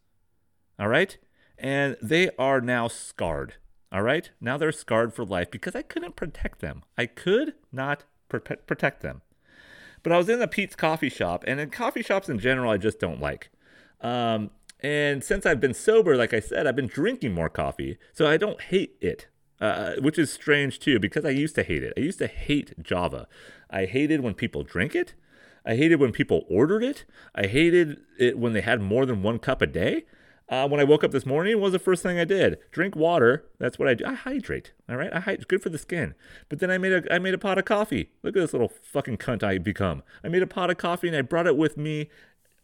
All 0.79 0.89
right? 0.89 1.19
And 1.59 1.97
they 2.01 2.31
are 2.39 2.61
now 2.61 2.89
scarred. 2.89 3.55
All 3.91 4.03
right? 4.03 4.31
Now 4.41 4.57
they're 4.57 4.73
scarred 4.73 5.13
for 5.13 5.25
life 5.25 5.51
because 5.51 5.75
I 5.75 5.83
couldn't 5.83 6.17
protect 6.17 6.61
them. 6.61 6.85
I 6.97 7.07
could 7.07 7.55
not 7.73 8.05
protect 8.29 9.01
them. 9.01 9.23
But 10.03 10.13
I 10.13 10.19
was 10.19 10.29
in 10.29 10.39
the 10.39 10.47
Peet's 10.47 10.77
coffee 10.77 11.09
shop, 11.09 11.43
and 11.47 11.59
in 11.59 11.71
coffee 11.71 12.03
shops 12.03 12.29
in 12.29 12.39
general, 12.39 12.71
I 12.71 12.77
just 12.77 13.01
don't 13.01 13.21
like. 13.21 13.51
Um, 14.01 14.51
and 14.81 15.25
since 15.25 15.45
I've 15.45 15.61
been 15.61 15.75
sober, 15.75 16.17
like 16.17 16.33
I 16.33 16.39
said, 16.39 16.67
I've 16.67 16.77
been 16.77 16.87
drinking 16.87 17.35
more 17.35 17.49
coffee, 17.49 17.99
so 18.13 18.27
I 18.27 18.37
don't 18.37 18.61
hate 18.61 18.97
it 19.01 19.27
uh, 19.61 19.95
which 20.01 20.19
is 20.19 20.33
strange 20.33 20.79
too 20.79 20.99
because 20.99 21.25
I 21.25 21.31
used 21.31 21.55
to 21.57 21.63
hate 21.63 21.83
it. 21.83 21.93
I 21.97 22.01
used 22.01 22.19
to 22.19 22.27
hate 22.27 22.83
Java. 22.83 23.27
I 23.71 23.87
hated 23.87 24.21
when 24.21 24.35
people 24.35 24.63
drink 24.63 24.95
it. 24.95 25.15
I 25.65 25.77
hated 25.77 26.01
when 26.01 26.13
people 26.13 26.45
ordered 26.49 26.83
it. 26.83 27.05
I 27.35 27.47
hated 27.47 28.01
it 28.19 28.39
when 28.39 28.53
they 28.53 28.63
had 28.63 28.81
more 28.81 29.05
than 29.05 29.23
one 29.23 29.39
cup 29.39 29.61
a 29.61 29.67
day. 29.67 30.05
Uh, 30.49 30.67
when 30.67 30.81
I 30.81 30.85
woke 30.85 31.05
up 31.05 31.11
this 31.11 31.27
morning, 31.27 31.61
was 31.61 31.73
the 31.73 31.79
first 31.79 32.03
thing 32.03 32.19
I 32.19 32.25
did? 32.25 32.59
Drink 32.73 32.97
water. 32.97 33.45
That's 33.59 33.79
what 33.79 33.87
I 33.87 33.93
do. 33.93 34.07
I 34.07 34.15
hydrate. 34.15 34.73
All 34.89 34.97
right, 34.97 35.13
I 35.13 35.21
hydrate. 35.21 35.49
Good 35.49 35.63
for 35.63 35.69
the 35.69 35.77
skin. 35.77 36.15
But 36.49 36.61
then 36.61 36.71
I 36.71 36.79
made 36.79 36.93
a 36.93 37.15
I 37.15 37.19
made 37.19 37.35
a 37.35 37.39
pot 37.39 37.59
of 37.59 37.67
coffee. 37.67 38.11
Look 38.23 38.35
at 38.35 38.41
this 38.41 38.55
little 38.55 38.73
fucking 38.83 39.19
cunt 39.19 39.43
I 39.43 39.59
become. 39.59 40.03
I 40.25 40.29
made 40.29 40.43
a 40.43 40.47
pot 40.47 40.71
of 40.71 40.79
coffee 40.79 41.09
and 41.09 41.17
I 41.17 41.21
brought 41.21 41.47
it 41.47 41.57
with 41.57 41.77
me 41.77 42.09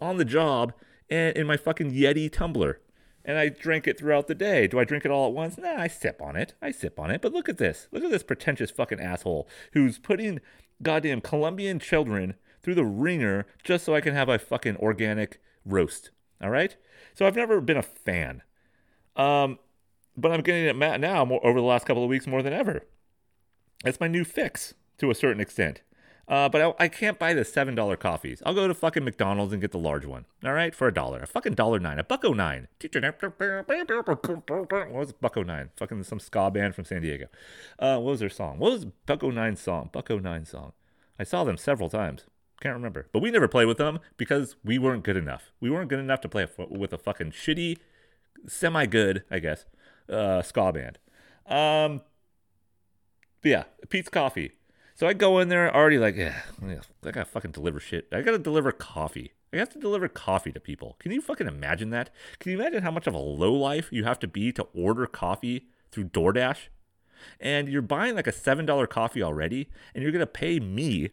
on 0.01 0.17
the 0.17 0.25
job 0.25 0.73
and 1.11 1.37
in 1.37 1.47
my 1.47 1.59
fucking 1.59 1.93
Yeti 1.93 2.33
tumbler. 2.33 2.81
And 3.25 3.39
I 3.39 3.49
drink 3.49 3.87
it 3.87 3.99
throughout 3.99 4.27
the 4.27 4.35
day. 4.35 4.67
Do 4.67 4.79
I 4.79 4.85
drink 4.85 5.05
it 5.05 5.11
all 5.11 5.27
at 5.27 5.33
once? 5.33 5.57
Nah, 5.57 5.81
I 5.81 5.89
sip 5.89 6.21
on 6.21 6.37
it. 6.37 6.55
I 6.61 6.71
sip 6.71 6.99
on 7.01 7.11
it. 7.11 7.23
But 7.23 7.33
look 7.33 7.49
at 7.49 7.59
this. 7.59 7.89
Look 7.91 8.05
at 8.05 8.11
this 8.11 8.23
pretentious 8.23 8.71
fucking 8.71 9.01
asshole 9.01 9.49
who's 9.73 9.99
putting 9.99 10.41
goddamn 10.83 11.23
Colombian 11.23 11.79
children 11.79 12.35
through 12.63 12.75
the 12.75 12.85
ringer 12.85 13.47
just 13.63 13.85
so 13.85 13.95
I 13.95 14.01
can 14.01 14.15
have 14.15 14.29
a 14.29 14.39
fucking 14.39 14.77
organic 14.77 15.41
roast. 15.65 16.11
All 16.43 16.51
right? 16.51 16.77
So 17.15 17.27
I've 17.27 17.37
never 17.37 17.61
been 17.61 17.77
a 17.77 17.83
fan. 17.83 18.43
Um, 19.17 19.59
but 20.17 20.31
I'm 20.31 20.43
getting 20.43 20.67
it 20.67 21.01
now 21.01 21.25
more, 21.25 21.45
over 21.47 21.61
the 21.61 21.67
last 21.67 21.87
couple 21.87 22.03
of 22.03 22.11
weeks 22.11 22.27
more 22.27 22.43
than 22.43 22.53
ever. 22.53 22.87
That's 23.85 24.01
my 24.01 24.09
new 24.09 24.25
fix 24.25 24.75
to 24.99 25.11
a 25.11 25.15
certain 25.15 25.41
extent. 25.41 25.83
Uh, 26.27 26.49
but 26.49 26.63
I, 26.63 26.85
I, 26.85 26.89
can't 26.89 27.19
buy 27.19 27.35
the 27.35 27.45
seven 27.45 27.75
dollar 27.75 27.97
coffees. 27.97 28.43
I'll 28.47 28.55
go 28.55 28.67
to 28.67 28.75
fucking 28.75 29.05
McDonald's 29.05 29.53
and 29.53 29.61
get 29.61 29.73
the 29.73 29.79
large 29.79 30.07
one. 30.07 30.25
All 30.45 30.55
right, 30.55 30.75
for 30.75 30.89
a 30.89 30.95
dollar, 30.95 31.21
a 31.21 31.27
fucking 31.27 31.55
dollar 31.55 31.79
nine, 31.79 31.99
a 31.99 32.05
bucko 32.05 32.33
nine. 32.33 32.69
What 32.81 34.91
was 34.91 35.13
Buck-O-Nine? 35.13 35.71
Fucking 35.77 36.03
some 36.05 36.21
ska 36.21 36.51
band 36.51 36.75
from 36.75 36.85
San 36.85 37.03
Diego. 37.03 37.27
Uh, 37.79 37.99
what 37.99 38.13
was 38.13 38.21
their 38.21 38.31
song? 38.31 38.59
What 38.59 38.73
was 38.73 38.87
Buck-O-Nine 39.07 39.57
song? 39.57 39.91
Buck-O-Nine 39.93 40.47
song. 40.47 40.73
I 41.19 41.25
saw 41.25 41.45
them 41.45 41.57
several 41.57 41.91
times. 41.91 42.25
Can't 42.61 42.75
remember. 42.75 43.09
But 43.13 43.21
we 43.21 43.31
never 43.31 43.49
played 43.49 43.67
with 43.67 43.79
them 43.79 43.99
because 44.17 44.57
we 44.65 44.79
weren't 44.79 45.05
good 45.05 45.17
enough. 45.17 45.53
We 45.61 45.71
weren't 45.71 45.91
good 45.91 45.99
enough 45.99 46.21
to 46.23 46.29
play 46.29 46.47
with 46.57 46.93
a 46.93 46.99
fucking 46.99 47.33
shitty, 47.33 47.79
semi 48.47 48.87
good, 48.87 49.25
I 49.31 49.39
guess, 49.39 49.67
uh, 50.09 50.41
ska 50.43 50.73
band. 50.73 50.99
Um, 51.47 52.01
yeah, 53.43 53.65
Peet's 53.91 54.09
Coffee. 54.09 54.53
So 54.95 55.07
I 55.07 55.13
go 55.13 55.39
in 55.41 55.49
there 55.49 55.75
already 55.75 55.99
like, 55.99 56.17
yeah, 56.17 56.43
I 56.63 56.79
gotta 57.03 57.25
fucking 57.25 57.51
deliver 57.51 57.81
shit. 57.81 58.09
I 58.13 58.23
gotta 58.23 58.39
deliver 58.39 58.73
coffee. 58.73 59.33
I 59.53 59.59
have 59.59 59.71
to 59.71 59.79
deliver 59.79 60.09
coffee 60.09 60.53
to 60.53 60.61
people. 60.61 60.97
Can 60.99 61.13
you 61.13 61.21
fucking 61.21 61.47
imagine 61.47 61.91
that? 61.91 62.11
Can 62.39 62.53
you 62.53 62.61
imagine 62.61 62.83
how 62.83 62.91
much 62.91 63.07
of 63.07 63.15
a 63.15 63.19
low 63.19 63.53
life 63.53 63.89
you 63.93 64.05
have 64.05 64.19
to 64.21 64.29
be 64.29 64.53
to 64.53 64.67
order 64.75 65.07
coffee 65.07 65.69
through 65.91 66.05
DoorDash? 66.07 66.69
And 67.41 67.69
you're 67.69 67.83
buying 67.83 68.15
like 68.15 68.27
a 68.27 68.33
$7 68.33 68.89
coffee 68.89 69.23
already, 69.23 69.69
and 69.95 70.03
you're 70.03 70.13
gonna 70.13 70.27
pay 70.27 70.59
me 70.61 71.11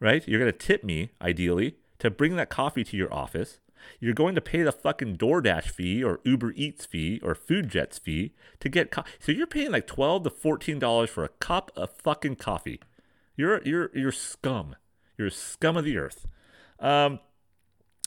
right? 0.00 0.26
You're 0.26 0.44
to 0.44 0.52
tip 0.52 0.82
me, 0.82 1.10
ideally, 1.22 1.76
to 1.98 2.10
bring 2.10 2.36
that 2.36 2.48
coffee 2.48 2.82
to 2.84 2.96
your 2.96 3.12
office. 3.12 3.60
You're 3.98 4.14
going 4.14 4.34
to 4.34 4.40
pay 4.42 4.62
the 4.62 4.72
fucking 4.72 5.16
DoorDash 5.16 5.70
fee 5.70 6.02
or 6.04 6.20
Uber 6.24 6.52
Eats 6.54 6.84
fee 6.84 7.20
or 7.22 7.34
Food 7.34 7.70
Jets 7.70 7.98
fee 7.98 8.34
to 8.58 8.68
get 8.68 8.90
coffee. 8.90 9.10
So 9.20 9.32
you're 9.32 9.46
paying 9.46 9.70
like 9.70 9.86
12 9.86 10.24
to 10.24 10.30
$14 10.30 11.08
for 11.08 11.24
a 11.24 11.28
cup 11.28 11.70
of 11.76 11.90
fucking 11.90 12.36
coffee. 12.36 12.80
You're, 13.40 13.62
you're, 13.62 13.90
you're 13.94 14.12
scum. 14.12 14.76
You're 15.16 15.30
scum 15.30 15.78
of 15.78 15.86
the 15.86 15.96
earth. 15.96 16.26
Um, 16.78 17.20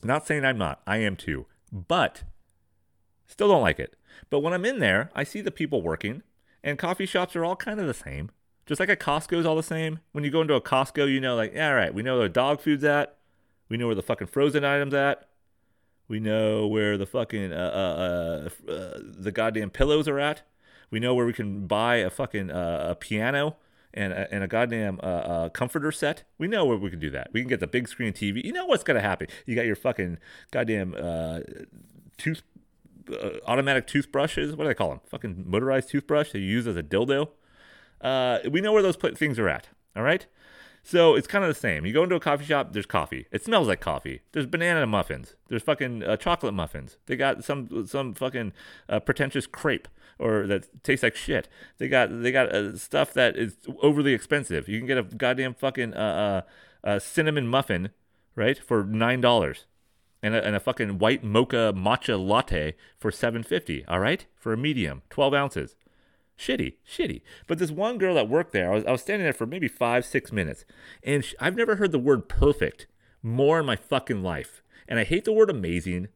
not 0.04 0.28
saying 0.28 0.46
I'm 0.46 0.60
not. 0.60 0.84
I 0.86 0.98
am 0.98 1.16
too. 1.16 1.48
But 1.72 2.22
still 3.26 3.48
don't 3.48 3.64
like 3.64 3.80
it. 3.80 3.96
But 4.30 4.42
when 4.42 4.54
I'm 4.54 4.64
in 4.64 4.78
there, 4.78 5.10
I 5.16 5.24
see 5.24 5.42
the 5.42 5.50
people 5.50 5.82
working, 5.82 6.22
and 6.64 6.78
coffee 6.78 7.08
shops 7.08 7.36
are 7.36 7.44
all 7.44 7.56
kind 7.56 7.80
of 7.80 7.88
the 7.88 7.96
same. 7.96 8.30
Just 8.68 8.80
like 8.80 8.90
a 8.90 8.96
Costco 8.96 9.40
is 9.40 9.46
all 9.48 9.56
the 9.56 9.64
same. 9.64 10.02
When 10.12 10.24
you 10.24 10.30
go 10.30 10.42
into 10.42 10.54
a 10.54 10.62
Costco, 10.62 11.12
you 11.12 11.20
know, 11.20 11.36
like, 11.36 11.56
yeah, 11.56 11.70
all 11.70 11.76
right, 11.76 11.94
we 11.96 12.04
know 12.04 12.20
where 12.20 12.28
the 12.28 12.34
dog 12.34 12.62
food's 12.62 12.84
at. 12.84 13.18
We 13.70 13.78
know 13.78 13.88
where 13.88 13.96
the 13.96 14.04
fucking 14.04 14.28
frozen 14.28 14.64
items 14.64 14.94
at. 14.94 15.28
We 16.08 16.20
know 16.20 16.68
where 16.68 16.96
the 16.96 17.08
fucking 17.08 17.52
uh, 17.52 17.56
uh, 17.56 18.70
uh, 18.70 18.72
uh 18.72 19.00
the 19.02 19.32
goddamn 19.32 19.72
pillows 19.72 20.08
are 20.08 20.20
at. 20.20 20.44
We 20.92 21.00
know 21.00 21.16
where 21.16 21.26
we 21.26 21.34
can 21.34 21.66
buy 21.66 21.96
a 21.96 22.12
fucking 22.12 22.52
uh, 22.52 22.90
a 22.90 22.96
piano 22.96 23.56
and 23.94 24.14
a, 24.14 24.34
and 24.34 24.44
a 24.44 24.48
goddamn 24.48 25.00
uh, 25.04 25.50
comforter 25.50 25.91
set. 25.91 26.24
We 26.38 26.48
know 26.48 26.66
where 26.66 26.78
we 26.78 26.89
can 26.89 27.00
do 27.00 27.10
that. 27.12 27.30
We 27.34 27.41
can 27.41 27.50
get 27.50 27.60
the 27.60 27.68
big 27.68 27.88
screen 27.88 28.14
TV. 28.14 28.44
You 28.44 28.54
know 28.54 28.66
what's 28.66 28.84
gonna 28.84 29.02
happen. 29.02 29.28
You 29.46 29.56
got 29.56 29.66
your 29.66 29.76
fucking 29.76 30.18
goddamn 30.52 30.94
tooth 32.18 32.44
automatic 33.46 33.88
toothbrushes. 33.88 34.56
What 34.56 34.64
do 34.64 34.68
they 34.70 34.74
call 34.74 34.89
them? 34.89 35.02
Fucking 35.08 35.44
motorized 35.48 35.89
toothbrush 35.89 36.32
that 36.32 36.39
you 36.39 36.46
use 36.46 36.68
as 36.68 36.78
a 36.78 36.84
dildo. 36.84 37.30
Uh, 38.02 38.39
we 38.50 38.62
know 38.62 38.72
where 38.72 38.82
those 38.82 38.96
things 38.96 39.39
are 39.39 39.50
at. 39.50 39.70
All 39.96 40.04
right. 40.04 40.26
So 40.86 41.16
it's 41.16 41.28
kind 41.28 41.46
of 41.46 41.48
the 41.48 41.60
same. 41.60 41.86
You 41.86 41.94
go 41.94 42.04
into 42.04 42.16
a 42.16 42.20
coffee 42.20 42.44
shop, 42.44 42.74
there's 42.74 42.86
coffee. 42.86 43.26
It 43.32 43.44
smells 43.44 43.70
like 43.70 43.80
coffee. 43.80 44.22
There's 44.34 44.46
banana 44.46 44.86
muffins. 44.86 45.36
There's 45.48 45.64
fucking 45.64 46.04
uh, 46.04 46.18
chocolate 46.18 46.54
muffins. 46.54 46.98
They 47.06 47.16
got 47.16 47.46
some 47.46 47.88
some 47.88 48.14
fucking 48.14 48.52
uh, 48.89 49.00
pretentious 49.00 49.48
crepe 49.48 49.88
or 50.24 50.47
that 50.47 50.84
tastes 50.84 51.03
like 51.03 51.15
shit. 51.15 51.49
They 51.78 51.88
got 51.88 52.21
they 52.21 52.32
got 52.32 52.53
uh, 52.53 52.78
stuff 52.78 53.13
that 53.13 53.36
is 53.36 53.57
overly 53.82 54.13
expensive. 54.13 54.69
You 54.69 54.80
can 54.80 54.88
get 54.88 54.97
a 54.97 55.03
goddamn 55.03 55.53
fucking 55.53 55.93
uh, 55.93 56.43
uh, 56.84 56.99
cinnamon 56.99 57.47
muffin, 57.47 57.89
right, 58.36 58.57
for 58.57 58.84
nine 58.84 59.21
dollars, 59.21 59.65
and 60.21 60.34
a, 60.34 60.43
and 60.43 60.55
a 60.55 60.59
fucking 60.59 60.97
white 60.99 61.24
mocha 61.24 61.74
matcha 61.76 62.17
latte 62.17 62.76
for 62.97 63.11
seven 63.11 63.43
fifty. 63.43 63.86
All 63.86 63.99
right, 63.99 64.26
for 64.36 64.53
a 64.53 64.57
medium, 64.57 65.01
twelve 65.09 65.34
ounces. 65.34 65.76
Shitty, 66.36 66.76
shitty. 66.89 67.21
But 67.45 67.59
this 67.59 67.69
one 67.69 67.99
girl 67.99 68.15
that 68.15 68.28
worked 68.28 68.53
there, 68.53 68.71
I 68.71 68.76
was, 68.76 68.86
I 68.86 68.91
was 68.91 69.01
standing 69.01 69.24
there 69.24 69.34
for 69.34 69.45
maybe 69.45 69.67
five, 69.67 70.03
six 70.03 70.32
minutes, 70.32 70.65
and 71.03 71.24
she, 71.24 71.36
I've 71.39 71.55
never 71.55 71.76
heard 71.76 71.91
the 71.91 71.99
word 71.99 72.28
perfect 72.28 72.88
more 73.21 73.59
in 73.59 73.65
my 73.65 73.76
fucking 73.76 74.24
life. 74.24 74.63
And 74.88 74.99
I 74.99 75.03
hate 75.03 75.26
the 75.26 75.32
word 75.32 75.49
amazing. 75.49 76.07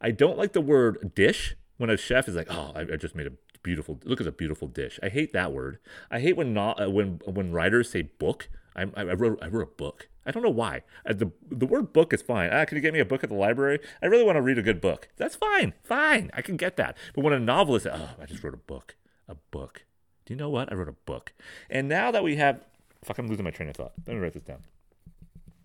I 0.00 0.10
don't 0.10 0.38
like 0.38 0.52
the 0.52 0.60
word 0.60 1.12
dish 1.14 1.54
when 1.76 1.90
a 1.90 1.96
chef 1.96 2.28
is 2.28 2.34
like, 2.34 2.48
oh, 2.50 2.72
I, 2.74 2.80
I 2.80 2.96
just 2.96 3.14
made 3.14 3.26
a 3.26 3.32
beautiful, 3.68 4.00
look 4.04 4.18
at 4.18 4.26
a 4.26 4.32
beautiful 4.32 4.66
dish. 4.66 4.98
I 5.02 5.10
hate 5.10 5.34
that 5.34 5.52
word. 5.52 5.78
I 6.10 6.20
hate 6.20 6.38
when 6.38 6.54
not, 6.54 6.82
uh, 6.82 6.90
when 6.90 7.20
when 7.26 7.52
writers 7.52 7.90
say 7.90 8.02
book. 8.02 8.48
I, 8.74 8.86
I, 8.96 9.02
wrote 9.12 9.38
I 9.42 9.48
wrote 9.48 9.64
a 9.64 9.76
book. 9.76 10.08
I 10.24 10.30
don't 10.30 10.42
know 10.42 10.48
why. 10.48 10.82
Uh, 11.04 11.12
the 11.12 11.30
the 11.50 11.66
word 11.66 11.92
book 11.92 12.14
is 12.14 12.22
fine. 12.22 12.48
Ah, 12.50 12.64
can 12.64 12.76
you 12.76 12.80
get 12.80 12.94
me 12.94 13.00
a 13.00 13.04
book 13.04 13.22
at 13.22 13.28
the 13.28 13.36
library? 13.36 13.80
I 14.02 14.06
really 14.06 14.24
want 14.24 14.36
to 14.36 14.42
read 14.42 14.56
a 14.56 14.62
good 14.62 14.80
book. 14.80 15.08
That's 15.18 15.36
fine. 15.36 15.74
Fine. 15.82 16.30
I 16.32 16.40
can 16.40 16.56
get 16.56 16.76
that. 16.76 16.96
But 17.14 17.24
when 17.24 17.34
a 17.34 17.38
novelist, 17.38 17.86
oh, 17.86 18.10
I 18.18 18.24
just 18.24 18.42
wrote 18.42 18.54
a 18.54 18.58
book 18.58 18.94
a 19.28 19.34
book. 19.50 19.84
Do 20.24 20.32
you 20.32 20.38
know 20.38 20.50
what? 20.50 20.72
I 20.72 20.74
wrote 20.74 20.88
a 20.88 20.92
book. 20.92 21.32
And 21.68 21.88
now 21.88 22.10
that 22.10 22.24
we 22.24 22.36
have, 22.36 22.64
fuck, 23.04 23.18
I'm 23.18 23.28
losing 23.28 23.44
my 23.44 23.50
train 23.50 23.68
of 23.68 23.76
thought. 23.76 23.92
Let 24.06 24.14
me 24.14 24.22
write 24.22 24.32
this 24.32 24.42
down. 24.42 24.64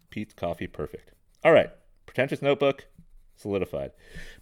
Peet's 0.09 0.33
Coffee 0.33 0.67
Perfect. 0.67 1.11
All 1.43 1.53
right. 1.53 1.71
Pretentious 2.05 2.41
notebook, 2.41 2.87
solidified. 3.35 3.91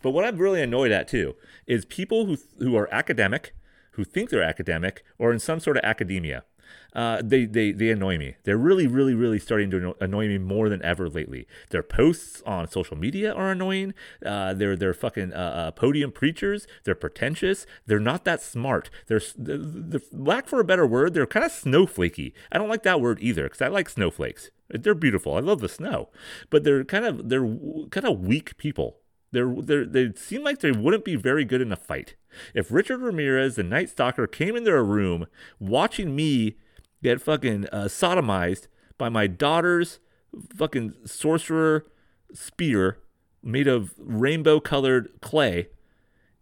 But 0.02 0.12
what 0.12 0.26
I'm 0.26 0.38
really 0.38 0.62
annoyed 0.62 0.92
at 0.92 1.08
too 1.08 1.36
is 1.68 1.86
people 1.86 2.26
who, 2.26 2.38
who 2.60 2.76
are 2.76 2.94
academic, 2.94 3.54
who 3.94 4.04
think 4.04 4.30
they're 4.30 4.44
academic, 4.44 5.04
or 5.18 5.32
in 5.32 5.40
some 5.40 5.60
sort 5.60 5.78
of 5.78 5.84
academia 5.84 6.44
uh, 6.94 7.22
they, 7.24 7.46
they, 7.46 7.72
they 7.72 7.90
annoy 7.90 8.18
me. 8.18 8.36
They're 8.44 8.58
really, 8.58 8.88
really, 8.88 9.14
really 9.14 9.40
starting 9.40 9.72
to 9.72 9.96
annoy 10.02 10.28
me 10.28 10.38
more 10.38 10.70
than 10.70 10.84
ever 10.84 11.10
lately. 11.10 11.48
Their 11.70 11.84
posts 11.84 12.42
on 12.46 12.68
social 12.68 12.98
media 12.98 13.34
are 13.34 13.52
annoying. 13.52 13.94
Uh, 14.26 14.54
they're, 14.54 14.76
they're 14.76 14.94
fucking 14.94 15.34
uh, 15.34 15.38
uh 15.38 15.72
podium 15.72 16.12
preachers. 16.12 16.68
They're 16.84 16.96
pretentious. 16.96 17.66
They're 17.86 18.00
not 18.00 18.26
that 18.26 18.42
smart. 18.42 18.90
They're, 19.08 19.22
they're, 19.38 19.58
they're 19.58 20.02
lack 20.12 20.48
for 20.48 20.60
a 20.60 20.66
better 20.66 20.86
word, 20.86 21.14
they're 21.14 21.26
kind 21.26 21.46
of 21.46 21.52
snowflakey. 21.52 22.34
I 22.52 22.58
don't 22.58 22.70
like 22.70 22.84
that 22.84 23.02
word 23.02 23.20
either 23.22 23.44
because 23.44 23.62
I 23.62 23.68
like 23.68 23.90
snowflakes. 23.90 24.52
They're 24.70 24.96
beautiful. 24.96 25.36
I 25.36 25.40
love 25.40 25.60
the 25.60 25.70
snow, 25.70 26.10
but 26.50 26.64
they're 26.64 26.84
kind 26.86 27.06
of 27.06 27.30
they're 27.30 27.46
kind 27.90 28.06
of 28.06 28.22
weak 28.22 28.58
people. 28.58 29.01
They're, 29.32 29.54
they're, 29.58 29.86
they 29.86 30.14
seem 30.16 30.44
like 30.44 30.60
they 30.60 30.72
wouldn't 30.72 31.06
be 31.06 31.16
very 31.16 31.46
good 31.46 31.62
in 31.62 31.72
a 31.72 31.78
fight. 31.78 32.16
If 32.54 32.72
Richard 32.72 33.02
Ramirez, 33.02 33.56
the 33.56 33.64
Night 33.64 33.90
Stalker, 33.90 34.28
came 34.28 34.56
in 34.56 34.64
their 34.64 34.84
room 34.84 35.28
watching 35.60 36.16
me 36.16 36.58
get 37.04 37.22
fucking 37.22 37.68
uh, 37.72 37.86
sodomized 37.86 38.68
by 38.98 39.10
my 39.10 39.28
daughter's 39.28 40.00
fucking 40.56 40.94
sorcerer 41.06 41.86
spear 42.34 43.00
made 43.44 43.68
of 43.68 43.94
rainbow 43.98 44.60
colored 44.60 45.10
clay, 45.22 45.70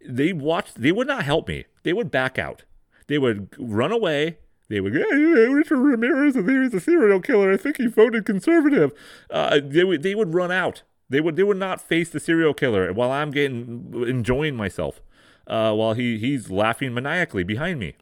they 0.06 0.32
watched, 0.32 0.80
they 0.80 0.92
would 0.92 1.06
not 1.06 1.24
help 1.24 1.48
me. 1.48 1.64
They 1.82 1.92
would 1.92 2.10
back 2.10 2.38
out. 2.38 2.64
They 3.06 3.18
would 3.18 3.48
run 3.58 3.92
away. 3.92 4.38
They 4.68 4.80
would, 4.80 4.94
yeah, 4.94 5.02
Richard 5.02 5.78
Ramirez, 5.78 6.34
he 6.34 6.40
was 6.40 6.74
a 6.74 6.80
serial 6.80 7.20
killer. 7.20 7.52
I 7.52 7.56
think 7.56 7.78
he 7.78 7.86
voted 7.86 8.24
conservative. 8.24 8.92
Uh, 9.28 9.60
they 9.62 9.82
would, 9.82 10.02
they 10.02 10.14
would 10.14 10.34
run 10.34 10.52
out. 10.52 10.82
They 11.10 11.20
would, 11.20 11.36
they 11.36 11.42
would 11.42 11.56
not 11.56 11.80
face 11.80 12.08
the 12.08 12.20
serial 12.20 12.54
killer 12.54 12.92
while 12.92 13.10
I'm 13.10 13.32
getting 13.32 13.92
enjoying 14.06 14.56
myself, 14.56 15.02
uh, 15.46 15.74
while 15.74 15.94
he 15.94 16.18
he's 16.18 16.50
laughing 16.50 16.94
maniacally 16.94 17.42
behind 17.42 17.80
me. 17.80 17.96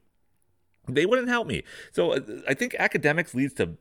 They 0.87 1.07
wouldn't 1.07 1.29
help 1.29 1.47
me. 1.47 1.65
So 1.91 2.13
uh, 2.13 2.21
I 2.47 2.55
think 2.55 2.77
academics 2.79 3.35
leads 3.35 3.55
to 3.55 3.77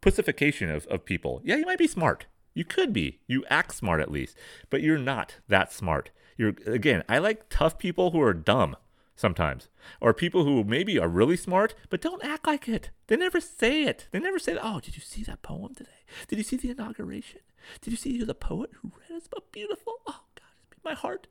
pussification 0.00 0.70
of, 0.70 0.86
of 0.88 1.04
people. 1.04 1.40
Yeah, 1.44 1.56
you 1.56 1.64
might 1.64 1.78
be 1.78 1.86
smart. 1.86 2.26
You 2.54 2.64
could 2.64 2.92
be. 2.92 3.20
You 3.26 3.44
act 3.48 3.74
smart 3.74 4.00
at 4.00 4.10
least, 4.10 4.36
but 4.68 4.82
you're 4.82 4.98
not 4.98 5.36
that 5.48 5.72
smart. 5.72 6.10
You're 6.36 6.54
again, 6.66 7.04
I 7.08 7.18
like 7.18 7.48
tough 7.48 7.78
people 7.78 8.10
who 8.10 8.20
are 8.20 8.34
dumb 8.34 8.76
sometimes, 9.16 9.68
or 10.00 10.14
people 10.14 10.44
who 10.44 10.62
maybe 10.62 10.98
are 10.98 11.08
really 11.08 11.36
smart 11.36 11.74
but 11.90 12.00
don't 12.00 12.24
act 12.24 12.46
like 12.46 12.68
it. 12.68 12.90
They 13.08 13.16
never 13.16 13.40
say 13.40 13.84
it. 13.84 14.08
They 14.12 14.20
never 14.20 14.38
say, 14.38 14.56
"Oh, 14.60 14.78
did 14.80 14.96
you 14.96 15.02
see 15.02 15.22
that 15.24 15.42
poem 15.42 15.74
today? 15.74 16.04
Did 16.28 16.38
you 16.38 16.44
see 16.44 16.56
the 16.56 16.70
inauguration? 16.70 17.40
Did 17.80 17.90
you 17.90 17.96
see 17.96 18.22
the 18.22 18.34
poet 18.34 18.70
who 18.80 18.92
read 18.98 19.10
it? 19.10 19.16
It's 19.16 19.28
beautiful. 19.50 19.94
Oh 20.06 20.20
God, 20.34 20.78
my 20.84 20.94
heart. 20.94 21.26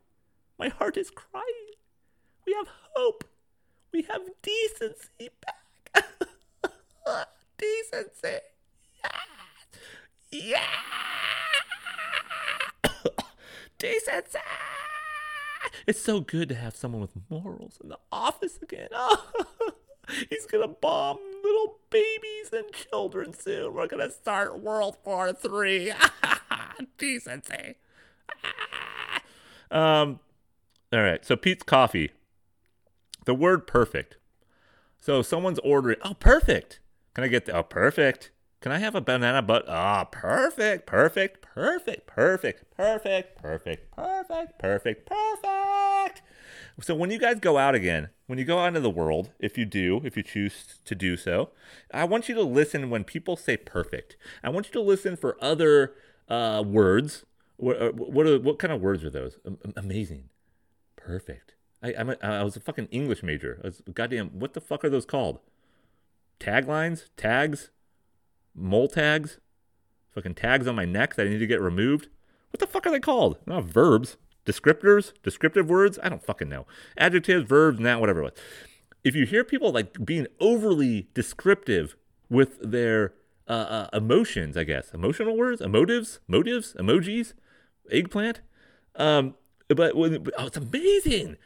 My 0.58 0.68
heart 0.68 0.96
is 0.96 1.10
crying. 1.10 1.44
We 2.46 2.54
have 2.54 2.68
hope. 2.94 3.24
We 3.92 4.02
have 4.02 4.22
decency 4.42 5.30
back. 5.40 5.64
decency. 7.58 8.40
Yeah. 10.30 10.60
Yeah. 10.60 10.66
decency. 13.78 14.38
It's 15.86 16.00
so 16.00 16.20
good 16.20 16.48
to 16.48 16.54
have 16.54 16.74
someone 16.74 17.00
with 17.00 17.12
morals 17.30 17.78
in 17.82 17.88
the 17.90 17.98
office 18.10 18.58
again. 18.60 18.88
He's 20.30 20.46
gonna 20.46 20.68
bomb 20.68 21.18
little 21.44 21.78
babies 21.90 22.50
and 22.52 22.64
children 22.72 23.32
soon. 23.32 23.74
We're 23.74 23.86
gonna 23.86 24.10
start 24.10 24.60
World 24.60 24.96
War 25.04 25.32
Three. 25.32 25.92
Decency. 26.98 27.76
um. 29.70 30.20
All 30.92 31.02
right. 31.02 31.24
So 31.24 31.36
Peet's 31.36 31.62
Coffee. 31.64 32.10
The 33.24 33.34
word 33.34 33.66
perfect. 33.66 34.16
So 35.00 35.22
someone's 35.22 35.58
ordering. 35.60 35.98
Oh, 36.02 36.14
perfect. 36.14 36.80
Can 37.14 37.24
I 37.24 37.28
get 37.28 37.46
the? 37.46 37.52
Oh, 37.56 37.62
perfect. 37.62 38.30
Can 38.66 38.72
I 38.72 38.78
have 38.78 38.96
a 38.96 39.00
banana 39.00 39.42
butt? 39.42 39.64
Ah, 39.68 40.02
perfect, 40.02 40.86
perfect, 40.86 41.40
perfect, 41.40 42.04
perfect, 42.08 42.76
perfect, 42.76 43.40
perfect, 43.40 43.92
perfect, 43.94 44.58
perfect, 44.58 45.06
perfect. 45.06 46.22
So 46.80 46.96
when 46.96 47.12
you 47.12 47.20
guys 47.20 47.38
go 47.38 47.58
out 47.58 47.76
again, 47.76 48.08
when 48.26 48.40
you 48.40 48.44
go 48.44 48.58
out 48.58 48.66
into 48.66 48.80
the 48.80 48.90
world, 48.90 49.30
if 49.38 49.56
you 49.56 49.66
do, 49.66 50.00
if 50.02 50.16
you 50.16 50.24
choose 50.24 50.80
to 50.84 50.96
do 50.96 51.16
so, 51.16 51.50
I 51.94 52.06
want 52.06 52.28
you 52.28 52.34
to 52.34 52.42
listen 52.42 52.90
when 52.90 53.04
people 53.04 53.36
say 53.36 53.56
perfect. 53.56 54.16
I 54.42 54.48
want 54.48 54.66
you 54.66 54.72
to 54.72 54.80
listen 54.80 55.16
for 55.16 55.36
other 55.40 55.94
uh, 56.28 56.64
words. 56.66 57.24
What 57.58 57.94
what, 57.94 58.26
are, 58.26 58.40
what 58.40 58.58
kind 58.58 58.72
of 58.72 58.80
words 58.80 59.04
are 59.04 59.10
those? 59.10 59.38
Amazing, 59.76 60.30
perfect. 60.96 61.54
I 61.84 61.94
I'm 61.96 62.10
a, 62.10 62.16
I 62.20 62.42
was 62.42 62.56
a 62.56 62.60
fucking 62.60 62.88
English 62.90 63.22
major. 63.22 63.60
I 63.62 63.68
was 63.68 63.82
goddamn. 63.94 64.30
What 64.30 64.54
the 64.54 64.60
fuck 64.60 64.84
are 64.84 64.90
those 64.90 65.06
called? 65.06 65.38
Taglines, 66.40 67.10
tags, 67.16 67.70
mole 68.56 68.88
tags, 68.88 69.38
fucking 70.14 70.34
tags 70.34 70.66
on 70.66 70.74
my 70.74 70.84
neck 70.84 71.14
that 71.14 71.26
I 71.26 71.30
need 71.30 71.38
to 71.38 71.46
get 71.46 71.60
removed. 71.60 72.08
What 72.50 72.60
the 72.60 72.66
fuck 72.66 72.86
are 72.86 72.90
they 72.90 73.00
called? 73.00 73.38
Not 73.46 73.64
verbs, 73.64 74.16
descriptors, 74.46 75.12
descriptive 75.22 75.68
words. 75.68 75.98
I 76.02 76.08
don't 76.08 76.24
fucking 76.24 76.48
know. 76.48 76.66
Adjectives, 76.96 77.46
verbs, 77.46 77.78
that 77.80 78.00
whatever 78.00 78.20
it 78.20 78.24
was. 78.24 78.32
If 79.04 79.14
you 79.14 79.26
hear 79.26 79.44
people 79.44 79.72
like 79.72 80.04
being 80.04 80.26
overly 80.40 81.08
descriptive 81.14 81.96
with 82.28 82.58
their 82.60 83.14
uh, 83.48 83.52
uh, 83.52 83.88
emotions, 83.92 84.56
I 84.56 84.64
guess 84.64 84.92
emotional 84.92 85.36
words, 85.36 85.60
emotives, 85.60 86.18
motives, 86.26 86.74
emojis, 86.78 87.34
eggplant. 87.90 88.40
Um, 88.96 89.34
but 89.68 89.92
oh, 89.94 90.46
it's 90.46 90.56
amazing. 90.56 91.36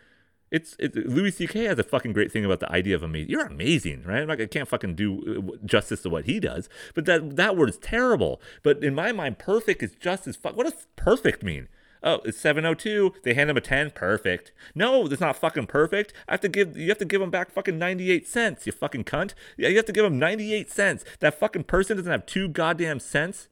It's, 0.50 0.76
Louis 0.80 1.30
C.K. 1.30 1.64
has 1.64 1.78
a 1.78 1.84
fucking 1.84 2.12
great 2.12 2.32
thing 2.32 2.44
about 2.44 2.60
the 2.60 2.70
idea 2.72 2.96
of 2.96 3.02
amazing. 3.02 3.30
You're 3.30 3.46
amazing, 3.46 4.02
right? 4.02 4.26
Like 4.26 4.40
I 4.40 4.46
can't 4.46 4.68
fucking 4.68 4.96
do 4.96 5.54
uh, 5.54 5.64
justice 5.64 6.02
to 6.02 6.10
what 6.10 6.24
he 6.24 6.40
does, 6.40 6.68
but 6.94 7.04
that 7.04 7.36
that 7.36 7.56
word 7.56 7.68
is 7.68 7.78
terrible. 7.78 8.40
But 8.62 8.82
in 8.82 8.94
my 8.94 9.12
mind, 9.12 9.38
perfect 9.38 9.82
is 9.82 9.94
just 9.94 10.26
as 10.26 10.36
fuck. 10.36 10.56
What 10.56 10.64
does 10.64 10.86
perfect 10.96 11.44
mean? 11.44 11.68
Oh, 12.02 12.20
it's 12.24 12.38
702. 12.38 13.12
They 13.24 13.34
hand 13.34 13.50
him 13.50 13.56
a 13.56 13.60
10. 13.60 13.90
Perfect. 13.90 14.52
No, 14.74 15.06
that's 15.06 15.20
not 15.20 15.36
fucking 15.36 15.66
perfect. 15.66 16.14
I 16.26 16.32
have 16.32 16.40
to 16.40 16.48
give 16.48 16.76
you 16.76 16.88
have 16.88 16.98
to 16.98 17.04
give 17.04 17.20
him 17.20 17.30
back 17.30 17.50
fucking 17.50 17.78
98 17.78 18.26
cents, 18.26 18.66
you 18.66 18.72
fucking 18.72 19.04
cunt. 19.04 19.34
Yeah, 19.56 19.68
you 19.68 19.76
have 19.76 19.86
to 19.86 19.92
give 19.92 20.04
him 20.04 20.18
98 20.18 20.70
cents. 20.70 21.04
That 21.20 21.38
fucking 21.38 21.64
person 21.64 21.96
doesn't 21.96 22.10
have 22.10 22.26
two 22.26 22.48
goddamn 22.48 23.00
cents 23.00 23.48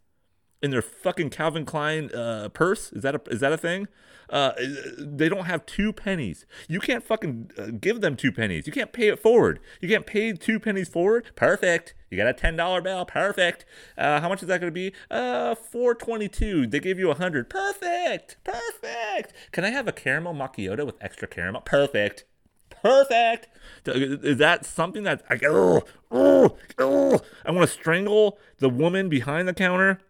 in 0.62 0.70
their 0.70 0.82
fucking 0.82 1.30
Calvin 1.30 1.64
Klein 1.64 2.10
uh, 2.12 2.48
purse. 2.52 2.92
Is 2.92 3.02
that 3.02 3.14
a 3.14 3.20
is 3.30 3.40
that 3.40 3.52
a 3.52 3.56
thing? 3.56 3.88
Uh, 4.30 4.52
they 4.98 5.28
don't 5.28 5.46
have 5.46 5.64
two 5.64 5.90
pennies. 5.90 6.44
You 6.68 6.80
can't 6.80 7.02
fucking 7.02 7.50
uh, 7.56 7.66
give 7.80 8.02
them 8.02 8.14
two 8.14 8.30
pennies. 8.30 8.66
You 8.66 8.72
can't 8.72 8.92
pay 8.92 9.08
it 9.08 9.18
forward. 9.18 9.58
You 9.80 9.88
can't 9.88 10.04
pay 10.04 10.34
two 10.34 10.60
pennies 10.60 10.88
forward. 10.88 11.24
Perfect. 11.34 11.94
You 12.10 12.18
got 12.18 12.26
a 12.28 12.34
ten 12.34 12.56
dollar 12.56 12.82
bill. 12.82 13.04
Perfect. 13.06 13.64
Uh, 13.96 14.20
how 14.20 14.28
much 14.28 14.42
is 14.42 14.48
that 14.48 14.60
going 14.60 14.70
to 14.70 14.74
be? 14.74 14.92
Uh, 15.10 15.54
four 15.54 15.94
twenty 15.94 16.28
two. 16.28 16.66
They 16.66 16.80
gave 16.80 16.98
you 16.98 17.10
a 17.10 17.14
hundred. 17.14 17.48
Perfect. 17.48 18.36
Perfect. 18.44 19.32
Can 19.52 19.64
I 19.64 19.70
have 19.70 19.88
a 19.88 19.92
caramel 19.92 20.34
macchiato 20.34 20.84
with 20.84 20.96
extra 21.00 21.28
caramel? 21.28 21.62
Perfect. 21.62 22.24
Perfect. 22.82 23.48
Is 23.86 24.38
that 24.38 24.64
something 24.64 25.02
that 25.02 25.22
I, 25.28 25.40
oh, 25.46 25.82
oh, 26.10 26.56
oh, 26.78 27.20
I 27.44 27.50
want 27.50 27.68
to 27.68 27.72
strangle 27.72 28.38
the 28.58 28.68
woman 28.68 29.08
behind 29.08 29.48
the 29.48 29.54
counter? 29.54 30.00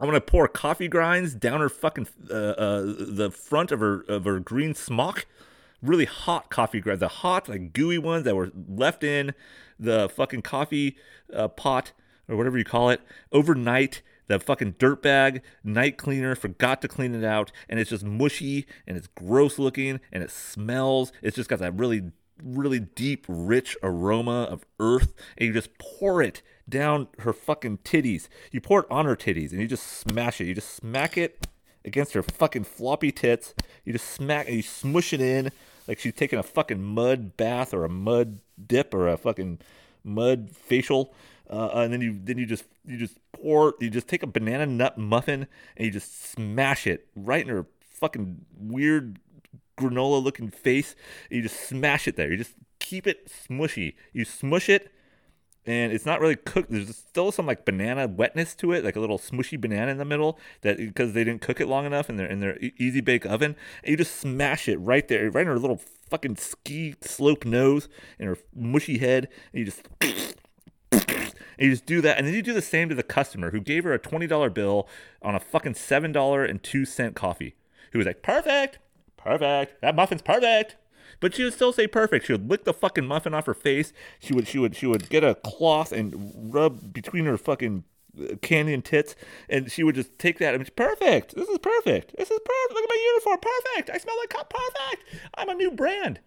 I'm 0.00 0.06
gonna 0.06 0.20
pour 0.20 0.48
coffee 0.48 0.88
grinds 0.88 1.34
down 1.34 1.60
her 1.60 1.68
fucking 1.68 2.08
uh, 2.30 2.34
uh, 2.34 2.82
the 2.82 3.30
front 3.30 3.70
of 3.70 3.80
her 3.80 4.00
of 4.08 4.24
her 4.24 4.40
green 4.40 4.74
smock. 4.74 5.26
Really 5.82 6.06
hot 6.06 6.50
coffee 6.50 6.80
grinds, 6.80 7.00
the 7.00 7.08
hot 7.08 7.48
like 7.48 7.74
gooey 7.74 7.98
ones 7.98 8.24
that 8.24 8.34
were 8.34 8.50
left 8.68 9.04
in 9.04 9.34
the 9.78 10.08
fucking 10.08 10.42
coffee 10.42 10.96
uh, 11.34 11.48
pot 11.48 11.92
or 12.28 12.36
whatever 12.36 12.56
you 12.56 12.64
call 12.64 12.88
it 12.90 13.02
overnight. 13.30 14.00
The 14.28 14.38
fucking 14.38 14.74
dirtbag 14.74 15.40
night 15.64 15.98
cleaner 15.98 16.34
forgot 16.34 16.80
to 16.82 16.88
clean 16.88 17.14
it 17.14 17.24
out, 17.24 17.50
and 17.68 17.80
it's 17.80 17.90
just 17.90 18.04
mushy 18.04 18.66
and 18.86 18.96
it's 18.96 19.08
gross 19.08 19.58
looking 19.58 20.00
and 20.12 20.22
it 20.22 20.30
smells. 20.30 21.12
It's 21.20 21.36
just 21.36 21.50
got 21.50 21.58
that 21.58 21.74
really 21.74 22.04
really 22.42 22.80
deep, 22.80 23.26
rich 23.28 23.76
aroma 23.82 24.44
of 24.44 24.64
earth, 24.78 25.12
and 25.36 25.48
you 25.48 25.52
just 25.52 25.76
pour 25.78 26.22
it 26.22 26.42
down 26.70 27.08
her 27.18 27.32
fucking 27.32 27.78
titties. 27.78 28.28
You 28.50 28.60
pour 28.60 28.80
it 28.80 28.86
on 28.90 29.06
her 29.06 29.16
titties 29.16 29.52
and 29.52 29.60
you 29.60 29.66
just 29.66 29.86
smash 29.86 30.40
it. 30.40 30.46
You 30.46 30.54
just 30.54 30.74
smack 30.74 31.18
it 31.18 31.46
against 31.84 32.12
her 32.14 32.22
fucking 32.22 32.64
floppy 32.64 33.12
tits. 33.12 33.54
You 33.84 33.92
just 33.92 34.08
smack 34.08 34.46
and 34.46 34.56
you 34.56 34.62
smush 34.62 35.12
it 35.12 35.20
in 35.20 35.50
like 35.86 35.98
she's 35.98 36.14
taking 36.14 36.38
a 36.38 36.42
fucking 36.42 36.82
mud 36.82 37.36
bath 37.36 37.74
or 37.74 37.84
a 37.84 37.88
mud 37.88 38.40
dip 38.64 38.94
or 38.94 39.08
a 39.08 39.16
fucking 39.16 39.58
mud 40.04 40.50
facial. 40.52 41.12
Uh, 41.48 41.70
and 41.74 41.92
then 41.92 42.00
you 42.00 42.16
then 42.22 42.38
you 42.38 42.46
just 42.46 42.64
you 42.86 42.96
just 42.96 43.18
pour 43.32 43.74
you 43.80 43.90
just 43.90 44.06
take 44.06 44.22
a 44.22 44.26
banana 44.26 44.66
nut 44.66 44.96
muffin 44.96 45.48
and 45.76 45.84
you 45.84 45.90
just 45.90 46.30
smash 46.30 46.86
it 46.86 47.08
right 47.16 47.42
in 47.42 47.48
her 47.48 47.66
fucking 47.82 48.44
weird 48.56 49.18
granola 49.76 50.22
looking 50.22 50.48
face. 50.48 50.94
you 51.28 51.42
just 51.42 51.68
smash 51.68 52.06
it 52.06 52.16
there. 52.16 52.30
You 52.30 52.36
just 52.36 52.54
keep 52.78 53.06
it 53.06 53.28
smushy. 53.28 53.94
You 54.12 54.24
smush 54.24 54.68
it 54.68 54.92
and 55.70 55.92
it's 55.92 56.04
not 56.04 56.20
really 56.20 56.34
cooked. 56.34 56.70
There's 56.70 56.96
still 56.96 57.30
some 57.30 57.46
like 57.46 57.64
banana 57.64 58.08
wetness 58.08 58.56
to 58.56 58.72
it, 58.72 58.84
like 58.84 58.96
a 58.96 59.00
little 59.00 59.20
smushy 59.20 59.58
banana 59.60 59.92
in 59.92 59.98
the 59.98 60.04
middle 60.04 60.36
that 60.62 60.78
because 60.78 61.12
they 61.12 61.22
didn't 61.22 61.42
cook 61.42 61.60
it 61.60 61.68
long 61.68 61.86
enough 61.86 62.10
in 62.10 62.16
their 62.16 62.26
in 62.26 62.40
their 62.40 62.58
easy 62.76 63.00
bake 63.00 63.24
oven. 63.24 63.54
You 63.84 63.96
just 63.96 64.16
smash 64.16 64.68
it 64.68 64.78
right 64.78 65.06
there, 65.06 65.30
right 65.30 65.42
in 65.42 65.46
her 65.46 65.60
little 65.60 65.80
fucking 66.10 66.36
ski 66.36 66.96
slope 67.00 67.44
nose 67.44 67.88
and 68.18 68.28
her 68.28 68.38
mushy 68.52 68.98
head, 68.98 69.28
and 69.52 69.60
you 69.60 69.64
just. 69.64 69.88
And 70.92 71.66
you 71.66 71.72
just 71.72 71.84
do 71.84 72.00
that, 72.00 72.16
and 72.16 72.26
then 72.26 72.32
you 72.32 72.40
do 72.40 72.54
the 72.54 72.62
same 72.62 72.88
to 72.88 72.94
the 72.94 73.02
customer 73.02 73.50
who 73.50 73.60
gave 73.60 73.84
her 73.84 73.92
a 73.92 73.98
twenty 73.98 74.26
dollar 74.26 74.48
bill 74.48 74.88
on 75.20 75.34
a 75.34 75.40
fucking 75.40 75.74
seven 75.74 76.10
dollar 76.10 76.42
and 76.42 76.62
two 76.62 76.86
cent 76.86 77.14
coffee. 77.14 77.54
Who 77.92 77.98
was 77.98 78.06
like, 78.06 78.22
"Perfect, 78.22 78.78
perfect, 79.18 79.82
that 79.82 79.94
muffin's 79.94 80.22
perfect." 80.22 80.76
But 81.18 81.34
she 81.34 81.44
would 81.44 81.54
still 81.54 81.72
say 81.72 81.86
perfect. 81.86 82.26
She 82.26 82.32
would 82.32 82.48
lick 82.48 82.64
the 82.64 82.72
fucking 82.74 83.06
muffin 83.06 83.34
off 83.34 83.46
her 83.46 83.54
face. 83.54 83.92
She 84.20 84.32
would 84.32 84.46
she 84.46 84.58
would 84.58 84.76
she 84.76 84.86
would 84.86 85.08
get 85.08 85.24
a 85.24 85.34
cloth 85.34 85.92
and 85.92 86.52
rub 86.54 86.92
between 86.92 87.24
her 87.24 87.36
fucking 87.36 87.84
uh, 88.20 88.36
canyon 88.42 88.82
tits, 88.82 89.16
and 89.48 89.70
she 89.70 89.82
would 89.82 89.94
just 89.94 90.18
take 90.18 90.38
that 90.38 90.54
and 90.54 90.76
perfect. 90.76 91.34
This 91.34 91.48
is 91.48 91.58
perfect. 91.58 92.16
This 92.16 92.30
is 92.30 92.38
perfect. 92.44 92.74
Look 92.74 92.84
at 92.84 92.90
my 92.90 93.12
uniform. 93.12 93.38
Perfect. 93.40 93.90
I 93.90 93.98
smell 93.98 94.16
like 94.18 94.30
co- 94.30 94.44
perfect. 94.44 95.04
I'm 95.34 95.48
a 95.48 95.54
new 95.54 95.70
brand. 95.70 96.20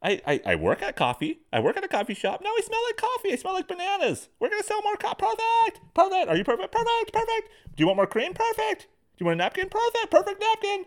I, 0.00 0.20
I, 0.26 0.40
I 0.46 0.54
work 0.54 0.80
at 0.82 0.94
coffee. 0.94 1.40
I 1.52 1.58
work 1.58 1.76
at 1.76 1.82
a 1.82 1.88
coffee 1.88 2.14
shop. 2.14 2.40
Now 2.42 2.50
I 2.50 2.60
smell 2.64 2.80
like 2.88 2.96
coffee. 2.96 3.32
I 3.32 3.36
smell 3.36 3.54
like 3.54 3.66
bananas. 3.66 4.28
We're 4.38 4.48
gonna 4.48 4.62
sell 4.62 4.80
more 4.82 4.96
coffee. 4.96 5.24
Perfect. 5.24 5.94
Perfect. 5.94 6.28
Are 6.28 6.36
you 6.36 6.44
perfect? 6.44 6.70
Perfect. 6.72 7.12
Perfect. 7.12 7.48
Do 7.74 7.82
you 7.82 7.86
want 7.86 7.96
more 7.96 8.06
cream? 8.06 8.32
Perfect. 8.32 8.82
Do 9.16 9.24
you 9.24 9.26
want 9.26 9.40
a 9.40 9.42
napkin? 9.42 9.68
Perfect. 9.68 10.10
Perfect 10.10 10.40
napkin. 10.40 10.84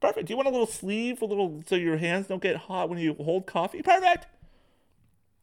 Perfect. 0.00 0.26
Do 0.26 0.32
you 0.32 0.36
want 0.36 0.48
a 0.48 0.52
little 0.52 0.66
sleeve, 0.66 1.22
a 1.22 1.24
little 1.24 1.62
so 1.66 1.74
your 1.74 1.96
hands 1.96 2.26
don't 2.26 2.42
get 2.42 2.56
hot 2.56 2.88
when 2.88 2.98
you 2.98 3.14
hold 3.14 3.46
coffee? 3.46 3.82
Perfect. 3.82 4.26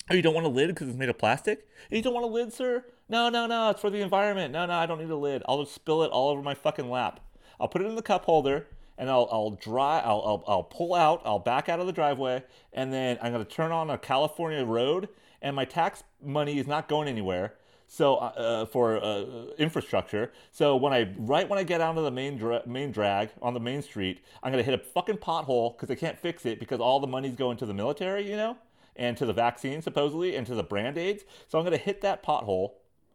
Oh, 0.09 0.13
you 0.13 0.21
don't 0.21 0.33
want 0.33 0.45
a 0.45 0.49
lid 0.49 0.67
because 0.67 0.87
it's 0.87 0.97
made 0.97 1.09
of 1.09 1.17
plastic? 1.17 1.67
You 1.89 2.01
don't 2.01 2.13
want 2.13 2.25
a 2.25 2.29
lid, 2.29 2.53
sir? 2.53 2.85
No, 3.09 3.29
no, 3.29 3.47
no. 3.47 3.71
It's 3.71 3.81
for 3.81 3.89
the 3.89 4.01
environment. 4.01 4.53
No, 4.53 4.65
no, 4.65 4.73
I 4.73 4.85
don't 4.85 4.99
need 4.99 5.09
a 5.09 5.15
lid. 5.15 5.43
I'll 5.47 5.63
just 5.63 5.75
spill 5.75 6.03
it 6.03 6.11
all 6.11 6.29
over 6.29 6.41
my 6.41 6.53
fucking 6.53 6.89
lap. 6.89 7.19
I'll 7.59 7.67
put 7.67 7.81
it 7.81 7.85
in 7.85 7.95
the 7.95 8.01
cup 8.01 8.25
holder 8.25 8.67
and 8.97 9.09
I'll 9.09 9.27
I'll 9.31 9.51
dry 9.51 9.99
I'll, 9.99 10.21
I'll 10.25 10.43
I'll 10.47 10.63
pull 10.63 10.93
out. 10.93 11.21
I'll 11.25 11.39
back 11.39 11.69
out 11.69 11.79
of 11.79 11.87
the 11.87 11.93
driveway 11.93 12.43
and 12.73 12.93
then 12.93 13.17
I'm 13.21 13.31
gonna 13.31 13.45
turn 13.45 13.71
on 13.71 13.89
a 13.89 13.97
California 13.97 14.63
road 14.63 15.09
and 15.41 15.55
my 15.55 15.65
tax 15.65 16.03
money 16.23 16.59
is 16.59 16.67
not 16.67 16.87
going 16.87 17.07
anywhere 17.07 17.55
so 17.88 18.15
uh, 18.15 18.19
uh, 18.19 18.65
for 18.65 19.03
uh, 19.03 19.25
infrastructure. 19.57 20.31
So 20.51 20.75
when 20.75 20.93
I 20.93 21.13
right 21.17 21.47
when 21.47 21.59
I 21.59 21.63
get 21.63 21.81
onto 21.81 22.01
the 22.01 22.11
main 22.11 22.38
dra- 22.38 22.63
main 22.65 22.91
drag 22.91 23.29
on 23.41 23.53
the 23.53 23.59
main 23.59 23.81
street, 23.81 24.23
I'm 24.43 24.51
gonna 24.51 24.63
hit 24.63 24.73
a 24.73 24.83
fucking 24.83 25.17
pothole 25.17 25.75
because 25.75 25.89
they 25.89 25.95
can't 25.95 26.17
fix 26.17 26.45
it 26.45 26.59
because 26.59 26.79
all 26.79 26.99
the 26.99 27.07
money's 27.07 27.36
going 27.36 27.57
to 27.57 27.65
the 27.65 27.73
military, 27.73 28.29
you 28.29 28.36
know, 28.36 28.57
and 28.95 29.15
to 29.17 29.25
the 29.25 29.33
vaccine 29.33 29.81
supposedly 29.81 30.36
and 30.36 30.45
to 30.47 30.55
the 30.55 30.63
brand 30.63 30.97
aids. 30.97 31.23
So 31.47 31.57
I'm 31.57 31.63
gonna 31.63 31.77
hit 31.77 32.01
that 32.01 32.23
pothole 32.23 32.73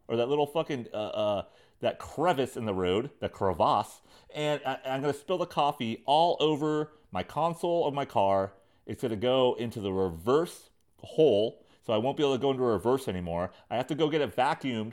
or 0.08 0.16
that 0.16 0.28
little 0.28 0.46
fucking 0.46 0.86
uh, 0.92 0.96
uh, 0.96 1.42
that 1.80 1.98
crevice 1.98 2.56
in 2.56 2.64
the 2.64 2.74
road, 2.74 3.10
that 3.20 3.32
crevasse, 3.32 4.00
and 4.34 4.60
I, 4.64 4.78
I'm 4.86 5.00
gonna 5.00 5.12
spill 5.12 5.38
the 5.38 5.46
coffee 5.46 6.02
all 6.06 6.36
over 6.40 6.92
my 7.12 7.22
console 7.22 7.86
of 7.86 7.94
my 7.94 8.04
car. 8.04 8.52
It's 8.86 9.02
to 9.02 9.16
go 9.16 9.54
into 9.58 9.80
the 9.80 9.92
reverse 9.92 10.70
hole, 11.02 11.62
so 11.90 11.94
I 11.94 11.98
won't 11.98 12.16
be 12.16 12.22
able 12.22 12.36
to 12.36 12.40
go 12.40 12.52
into 12.52 12.62
reverse 12.62 13.08
anymore. 13.08 13.50
I 13.68 13.74
have 13.74 13.88
to 13.88 13.96
go 13.96 14.08
get 14.08 14.20
it 14.20 14.36
vacuumed, 14.36 14.92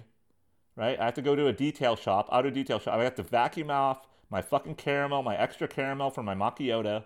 right? 0.75 0.99
I 0.99 1.05
have 1.05 1.13
to 1.13 1.21
go 1.21 1.35
to 1.35 1.45
a 1.45 1.53
detail 1.53 1.95
shop, 1.95 2.27
auto 2.31 2.49
detail 2.49 2.79
shop. 2.79 2.95
I 2.95 3.03
have 3.03 3.13
to 3.17 3.23
vacuum 3.23 3.69
off 3.69 4.07
my 4.31 4.41
fucking 4.41 4.73
caramel, 4.75 5.21
my 5.21 5.37
extra 5.37 5.67
caramel 5.67 6.09
from 6.09 6.25
my 6.25 6.33
macchiato. 6.33 7.03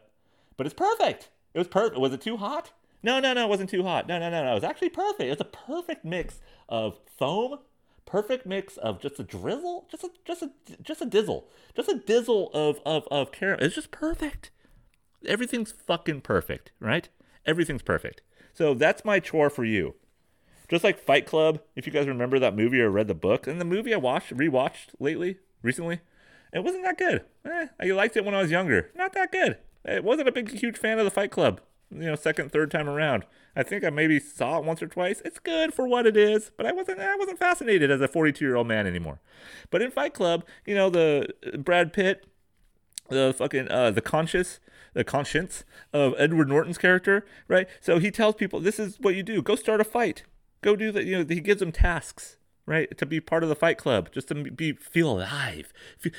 But 0.56 0.66
it's 0.66 0.74
perfect. 0.74 1.28
It 1.54 1.60
was 1.60 1.68
perfect. 1.68 2.00
Was 2.00 2.14
it 2.14 2.22
too 2.22 2.38
hot? 2.38 2.72
No, 3.04 3.20
no, 3.20 3.34
no, 3.34 3.44
it 3.44 3.50
wasn't 3.50 3.70
too 3.70 3.84
hot. 3.84 4.08
No, 4.08 4.18
no, 4.18 4.30
no, 4.30 4.46
no. 4.46 4.52
It 4.52 4.56
was 4.56 4.64
actually 4.64 4.92
perfect. 4.92 5.24
It 5.24 5.30
was 5.32 5.42
a 5.42 5.44
perfect 5.44 6.06
mix 6.06 6.40
of 6.70 6.98
foam, 7.18 7.60
perfect 8.06 8.46
mix 8.46 8.78
of 8.78 9.02
just 9.02 9.20
a 9.20 9.24
drizzle, 9.24 9.90
just 9.92 10.06
a 10.06 10.10
just 10.24 10.42
a 10.42 10.52
just 10.82 11.02
a 11.02 11.06
dizzle, 11.06 11.48
just 11.76 11.90
a 11.90 11.96
dizzle 11.96 12.50
of 12.54 12.80
of 12.86 13.10
of 13.12 13.34
caramel. 13.34 13.66
It's 13.66 13.76
just 13.76 13.92
perfect. 13.92 14.52
Everything's 15.28 15.74
fucking 15.74 16.22
perfect, 16.22 16.72
right? 16.80 17.10
Everything's 17.46 17.82
perfect. 17.82 18.22
So 18.54 18.74
that's 18.74 19.06
my 19.06 19.20
chore 19.20 19.50
for 19.50 19.64
you. 19.64 19.96
Just 20.70 20.84
like 20.84 21.00
Fight 21.00 21.26
Club, 21.26 21.60
if 21.76 21.86
you 21.86 21.92
guys 21.92 22.08
remember 22.08 22.40
that 22.40 22.56
movie 22.56 22.80
or 22.80 22.90
read 22.90 23.08
the 23.08 23.14
book, 23.14 23.46
and 23.46 23.60
the 23.60 23.66
movie 23.66 23.94
I 23.94 23.98
watched, 23.98 24.36
rewatched 24.36 24.92
lately, 25.00 25.38
recently, 25.62 26.00
it 26.54 26.64
wasn't 26.64 26.86
that 26.86 26.98
good. 26.98 27.26
Eh, 27.46 27.68
I 27.80 27.86
liked 27.88 28.16
it 28.16 28.24
when 28.24 28.36
I 28.36 28.42
was 28.42 28.52
younger. 28.52 28.90
Not 28.96 29.14
that 29.14 29.32
good. 29.32 29.58
I 29.86 30.00
wasn't 30.00 30.30
a 30.30 30.32
big, 30.32 30.50
huge 30.50 30.78
fan 30.78 30.98
of 30.98 31.06
the 31.06 31.12
Fight 31.12 31.32
Club. 31.32 31.60
You 31.90 32.06
know, 32.06 32.16
second, 32.16 32.52
third 32.54 32.72
time 32.72 32.88
around. 32.88 33.26
I 33.54 33.64
think 33.64 33.84
I 33.84 33.90
maybe 33.90 34.18
saw 34.18 34.60
it 34.60 34.64
once 34.64 34.82
or 34.82 34.88
twice. 34.88 35.22
It's 35.26 35.40
good 35.40 35.74
for 35.74 35.86
what 35.86 36.08
it 36.08 36.16
is, 36.16 36.52
but 36.56 36.66
I 36.66 36.72
wasn't, 36.72 37.02
I 37.02 37.18
wasn't 37.18 37.40
fascinated 37.40 37.92
as 37.92 38.00
a 38.00 38.08
42 38.08 38.46
year 38.46 38.56
old 38.56 38.68
man 38.68 38.88
anymore. 38.88 39.20
But 39.72 39.82
in 39.82 39.92
Fight 39.92 40.14
Club, 40.14 40.46
you 40.66 40.74
know, 40.74 40.90
the 40.90 41.28
Brad 41.58 41.92
Pitt, 41.92 42.26
the 43.12 43.34
fucking, 43.38 43.70
uh, 43.70 43.92
the 43.92 44.02
conscious, 44.02 44.60
the 44.94 45.04
conscience 45.04 45.64
of 45.94 46.14
Edward 46.18 46.50
Norton's 46.50 46.78
character, 46.78 47.26
right? 47.48 47.68
So 47.80 48.00
he 48.00 48.12
tells 48.12 48.36
people, 48.36 48.60
this 48.60 48.80
is 48.80 48.98
what 49.00 49.16
you 49.16 49.24
do. 49.24 49.42
Go 49.42 49.56
start 49.56 49.80
a 49.82 49.84
fight. 49.84 50.24
Go 50.62 50.76
do 50.76 50.92
that. 50.92 51.06
You 51.06 51.20
know, 51.20 51.26
he 51.28 51.40
gives 51.40 51.60
them 51.60 51.72
tasks 51.72 52.38
right? 52.66 52.98
To 52.98 53.06
be 53.06 53.20
part 53.20 53.44
of 53.44 53.50
the 53.50 53.56
Fight 53.56 53.78
Club, 53.78 54.10
just 54.12 54.28
to 54.30 54.36
be 54.36 54.74
feel 54.74 55.12
alive. 55.12 55.74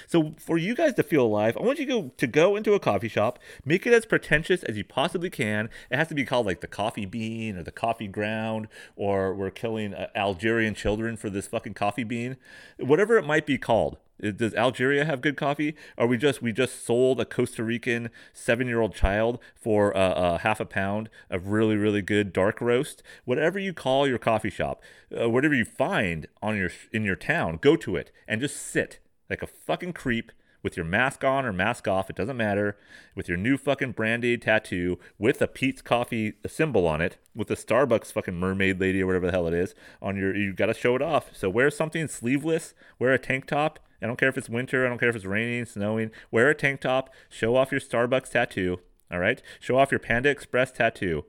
So 0.07 0.35
for 0.39 0.59
you 0.59 0.75
guys 0.75 0.95
to 0.95 1.03
feel 1.03 1.25
alive, 1.25 1.57
I 1.57 1.63
want 1.63 1.79
you 1.79 1.87
to 1.87 1.93
go 1.93 2.13
to 2.17 2.27
go 2.27 2.57
into 2.57 2.75
a 2.75 2.81
coffee 2.81 3.09
shop, 3.09 3.39
make 3.65 3.87
it 3.87 3.93
as 3.93 4.05
pretentious 4.05 4.63
as 4.65 4.77
you 4.77 4.85
possibly 4.85 5.31
can. 5.31 5.71
It 5.91 5.97
has 5.97 6.09
to 6.09 6.15
be 6.15 6.25
called 6.25 6.47
like 6.47 6.61
the 6.61 6.67
coffee 6.67 7.07
bean 7.07 7.57
or 7.57 7.63
the 7.63 7.73
coffee 7.73 8.09
ground, 8.09 8.69
or 8.97 9.35
we're 9.35 9.51
killing 9.51 9.95
uh, 9.95 10.09
Algerian 10.15 10.75
children 10.75 11.17
for 11.17 11.31
this 11.31 11.47
fucking 11.47 11.75
coffee 11.75 12.05
bean, 12.05 12.37
whatever 12.79 13.17
it 13.17 13.25
might 13.25 13.47
be 13.47 13.59
called. 13.59 13.99
Does 14.23 14.55
Algeria 14.55 15.05
have 15.05 15.21
good 15.21 15.37
coffee? 15.37 15.75
Are 15.99 16.07
we 16.07 16.17
just 16.17 16.41
we 16.41 16.53
just 16.53 16.87
sold 16.87 17.21
a 17.21 17.25
Costa 17.25 17.65
Rican 17.65 18.09
seven 18.33 18.69
year 18.69 18.81
old 18.81 18.95
child 18.95 19.41
for 19.57 19.97
uh, 19.97 20.01
uh, 20.01 20.39
half 20.39 20.61
a 20.61 20.65
pound 20.65 21.11
of 21.29 21.49
really 21.49 21.75
really 21.75 22.03
good 22.03 22.33
dark 22.33 22.61
roast? 22.61 23.03
Whatever 23.25 23.59
you 23.59 23.73
call 23.73 24.07
your 24.07 24.19
coffee 24.19 24.51
shop, 24.51 24.81
uh, 25.21 25.29
whatever 25.29 25.55
you 25.55 25.65
find 25.65 26.29
on 26.41 26.57
your 26.57 26.71
in 26.93 27.03
your 27.03 27.17
town, 27.17 27.59
go 27.61 27.75
to 27.75 27.97
it 27.97 28.13
and 28.29 28.41
just 28.41 28.57
sit 28.57 29.01
like 29.29 29.43
a 29.43 29.47
fucking 29.47 29.93
creep 29.93 30.31
with 30.63 30.77
your 30.77 30.87
mask 30.87 31.25
on 31.25 31.45
or 31.45 31.53
mask 31.53 31.89
off, 31.89 32.09
it 32.11 32.17
doesn't 32.17 32.37
matter, 32.37 32.77
with 33.15 33.29
your 33.29 33.37
new 33.37 33.57
fucking 33.57 33.93
brand 33.93 34.23
tattoo, 34.41 34.99
with 35.19 35.43
a 35.43 35.49
Peet's 35.49 35.83
Coffee 35.83 36.35
symbol 36.47 36.87
on 36.87 37.01
it, 37.01 37.19
with 37.35 37.51
a 37.51 37.57
Starbucks 37.57 38.13
fucking 38.13 38.39
mermaid 38.39 38.81
lady 38.81 39.03
or 39.03 39.07
whatever 39.07 39.27
the 39.27 39.33
hell 39.33 39.49
it 39.49 39.55
is 39.55 39.75
on 40.01 40.17
your, 40.17 40.37
you 40.37 40.53
gotta 40.53 40.75
show 40.75 40.95
it 40.97 41.03
off. 41.03 41.31
So 41.33 41.51
wear 41.51 41.71
something 41.71 42.07
sleeveless, 42.09 42.75
wear 42.99 43.13
a 43.13 43.19
tank 43.19 43.47
top, 43.47 43.81
I 44.03 44.07
don't 44.07 44.19
care 44.19 44.29
if 44.29 44.37
it's 44.37 44.49
winter. 44.49 44.85
I 44.85 44.89
don't 44.89 44.99
care 44.99 45.09
if 45.09 45.17
it's 45.17 45.25
raining, 45.25 45.65
snowing. 45.65 46.11
Wear 46.31 46.51
a 46.51 46.55
tank 46.55 46.81
top. 46.81 47.11
Show 47.29 47.55
off 47.57 47.71
your 47.71 47.81
Starbucks 47.81 48.31
tattoo. 48.31 48.81
All 49.13 49.21
right. 49.21 49.41
Show 49.61 49.79
off 49.79 49.93
your 49.93 50.01
Panda 50.01 50.29
Express 50.29 50.73
tattoo. 50.73 51.25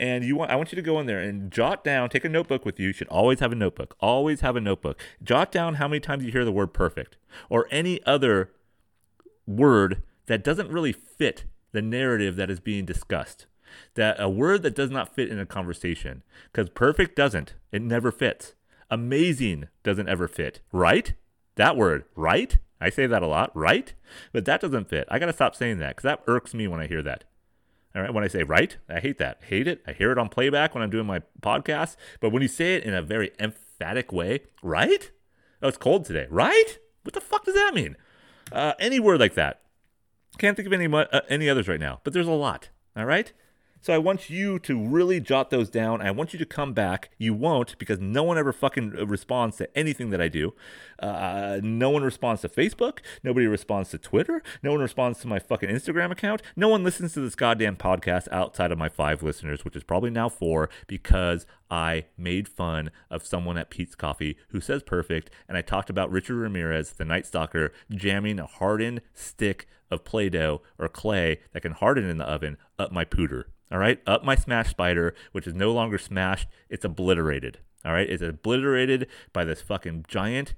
And 0.00 0.24
you 0.24 0.36
want 0.36 0.50
I 0.50 0.56
want 0.56 0.70
you 0.72 0.76
to 0.76 0.82
go 0.82 1.00
in 1.00 1.06
there 1.06 1.18
and 1.18 1.50
jot 1.50 1.82
down, 1.82 2.08
take 2.08 2.24
a 2.24 2.28
notebook 2.28 2.64
with 2.64 2.78
you. 2.78 2.88
You 2.88 2.92
should 2.92 3.08
always 3.08 3.40
have 3.40 3.50
a 3.50 3.56
notebook. 3.56 3.96
Always 4.00 4.40
have 4.40 4.54
a 4.54 4.60
notebook. 4.60 4.98
Jot 5.22 5.50
down 5.50 5.74
how 5.74 5.88
many 5.88 5.98
times 6.00 6.24
you 6.24 6.30
hear 6.30 6.44
the 6.44 6.52
word 6.52 6.72
perfect 6.72 7.16
or 7.50 7.66
any 7.70 8.02
other 8.04 8.52
word 9.48 10.02
that 10.26 10.44
doesn't 10.44 10.70
really 10.70 10.92
fit 10.92 11.44
the 11.72 11.82
narrative 11.82 12.36
that 12.36 12.50
is 12.50 12.60
being 12.60 12.84
discussed. 12.84 13.46
That 13.94 14.16
a 14.18 14.28
word 14.28 14.62
that 14.62 14.74
does 14.74 14.90
not 14.90 15.14
fit 15.14 15.30
in 15.30 15.38
a 15.38 15.46
conversation. 15.46 16.22
Because 16.52 16.70
perfect 16.70 17.16
doesn't. 17.16 17.54
It 17.72 17.82
never 17.82 18.12
fits. 18.12 18.54
Amazing 18.90 19.68
doesn't 19.82 20.08
ever 20.08 20.28
fit, 20.28 20.60
right? 20.72 21.12
That 21.56 21.76
word, 21.76 22.04
right? 22.14 22.58
I 22.80 22.90
say 22.90 23.06
that 23.06 23.22
a 23.22 23.26
lot, 23.26 23.54
right? 23.56 23.92
But 24.32 24.44
that 24.44 24.60
doesn't 24.60 24.88
fit. 24.88 25.08
I 25.10 25.18
got 25.18 25.26
to 25.26 25.32
stop 25.32 25.56
saying 25.56 25.78
that 25.78 25.96
because 25.96 26.04
that 26.04 26.22
irks 26.26 26.54
me 26.54 26.68
when 26.68 26.80
I 26.80 26.86
hear 26.86 27.02
that. 27.02 27.24
All 27.94 28.02
right, 28.02 28.14
when 28.14 28.24
I 28.24 28.28
say 28.28 28.42
right, 28.42 28.76
I 28.88 29.00
hate 29.00 29.18
that. 29.18 29.40
Hate 29.48 29.66
it. 29.66 29.82
I 29.86 29.92
hear 29.92 30.12
it 30.12 30.18
on 30.18 30.28
playback 30.28 30.74
when 30.74 30.82
I'm 30.82 30.90
doing 30.90 31.06
my 31.06 31.22
podcast. 31.40 31.96
But 32.20 32.30
when 32.30 32.42
you 32.42 32.48
say 32.48 32.76
it 32.76 32.84
in 32.84 32.94
a 32.94 33.02
very 33.02 33.32
emphatic 33.40 34.12
way, 34.12 34.42
right? 34.62 35.10
Oh, 35.62 35.68
it's 35.68 35.78
cold 35.78 36.04
today, 36.04 36.26
right? 36.30 36.78
What 37.02 37.14
the 37.14 37.20
fuck 37.20 37.44
does 37.44 37.54
that 37.54 37.74
mean? 37.74 37.96
Uh, 38.52 38.74
any 38.78 39.00
word 39.00 39.20
like 39.20 39.34
that. 39.34 39.60
Can't 40.38 40.56
think 40.56 40.66
of 40.66 40.72
any 40.72 40.86
uh, 40.92 41.20
any 41.28 41.48
others 41.48 41.68
right 41.68 41.80
now, 41.80 42.00
but 42.04 42.12
there's 42.12 42.26
a 42.26 42.32
lot. 42.32 42.70
All 42.96 43.04
right. 43.04 43.32
So 43.80 43.94
I 43.94 43.98
want 43.98 44.28
you 44.28 44.58
to 44.60 44.80
really 44.80 45.20
jot 45.20 45.50
those 45.50 45.70
down. 45.70 46.02
I 46.02 46.10
want 46.10 46.32
you 46.32 46.38
to 46.38 46.46
come 46.46 46.72
back. 46.72 47.10
You 47.16 47.32
won't 47.32 47.78
because 47.78 48.00
no 48.00 48.22
one 48.22 48.36
ever 48.36 48.52
fucking 48.52 48.90
responds 48.90 49.56
to 49.58 49.78
anything 49.78 50.10
that 50.10 50.20
I 50.20 50.28
do. 50.28 50.54
Uh, 50.98 51.60
no 51.62 51.90
one 51.90 52.02
responds 52.02 52.42
to 52.42 52.48
Facebook. 52.48 52.98
Nobody 53.22 53.46
responds 53.46 53.90
to 53.90 53.98
Twitter. 53.98 54.42
No 54.62 54.72
one 54.72 54.80
responds 54.80 55.20
to 55.20 55.28
my 55.28 55.38
fucking 55.38 55.68
Instagram 55.68 56.10
account. 56.10 56.42
No 56.56 56.68
one 56.68 56.82
listens 56.82 57.12
to 57.14 57.20
this 57.20 57.36
goddamn 57.36 57.76
podcast 57.76 58.26
outside 58.32 58.72
of 58.72 58.78
my 58.78 58.88
five 58.88 59.22
listeners, 59.22 59.64
which 59.64 59.76
is 59.76 59.84
probably 59.84 60.10
now 60.10 60.28
four 60.28 60.68
because 60.86 61.46
I 61.70 62.06
made 62.16 62.48
fun 62.48 62.90
of 63.10 63.26
someone 63.26 63.58
at 63.58 63.70
Peet's 63.70 63.94
Coffee 63.94 64.36
who 64.48 64.60
says 64.60 64.82
perfect, 64.82 65.30
and 65.48 65.56
I 65.56 65.62
talked 65.62 65.90
about 65.90 66.10
Richard 66.10 66.36
Ramirez, 66.36 66.92
the 66.92 67.04
Night 67.04 67.26
Stalker, 67.26 67.72
jamming 67.90 68.40
a 68.40 68.46
hardened 68.46 69.02
stick 69.14 69.68
of 69.90 70.04
Play 70.04 70.28
Doh 70.28 70.62
or 70.78 70.88
clay 70.88 71.40
that 71.52 71.62
can 71.62 71.72
harden 71.72 72.08
in 72.08 72.18
the 72.18 72.24
oven 72.24 72.56
up 72.78 72.90
my 72.92 73.04
pooter. 73.04 73.44
All 73.70 73.78
right, 73.78 74.00
up 74.06 74.24
my 74.24 74.34
smash 74.34 74.70
spider, 74.70 75.14
which 75.32 75.46
is 75.46 75.54
no 75.54 75.72
longer 75.72 75.98
smashed, 75.98 76.48
it's 76.68 76.84
obliterated. 76.84 77.58
All 77.84 77.92
right, 77.92 78.08
it's 78.08 78.22
obliterated 78.22 79.06
by 79.32 79.44
this 79.44 79.60
fucking 79.60 80.06
giant 80.08 80.54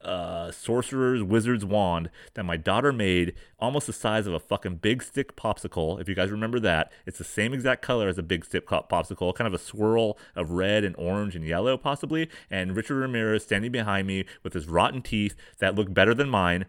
uh, 0.00 0.52
sorcerer's 0.52 1.22
wizard's 1.22 1.64
wand 1.64 2.10
that 2.34 2.44
my 2.44 2.56
daughter 2.56 2.92
made, 2.92 3.34
almost 3.58 3.86
the 3.86 3.92
size 3.92 4.26
of 4.26 4.34
a 4.34 4.40
fucking 4.40 4.76
big 4.76 5.02
stick 5.02 5.36
popsicle. 5.36 6.00
If 6.00 6.08
you 6.08 6.14
guys 6.14 6.30
remember 6.30 6.60
that, 6.60 6.92
it's 7.04 7.18
the 7.18 7.24
same 7.24 7.52
exact 7.52 7.82
color 7.82 8.08
as 8.08 8.18
a 8.18 8.22
big 8.22 8.44
stick 8.44 8.66
popsicle, 8.68 9.34
kind 9.34 9.48
of 9.48 9.54
a 9.54 9.62
swirl 9.62 10.16
of 10.34 10.52
red 10.52 10.84
and 10.84 10.94
orange 10.96 11.34
and 11.34 11.44
yellow, 11.44 11.76
possibly. 11.76 12.28
And 12.50 12.76
Richard 12.76 12.96
Ramirez 12.96 13.42
standing 13.42 13.72
behind 13.72 14.06
me 14.06 14.24
with 14.42 14.52
his 14.52 14.68
rotten 14.68 15.02
teeth 15.02 15.34
that 15.58 15.74
look 15.74 15.92
better 15.92 16.14
than 16.14 16.28
mine 16.28 16.66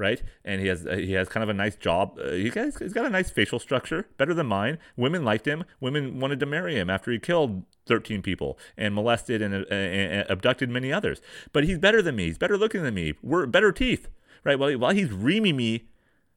right? 0.00 0.22
And 0.44 0.60
he 0.60 0.66
has 0.68 0.86
he 0.90 1.12
has 1.12 1.28
kind 1.28 1.44
of 1.44 1.50
a 1.50 1.54
nice 1.54 1.76
job. 1.76 2.18
Uh, 2.18 2.30
he 2.30 2.48
has, 2.48 2.78
he's 2.78 2.94
got 2.94 3.04
a 3.04 3.10
nice 3.10 3.30
facial 3.30 3.58
structure, 3.58 4.08
better 4.16 4.32
than 4.32 4.46
mine. 4.46 4.78
Women 4.96 5.24
liked 5.24 5.46
him. 5.46 5.64
Women 5.78 6.18
wanted 6.18 6.40
to 6.40 6.46
marry 6.46 6.74
him 6.74 6.88
after 6.88 7.12
he 7.12 7.18
killed 7.18 7.64
13 7.86 8.22
people 8.22 8.58
and 8.76 8.94
molested 8.94 9.42
and, 9.42 9.54
uh, 9.54 9.74
and 9.74 10.28
abducted 10.30 10.70
many 10.70 10.90
others. 10.92 11.20
But 11.52 11.64
he's 11.64 11.78
better 11.78 12.00
than 12.00 12.16
me. 12.16 12.24
He's 12.26 12.38
better 12.38 12.56
looking 12.56 12.82
than 12.82 12.94
me. 12.94 13.14
We're 13.22 13.44
better 13.46 13.72
teeth, 13.72 14.08
right? 14.42 14.58
While, 14.58 14.76
while 14.78 14.94
he's 14.94 15.12
reaming 15.12 15.56
me 15.56 15.88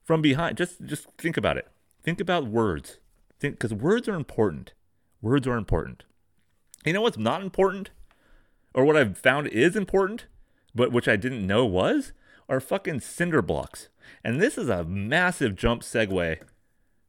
from 0.03 0.21
behind, 0.21 0.57
just 0.57 0.83
just 0.83 1.07
think 1.17 1.37
about 1.37 1.57
it. 1.57 1.67
Think 2.03 2.19
about 2.19 2.47
words. 2.47 2.99
Think 3.39 3.55
because 3.55 3.73
words 3.73 4.07
are 4.09 4.15
important. 4.15 4.73
Words 5.21 5.47
are 5.47 5.57
important. 5.57 6.03
You 6.85 6.91
know 6.91 7.01
what's 7.01 7.17
not 7.17 7.41
important, 7.41 7.91
or 8.73 8.83
what 8.83 8.97
I've 8.97 9.17
found 9.17 9.47
is 9.47 9.77
important, 9.77 10.25
but 10.75 10.91
which 10.91 11.07
I 11.07 11.15
didn't 11.15 11.47
know 11.47 11.65
was 11.65 12.11
are 12.53 12.59
fucking 12.59 12.99
cinder 12.99 13.41
blocks. 13.41 13.89
And 14.23 14.39
this 14.39 14.57
is 14.57 14.69
a 14.69 14.83
massive 14.83 15.55
jump 15.55 15.81
segue 15.81 16.37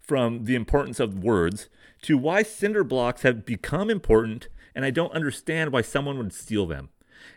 from 0.01 0.45
the 0.45 0.55
importance 0.55 1.01
of 1.01 1.23
words 1.23 1.69
to 2.03 2.19
why 2.19 2.43
cinder 2.43 2.85
blocks 2.85 3.23
have 3.23 3.47
become 3.47 3.91
important, 3.91 4.49
and 4.75 4.85
I 4.85 4.91
don't 4.91 5.13
understand 5.13 5.73
why 5.73 5.83
someone 5.83 6.19
would 6.19 6.33
steal 6.33 6.67
them. 6.67 6.91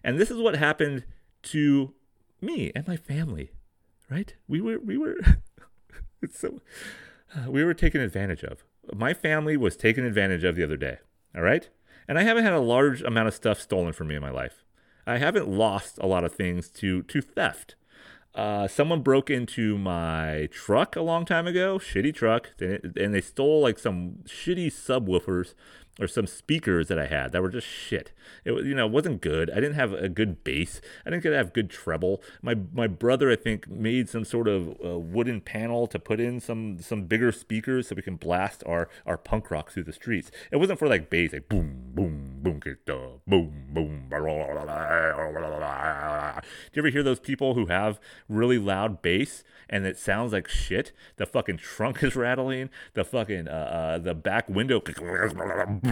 And 0.04 0.18
this 0.18 0.32
is 0.32 0.38
what 0.38 0.56
happened 0.56 1.04
to 1.44 1.94
me 2.42 2.72
and 2.76 2.88
my 2.88 2.98
family, 2.98 3.52
right? 4.10 4.34
We 4.48 4.62
were, 4.62 4.80
we 4.80 4.98
were, 4.98 5.18
it's 6.22 6.40
so, 6.40 6.62
uh, 7.36 7.50
we 7.50 7.64
were 7.64 7.74
taken 7.74 8.02
advantage 8.02 8.44
of. 8.44 8.64
My 8.94 9.14
family 9.14 9.58
was 9.58 9.76
taken 9.76 10.06
advantage 10.06 10.44
of 10.44 10.56
the 10.56 10.64
other 10.64 10.78
day, 10.78 10.98
all 11.36 11.42
right? 11.42 11.70
And 12.08 12.18
I 12.18 12.24
haven't 12.24 12.44
had 12.44 12.54
a 12.54 12.60
large 12.60 13.02
amount 13.02 13.28
of 13.28 13.34
stuff 13.34 13.60
stolen 13.60 13.94
from 13.94 14.08
me 14.08 14.16
in 14.16 14.22
my 14.22 14.32
life. 14.32 14.64
I 15.06 15.18
haven't 15.18 15.48
lost 15.48 15.98
a 16.00 16.06
lot 16.08 16.26
of 16.26 16.34
things 16.34 16.70
to 16.72 17.02
to 17.04 17.22
theft. 17.22 17.77
Uh, 18.38 18.68
someone 18.68 19.02
broke 19.02 19.32
into 19.32 19.80
my 19.80 20.48
truck 20.52 20.96
a 20.96 21.02
long 21.02 21.26
time 21.26 21.48
ago, 21.48 21.80
shitty 21.80 22.14
truck, 22.14 22.52
and 22.62 23.12
they 23.12 23.20
stole 23.20 23.62
like 23.62 23.80
some 23.80 24.20
shitty 24.26 24.68
subwoofers 24.68 25.56
or 26.00 26.08
some 26.08 26.28
speakers 26.28 26.88
that 26.88 27.00
I 27.00 27.08
had 27.08 27.32
that 27.32 27.42
were 27.42 27.50
just 27.50 27.68
shit. 27.68 28.12
It 28.46 28.52
was, 28.52 28.66
you 28.66 28.76
know, 28.76 28.88
wasn't 28.88 29.22
good. 29.22 29.50
I 29.50 29.56
didn't 29.56 29.74
have 29.74 29.94
a 29.94 30.10
good 30.10 30.44
bass. 30.44 30.82
I 31.06 31.10
didn't 31.10 31.24
get 31.24 31.32
to 31.32 31.38
have 31.38 31.54
good 31.54 31.70
treble. 31.70 32.22
My 32.42 32.56
my 32.74 32.88
brother, 32.88 33.32
I 33.32 33.36
think, 33.36 33.68
made 33.70 34.10
some 34.10 34.26
sort 34.26 34.48
of 34.48 34.78
uh, 34.84 35.00
wooden 35.00 35.42
panel 35.42 35.88
to 35.88 36.00
put 36.00 36.20
in 36.20 36.40
some 36.40 36.80
some 36.80 37.04
bigger 37.04 37.32
speakers 37.32 37.88
so 37.88 37.96
we 37.96 38.02
can 38.02 38.16
blast 38.16 38.64
our 38.66 38.90
our 39.06 39.18
punk 39.18 39.52
rock 39.52 39.72
through 39.72 39.84
the 39.84 39.94
streets. 39.94 40.32
It 40.52 40.58
wasn't 40.58 40.80
for 40.80 40.88
like 40.88 41.10
bass, 41.10 41.34
like 41.34 41.50
boom 41.50 41.92
boom 41.94 42.40
boom 42.42 42.60
boom 43.26 43.52
boom. 43.74 44.08
Do 46.72 46.74
you 46.74 46.82
ever 46.82 46.90
hear 46.90 47.04
those 47.04 47.20
people 47.20 47.54
who 47.54 47.68
have 47.68 48.00
really 48.30 48.58
loud 48.58 49.02
bass 49.02 49.44
and 49.70 49.86
it 49.86 49.98
sounds 49.98 50.34
like 50.34 50.48
shit? 50.48 50.92
The 51.18 51.26
fucking 51.26 51.58
trunk 51.58 52.04
is 52.04 52.16
rattling. 52.16 52.70
The 52.94 53.04
fucking 53.04 53.48
uh, 53.48 53.52
uh 53.52 53.98
the 53.98 54.14
back 54.14 54.50
window 54.50 54.80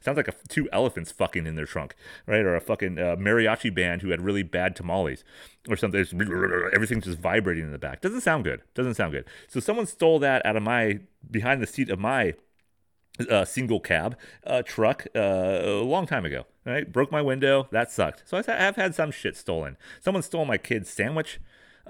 Sounds 0.00 0.16
like 0.16 0.28
a, 0.28 0.34
two 0.48 0.68
elephants 0.72 1.12
fucking 1.12 1.46
in 1.46 1.54
their 1.54 1.66
trunk, 1.66 1.94
right? 2.26 2.40
Or 2.40 2.54
a 2.54 2.60
fucking 2.60 2.98
uh, 2.98 3.16
mariachi 3.16 3.74
band 3.74 4.02
who 4.02 4.10
had 4.10 4.22
really 4.22 4.42
bad 4.42 4.76
tamales 4.76 5.24
or 5.68 5.76
something. 5.76 6.00
It's, 6.00 6.12
everything's 6.12 7.04
just 7.04 7.18
vibrating 7.18 7.64
in 7.64 7.72
the 7.72 7.78
back. 7.78 8.00
Doesn't 8.00 8.22
sound 8.22 8.44
good. 8.44 8.62
Doesn't 8.74 8.94
sound 8.94 9.12
good. 9.12 9.24
So 9.48 9.60
someone 9.60 9.86
stole 9.86 10.18
that 10.20 10.44
out 10.44 10.56
of 10.56 10.62
my 10.62 11.00
behind 11.30 11.62
the 11.62 11.66
seat 11.66 11.90
of 11.90 11.98
my 11.98 12.34
uh, 13.28 13.44
single 13.44 13.80
cab 13.80 14.16
uh, 14.46 14.62
truck 14.62 15.06
uh, 15.14 15.18
a 15.18 15.82
long 15.82 16.06
time 16.06 16.24
ago. 16.24 16.46
Right, 16.64 16.90
broke 16.92 17.10
my 17.10 17.22
window. 17.22 17.68
That 17.72 17.90
sucked. 17.90 18.22
So 18.26 18.36
I 18.36 18.42
have 18.46 18.76
had 18.76 18.94
some 18.94 19.10
shit 19.10 19.34
stolen. 19.34 19.78
Someone 20.00 20.22
stole 20.22 20.44
my 20.44 20.58
kid's 20.58 20.90
sandwich. 20.90 21.40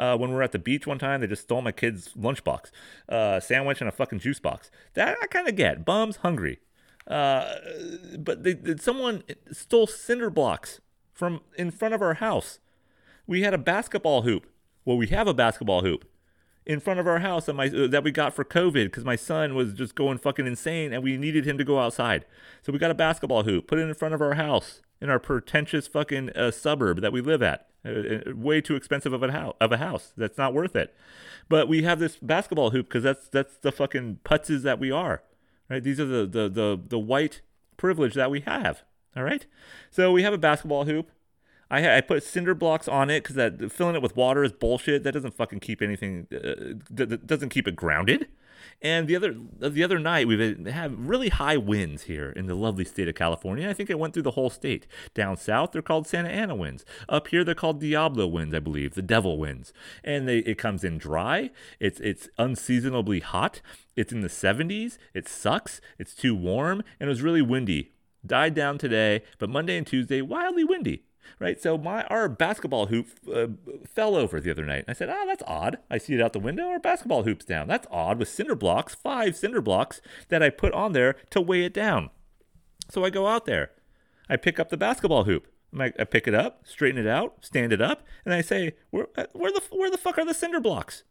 Uh, 0.01 0.17
when 0.17 0.31
we 0.31 0.37
were 0.37 0.43
at 0.43 0.53
the 0.53 0.59
beach 0.59 0.87
one 0.87 0.99
time, 0.99 1.21
they 1.21 1.27
just 1.27 1.43
stole 1.43 1.61
my 1.61 1.73
kid's 1.73 2.15
lunchbox, 2.15 2.71
uh, 3.11 3.39
sandwich, 3.39 3.83
and 3.83 3.89
a 3.89 3.93
fucking 3.93 4.19
juice 4.19 4.41
box. 4.41 4.71
That 4.95 5.19
I 5.23 5.27
kind 5.27 5.47
of 5.47 5.57
get. 5.57 5.85
Bums 5.85 6.17
hungry. 6.17 6.59
Uh, 7.07 7.57
but 8.19 8.43
they, 8.43 8.55
they, 8.55 8.77
someone 8.77 9.23
stole 9.53 9.87
cinder 9.87 10.31
blocks 10.31 10.81
from 11.13 11.43
in 11.55 11.71
front 11.71 11.93
of 11.93 12.01
our 12.01 12.15
house. 12.15 12.61
We 13.27 13.43
had 13.43 13.53
a 13.53 13.59
basketball 13.59 14.23
hoop. 14.23 14.47
Well, 14.87 14.97
we 14.97 15.09
have 15.09 15.29
a 15.29 15.35
basketball 15.35 15.83
hoop 15.83 16.07
in 16.65 16.81
front 16.81 16.99
of 16.99 17.07
our 17.07 17.19
house 17.19 17.45
that 17.45 17.53
my 17.53 17.67
uh, 17.67 17.87
that 17.89 18.03
we 18.03 18.11
got 18.11 18.33
for 18.35 18.45
COVID 18.45 18.85
because 18.85 19.05
my 19.05 19.17
son 19.17 19.55
was 19.55 19.75
just 19.75 19.95
going 19.95 20.17
fucking 20.17 20.47
insane 20.47 20.95
and 20.95 21.03
we 21.03 21.19
needed 21.19 21.45
him 21.45 21.59
to 21.59 21.65
go 21.65 21.79
outside. 21.79 22.25
So 22.63 22.73
we 22.73 22.79
got 22.79 22.91
a 22.91 22.95
basketball 22.95 23.43
hoop, 23.43 23.67
put 23.67 23.79
it 23.79 23.83
in 23.83 23.95
front 23.95 24.15
of 24.15 24.23
our 24.23 24.35
house 24.35 24.81
in 25.01 25.11
our 25.11 25.19
pretentious 25.19 25.87
fucking 25.87 26.31
uh, 26.31 26.51
suburb 26.51 27.01
that 27.01 27.13
we 27.13 27.21
live 27.21 27.43
at. 27.43 27.67
Uh, 27.85 27.91
uh 27.91 28.21
way 28.35 28.61
too 28.61 28.77
expensive 28.77 29.13
of 29.13 29.23
a 29.23 29.33
house. 29.33 29.55
Of 29.61 29.73
a 29.73 29.79
house, 29.79 30.13
that's 30.17 30.37
not 30.37 30.53
worth 30.53 30.77
it. 30.77 30.95
But 31.49 31.69
we 31.69 31.83
have 31.83 31.99
this 31.99 32.17
basketball 32.17 32.71
hoop 32.71 32.89
because 32.89 33.03
that's 33.03 33.29
that's 33.29 33.57
the 33.57 33.73
fucking 33.73 34.21
putzes 34.25 34.63
that 34.63 34.79
we 34.79 34.91
are. 34.91 35.23
Right? 35.69 35.83
These 35.83 35.99
are 36.01 36.07
the 36.07 36.27
the 36.27 36.49
the 36.49 36.81
the 36.89 36.99
white 36.99 37.41
privilege 37.77 38.15
that 38.15 38.31
we 38.31 38.41
have. 38.41 38.83
All 39.17 39.23
right. 39.23 39.47
So 39.91 40.13
we 40.13 40.23
have 40.23 40.33
a 40.33 40.39
basketball 40.39 40.85
hoop. 40.85 41.11
I, 41.71 41.99
I 41.99 42.01
put 42.01 42.25
cinder 42.25 42.55
blocks 42.55 42.89
on 42.89 43.11
it 43.11 43.23
because 43.23 43.37
that 43.37 43.71
filling 43.71 43.95
it 43.95 44.03
with 44.03 44.17
water 44.17 44.43
is 44.43 44.53
bullshit. 44.53 45.05
That 45.05 45.13
doesn't 45.13 45.35
fucking 45.35 45.61
keep 45.61 45.81
anything. 45.81 46.27
Uh, 46.33 47.07
doesn't 47.25 47.51
keep 47.51 47.69
it 47.69 47.77
grounded. 47.77 48.29
And 48.83 49.07
the 49.07 49.17
other 49.17 49.35
the 49.59 49.85
other 49.85 49.99
night 49.99 50.27
we've 50.27 50.67
had 50.67 51.09
really 51.09 51.29
high 51.29 51.57
winds 51.57 52.05
here 52.05 52.31
in 52.31 52.47
the 52.47 52.55
lovely 52.55 52.85
state 52.85 53.09
of 53.09 53.15
California. 53.15 53.69
I 53.69 53.73
think 53.73 53.91
it 53.91 53.99
went 53.99 54.15
through 54.15 54.25
the 54.25 54.33
whole 54.33 54.51
state. 54.51 54.87
Down 55.15 55.37
south 55.37 55.73
they're 55.73 55.83
called 55.83 56.07
Santa 56.07 56.29
Ana 56.29 56.55
winds. 56.55 56.85
Up 57.09 57.29
here 57.29 57.45
they're 57.45 57.55
called 57.55 57.81
Diablo 57.81 58.27
winds, 58.27 58.55
I 58.55 58.61
believe, 58.61 58.95
the 58.95 59.03
devil 59.03 59.39
winds. 59.39 59.73
And 60.05 60.29
they, 60.29 60.39
it 60.39 60.59
comes 60.59 60.85
in 60.85 60.99
dry. 60.99 61.51
It's 61.79 62.01
it's 62.01 62.29
unseasonably 62.39 63.21
hot. 63.21 63.61
It's 63.97 64.13
in 64.13 64.21
the 64.21 64.29
70s. 64.29 64.99
It 65.15 65.29
sucks. 65.29 65.81
It's 65.99 66.15
too 66.15 66.35
warm 66.35 66.83
and 66.99 67.09
it 67.09 67.11
was 67.11 67.23
really 67.23 67.43
windy. 67.43 67.93
Died 68.25 68.55
down 68.55 68.77
today, 68.77 69.23
but 69.39 69.49
Monday 69.49 69.79
and 69.79 69.87
Tuesday 69.87 70.21
wildly 70.21 70.65
windy 70.65 71.05
right? 71.39 71.61
So 71.61 71.79
my 71.79 72.05
our 72.05 72.29
basketball 72.29 72.87
hoop 72.87 73.09
uh, 73.33 73.47
fell 73.87 74.17
over 74.17 74.41
the 74.41 74.51
other 74.51 74.65
night. 74.65 74.85
I 74.89 74.93
said, 74.93 75.09
"Oh, 75.09 75.25
that's 75.27 75.43
odd." 75.47 75.79
I 75.91 75.99
see 75.99 76.15
it 76.15 76.21
out 76.21 76.33
the 76.33 76.39
window. 76.39 76.69
Our 76.69 76.79
basketball 76.79 77.23
hoop's 77.23 77.45
down. 77.45 77.69
That's 77.69 77.87
odd 77.91 78.19
with 78.19 78.29
cinder 78.29 78.55
blocks, 78.55 78.95
five 78.95 79.37
cinder 79.37 79.61
blocks 79.61 80.01
that 80.29 80.43
I 80.43 80.51
put 80.51 80.73
on 80.73 80.93
there 80.93 81.17
to 81.31 81.41
weigh 81.41 81.65
it 81.65 81.75
down. 81.75 82.11
So 82.89 83.05
I 83.05 83.11
go 83.11 83.27
out 83.27 83.47
there. 83.47 83.71
I 84.29 84.37
pick 84.37 84.59
up 84.59 84.69
the 84.69 84.77
basketball 84.77 85.25
hoop. 85.25 85.47
I 85.79 85.91
pick 85.91 86.27
it 86.27 86.35
up, 86.35 86.67
straighten 86.67 87.01
it 87.01 87.07
out, 87.07 87.37
stand 87.43 87.73
it 87.73 87.81
up, 87.81 88.03
and 88.25 88.35
I 88.35 88.41
say, 88.41 88.75
"Where, 88.91 89.07
uh, 89.17 89.27
where 89.33 89.53
the 89.53 89.63
where 89.71 89.91
the 89.91 89.99
fuck 89.99 90.19
are 90.19 90.25
the 90.25 90.35
cinder 90.35 90.61
blocks?" 90.61 91.05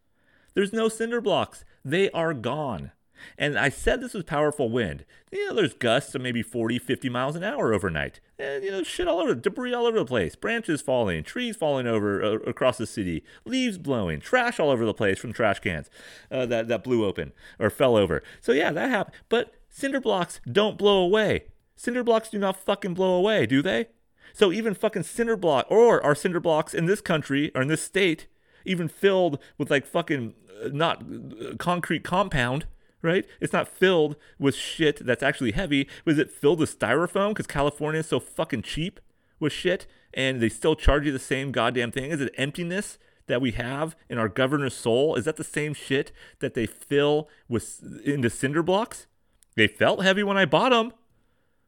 There's 0.53 0.73
no 0.73 0.89
cinder 0.89 1.21
blocks. 1.21 1.63
They 1.85 2.11
are 2.11 2.33
gone. 2.33 2.91
And 3.37 3.57
I 3.57 3.69
said 3.69 4.01
this 4.01 4.13
was 4.13 4.23
powerful 4.23 4.69
wind. 4.69 5.05
You 5.31 5.47
know, 5.47 5.55
there's 5.55 5.73
gusts 5.73 6.15
of 6.15 6.21
maybe 6.21 6.41
40, 6.41 6.79
50 6.79 7.09
miles 7.09 7.35
an 7.35 7.43
hour 7.43 7.73
overnight. 7.73 8.19
And, 8.37 8.63
you 8.63 8.71
know, 8.71 8.83
shit 8.83 9.07
all 9.07 9.19
over, 9.19 9.35
debris 9.35 9.73
all 9.73 9.85
over 9.85 9.99
the 9.99 10.05
place, 10.05 10.35
branches 10.35 10.81
falling, 10.81 11.23
trees 11.23 11.55
falling 11.55 11.87
over 11.87 12.23
uh, 12.23 12.33
across 12.47 12.77
the 12.77 12.87
city, 12.87 13.23
leaves 13.45 13.77
blowing, 13.77 14.19
trash 14.19 14.59
all 14.59 14.69
over 14.69 14.85
the 14.85 14.93
place 14.93 15.19
from 15.19 15.33
trash 15.33 15.59
cans 15.59 15.89
uh, 16.31 16.45
that, 16.47 16.67
that 16.67 16.83
blew 16.83 17.05
open 17.05 17.31
or 17.59 17.69
fell 17.69 17.95
over. 17.95 18.23
So, 18.41 18.51
yeah, 18.51 18.71
that 18.71 18.89
happened. 18.89 19.15
But 19.29 19.53
cinder 19.69 19.99
blocks 19.99 20.39
don't 20.51 20.77
blow 20.77 21.01
away. 21.01 21.45
Cinder 21.75 22.03
blocks 22.03 22.29
do 22.29 22.37
not 22.37 22.57
fucking 22.57 22.93
blow 22.93 23.13
away, 23.13 23.45
do 23.45 23.61
they? 23.61 23.87
So, 24.33 24.51
even 24.51 24.73
fucking 24.73 25.03
cinder 25.03 25.37
block, 25.37 25.65
or 25.69 26.03
are 26.03 26.15
cinder 26.15 26.39
blocks 26.39 26.73
in 26.73 26.85
this 26.85 27.01
country 27.01 27.51
or 27.55 27.61
in 27.61 27.67
this 27.67 27.81
state 27.81 28.27
even 28.65 28.87
filled 28.87 29.39
with 29.57 29.71
like 29.71 29.85
fucking 29.85 30.33
uh, 30.63 30.69
not 30.71 31.03
uh, 31.03 31.55
concrete 31.57 32.03
compound? 32.03 32.65
Right? 33.01 33.25
It's 33.39 33.53
not 33.53 33.67
filled 33.67 34.15
with 34.37 34.55
shit 34.55 35.05
that's 35.05 35.23
actually 35.23 35.51
heavy. 35.51 35.87
Was 36.05 36.17
it 36.17 36.31
filled 36.31 36.59
with 36.59 36.77
styrofoam 36.77 37.29
because 37.29 37.47
California 37.47 37.99
is 37.99 38.07
so 38.07 38.19
fucking 38.19 38.63
cheap 38.63 38.99
with 39.39 39.53
shit 39.53 39.87
and 40.13 40.41
they 40.41 40.49
still 40.49 40.75
charge 40.75 41.05
you 41.05 41.11
the 41.11 41.19
same 41.19 41.51
goddamn 41.51 41.91
thing? 41.91 42.11
Is 42.11 42.21
it 42.21 42.33
emptiness 42.37 42.97
that 43.27 43.41
we 43.41 43.51
have 43.51 43.95
in 44.09 44.17
our 44.17 44.27
governor's 44.27 44.73
soul? 44.73 45.15
Is 45.15 45.25
that 45.25 45.37
the 45.37 45.43
same 45.43 45.73
shit 45.73 46.11
that 46.39 46.53
they 46.55 46.65
fill 46.65 47.29
with 47.47 48.01
into 48.03 48.29
cinder 48.29 48.63
blocks? 48.63 49.07
They 49.55 49.67
felt 49.67 50.03
heavy 50.03 50.23
when 50.23 50.37
I 50.37 50.45
bought 50.45 50.71
them. 50.71 50.93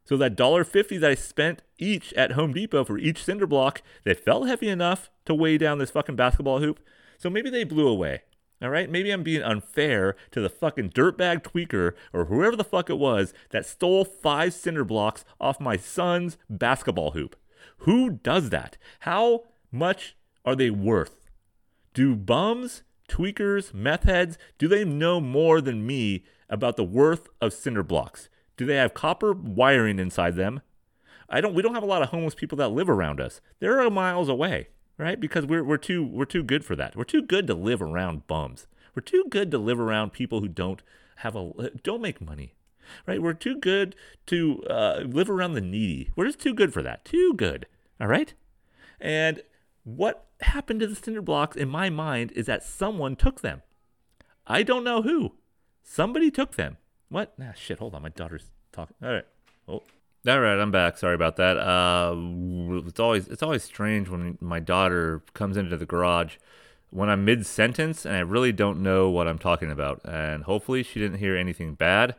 So 0.04 0.18
that 0.18 0.36
dollar 0.36 0.64
fifty 0.64 0.98
that 0.98 1.12
I 1.12 1.16
spent 1.16 1.62
each 1.78 2.12
at 2.14 2.34
Home 2.34 2.54
Depot 2.54 2.84
for 2.84 2.98
each 2.98 3.24
cinder 3.24 3.46
block, 3.48 3.82
they 4.04 4.14
felt 4.14 4.48
heavy 4.48 4.68
enough 4.68 5.10
to 5.26 5.36
weigh 5.36 5.58
down 5.58 5.78
this 5.78 5.92
fucking 5.92 6.16
basketball 6.16 6.60
hoop. 6.60 6.80
So 7.18 7.30
maybe 7.30 7.50
they 7.50 7.64
blew 7.64 7.88
away. 7.88 8.24
All 8.62 8.70
right, 8.70 8.90
maybe 8.90 9.10
I'm 9.10 9.24
being 9.24 9.42
unfair 9.42 10.16
to 10.32 10.40
the 10.40 10.50
fucking 10.50 10.92
dirtbag 10.92 11.42
tweaker 11.42 11.94
or 12.14 12.26
whoever 12.26 12.56
the 12.56 12.64
fuck 12.64 12.92
it 12.92 13.00
was 13.00 13.34
that 13.50 13.66
stole 13.66 14.06
five 14.06 14.54
cinder 14.54 14.86
blocks 14.86 15.26
off 15.40 15.60
my 15.60 15.78
son's 15.78 16.38
basketball 16.48 17.12
hoop. 17.12 17.36
Who 17.80 18.12
does 18.12 18.52
that? 18.52 18.78
How 19.02 19.46
much 19.72 20.16
are 20.46 20.56
they 20.56 20.70
worth? 20.70 21.32
Do 21.96 22.16
bums, 22.16 22.84
tweakers, 23.10 23.74
meth 23.74 24.04
heads, 24.04 24.38
do 24.60 24.68
they 24.68 24.86
know 24.86 25.20
more 25.20 25.60
than 25.60 25.88
me 25.88 26.24
about 26.48 26.78
the 26.78 26.84
worth 26.84 27.30
of 27.42 27.54
cinder 27.54 27.84
blocks? 27.84 28.30
Do 28.58 28.68
they 28.68 28.76
have 28.76 28.94
copper 28.94 29.34
wiring 29.34 29.98
inside 29.98 30.36
them? 30.36 30.62
I 31.28 31.42
don't 31.42 31.56
we 31.56 31.64
don't 31.64 31.74
have 31.74 31.84
a 31.84 31.88
lot 31.88 32.04
of 32.04 32.10
homeless 32.10 32.36
people 32.36 32.58
that 32.60 32.70
live 32.70 32.90
around 32.90 33.20
us. 33.20 33.42
They're 33.60 33.90
miles 33.90 34.30
away 34.30 34.68
right? 35.02 35.20
Because 35.20 35.46
we're 35.46 35.64
we're 35.64 35.78
too 35.78 36.06
we're 36.06 36.26
too 36.26 36.44
good 36.44 36.64
for 36.64 36.76
that. 36.76 36.96
We're 36.96 37.04
too 37.04 37.24
good 37.24 37.48
to 37.48 37.56
live 37.56 37.82
around 37.82 38.28
bums. 38.28 38.68
We're 38.96 39.02
too 39.02 39.26
good 39.30 39.50
to 39.52 39.58
live 39.58 39.80
around 39.80 40.14
people 40.14 40.42
who 40.42 40.48
don't 40.48 40.82
have 41.18 41.36
a 41.36 41.72
don't 41.84 42.02
make 42.02 42.22
money, 42.22 42.54
right? 43.08 43.22
We're 43.22 43.34
too 43.34 43.58
good 43.58 43.96
to 44.28 44.64
uh, 44.70 45.02
live 45.06 45.30
around 45.30 45.54
the 45.54 45.62
needy. 45.62 46.12
We're 46.16 46.28
just 46.28 46.40
too 46.40 46.54
good 46.54 46.72
for 46.72 46.84
that. 46.84 47.04
Too 47.04 47.34
good. 47.34 47.66
All 48.00 48.08
right. 48.08 48.34
And 49.00 49.42
what 49.84 50.28
happened 50.42 50.80
to 50.82 50.88
the 50.88 50.96
cinder 50.96 51.22
blocks 51.22 51.58
in 51.58 51.68
my 51.68 51.90
mind 51.90 52.32
is 52.34 52.46
that 52.46 52.64
someone 52.64 53.16
took 53.16 53.42
them. 53.42 53.64
I 54.46 54.62
don't 54.62 54.84
know 54.84 55.02
who. 55.02 55.34
Somebody 55.84 56.30
took 56.30 56.56
them. 56.56 56.78
What? 57.10 57.34
Ah, 57.42 57.54
shit. 57.56 57.80
Hold 57.80 57.96
on. 57.96 58.04
My 58.04 58.10
daughter's 58.10 58.52
talking. 58.72 58.96
All 59.04 59.12
right. 59.12 59.26
Oh. 59.68 59.82
All 60.28 60.40
right, 60.40 60.60
I'm 60.60 60.70
back. 60.70 60.98
Sorry 60.98 61.16
about 61.16 61.38
that. 61.38 61.58
Uh, 61.58 62.14
it's 62.86 63.00
always 63.00 63.28
it's 63.28 63.42
always 63.42 63.64
strange 63.64 64.08
when 64.08 64.38
my 64.40 64.60
daughter 64.60 65.24
comes 65.34 65.58
into 65.58 65.78
the 65.78 65.86
garage 65.86 66.36
when 66.92 67.10
I'm 67.10 67.26
mid 67.26 67.44
sentence 67.48 68.06
and 68.06 68.16
I 68.16 68.20
really 68.20 68.52
don't 68.52 68.84
know 68.84 69.10
what 69.10 69.28
I'm 69.28 69.40
talking 69.40 69.72
about. 69.72 70.00
And 70.06 70.44
hopefully, 70.44 70.84
she 70.84 71.00
didn't 71.00 71.18
hear 71.18 71.36
anything 71.36 71.74
bad. 71.74 72.14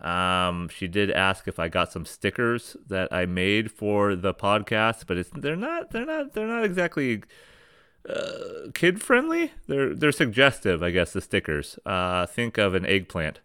Um, 0.00 0.68
she 0.68 0.88
did 0.88 1.12
ask 1.12 1.46
if 1.46 1.60
I 1.60 1.68
got 1.68 1.92
some 1.92 2.04
stickers 2.04 2.76
that 2.88 3.12
I 3.12 3.24
made 3.24 3.70
for 3.70 4.16
the 4.16 4.34
podcast, 4.34 5.06
but 5.06 5.16
it's 5.16 5.30
they're 5.30 5.54
not 5.54 5.92
they're 5.92 6.06
not 6.06 6.32
they're 6.32 6.48
not 6.48 6.64
exactly 6.64 7.22
uh, 8.08 8.70
kid 8.74 9.00
friendly. 9.00 9.52
They're 9.68 9.94
they're 9.94 10.10
suggestive, 10.10 10.82
I 10.82 10.90
guess. 10.90 11.12
The 11.12 11.20
stickers. 11.20 11.78
Uh, 11.86 12.26
think 12.26 12.58
of 12.58 12.74
an 12.74 12.84
eggplant 12.84 13.38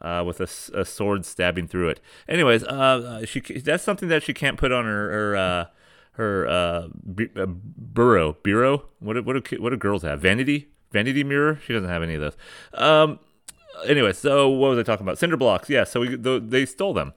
uh, 0.00 0.22
with 0.26 0.40
a, 0.40 0.78
a, 0.78 0.84
sword 0.84 1.24
stabbing 1.24 1.68
through 1.68 1.88
it. 1.88 2.00
Anyways, 2.28 2.64
uh, 2.64 2.66
uh, 2.66 3.26
she 3.26 3.40
that's 3.40 3.82
something 3.82 4.08
that 4.08 4.22
she 4.22 4.32
can't 4.32 4.56
put 4.56 4.72
on 4.72 4.84
her 4.84 5.10
her 5.10 5.36
uh, 5.36 5.64
her 6.12 6.48
uh, 6.48 6.88
b- 7.14 7.30
uh, 7.36 7.46
burrow 7.46 8.34
bureau. 8.42 8.84
What 9.00 9.14
do, 9.14 9.22
what 9.22 9.44
do 9.44 9.56
what 9.62 9.70
do 9.70 9.76
girls 9.76 10.02
have? 10.02 10.20
Vanity 10.20 10.68
vanity 10.92 11.24
mirror. 11.24 11.60
She 11.64 11.72
doesn't 11.72 11.88
have 11.88 12.02
any 12.02 12.14
of 12.14 12.20
those. 12.20 12.36
Um, 12.74 13.18
anyway, 13.86 14.12
so 14.12 14.48
what 14.48 14.70
was 14.70 14.78
I 14.78 14.82
talking 14.82 15.04
about? 15.04 15.18
Cinder 15.18 15.36
blocks. 15.36 15.68
Yeah, 15.68 15.84
so 15.84 16.00
we, 16.00 16.16
they 16.16 16.66
stole 16.66 16.94
them. 16.94 17.14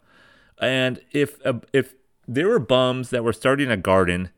And 0.59 1.01
if 1.11 1.43
uh, 1.45 1.59
if 1.73 1.95
there 2.27 2.47
were 2.47 2.59
bums 2.59 3.09
that 3.09 3.23
were 3.23 3.33
starting 3.33 3.69
a 3.71 3.77
garden 3.77 4.29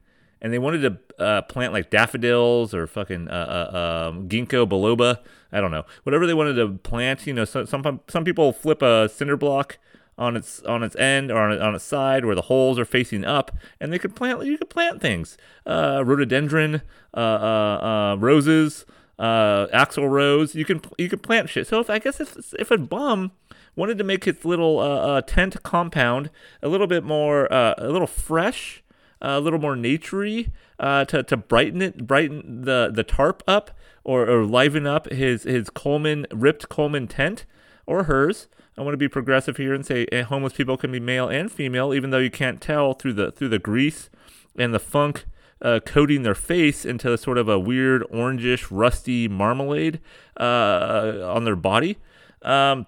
and 0.43 0.51
they 0.51 0.59
wanted 0.59 0.81
to 0.81 1.23
uh, 1.23 1.41
plant 1.43 1.71
like 1.71 1.89
daffodils 1.89 2.73
or 2.73 2.85
fucking 2.85 3.29
uh, 3.29 3.69
uh, 3.73 4.09
um, 4.09 4.27
ginkgo 4.27 4.67
biloba, 4.67 5.19
I 5.51 5.61
don't 5.61 5.71
know, 5.71 5.85
whatever 6.03 6.27
they 6.27 6.33
wanted 6.33 6.55
to 6.55 6.77
plant. 6.79 7.25
You 7.25 7.33
know, 7.33 7.45
so, 7.45 7.63
some 7.65 8.01
some 8.09 8.25
people 8.25 8.51
flip 8.51 8.81
a 8.81 9.09
cinder 9.09 9.37
block 9.37 9.79
on 10.17 10.35
its 10.35 10.61
on 10.63 10.83
its 10.83 10.95
end 10.97 11.31
or 11.31 11.37
on, 11.37 11.59
on 11.59 11.75
its 11.75 11.83
side 11.83 12.25
where 12.25 12.35
the 12.35 12.43
holes 12.43 12.77
are 12.77 12.85
facing 12.85 13.23
up, 13.23 13.55
and 13.79 13.91
they 13.91 13.97
could 13.97 14.15
plant. 14.15 14.43
You 14.43 14.57
could 14.57 14.69
plant 14.69 15.01
things, 15.01 15.37
uh, 15.65 16.03
rhododendron, 16.05 16.81
uh, 17.13 17.17
uh, 17.17 18.11
uh, 18.13 18.15
roses, 18.19 18.85
uh, 19.17 19.67
Axl 19.67 20.09
Rose. 20.09 20.55
You 20.55 20.65
can 20.65 20.81
you 20.97 21.09
can 21.09 21.19
plant 21.19 21.49
shit. 21.49 21.67
So 21.67 21.79
if 21.79 21.89
I 21.89 21.99
guess 21.99 22.19
if 22.19 22.53
if 22.59 22.69
a 22.69 22.77
bum 22.77 23.31
wanted 23.75 23.97
to 23.97 24.03
make 24.03 24.27
its 24.27 24.45
little 24.45 24.79
uh, 24.79 25.21
tent 25.21 25.63
compound 25.63 26.29
a 26.61 26.67
little 26.67 26.85
bit 26.85 27.03
more 27.03 27.45
a 27.45 27.89
little 27.89 28.07
fresh, 28.07 28.82
a 29.23 29.39
little 29.39 29.59
more 29.59 29.75
naturey, 29.75 30.51
to 30.79 31.23
to 31.23 31.37
brighten 31.37 31.81
it, 31.81 32.05
brighten 32.05 32.63
the 32.63 32.91
the 32.93 33.03
tarp 33.03 33.41
up, 33.47 33.71
or, 34.03 34.29
or 34.29 34.45
liven 34.45 34.85
up 34.85 35.09
his 35.11 35.43
his 35.43 35.69
Coleman 35.69 36.27
ripped 36.31 36.69
Coleman 36.69 37.07
tent 37.07 37.45
or 37.85 38.03
hers. 38.03 38.47
I 38.77 38.81
want 38.81 38.93
to 38.93 38.97
be 38.97 39.07
progressive 39.07 39.57
here 39.57 39.73
and 39.73 39.85
say 39.85 40.07
eh, 40.11 40.23
homeless 40.23 40.53
people 40.53 40.77
can 40.77 40.91
be 40.91 40.99
male 40.99 41.27
and 41.27 41.51
female, 41.51 41.93
even 41.93 42.09
though 42.09 42.17
you 42.17 42.31
can't 42.31 42.59
tell 42.59 42.93
through 42.93 43.13
the 43.13 43.31
through 43.31 43.49
the 43.49 43.59
grease 43.59 44.09
and 44.55 44.73
the 44.73 44.79
funk 44.79 45.25
uh, 45.61 45.79
coating 45.85 46.23
their 46.23 46.35
face 46.35 46.83
into 46.83 47.17
sort 47.17 47.37
of 47.37 47.47
a 47.47 47.59
weird 47.59 48.03
orangish, 48.11 48.67
rusty 48.69 49.27
marmalade 49.27 49.99
uh, 50.39 51.19
on 51.23 51.45
their 51.45 51.55
body. 51.55 51.97
Um, 52.41 52.85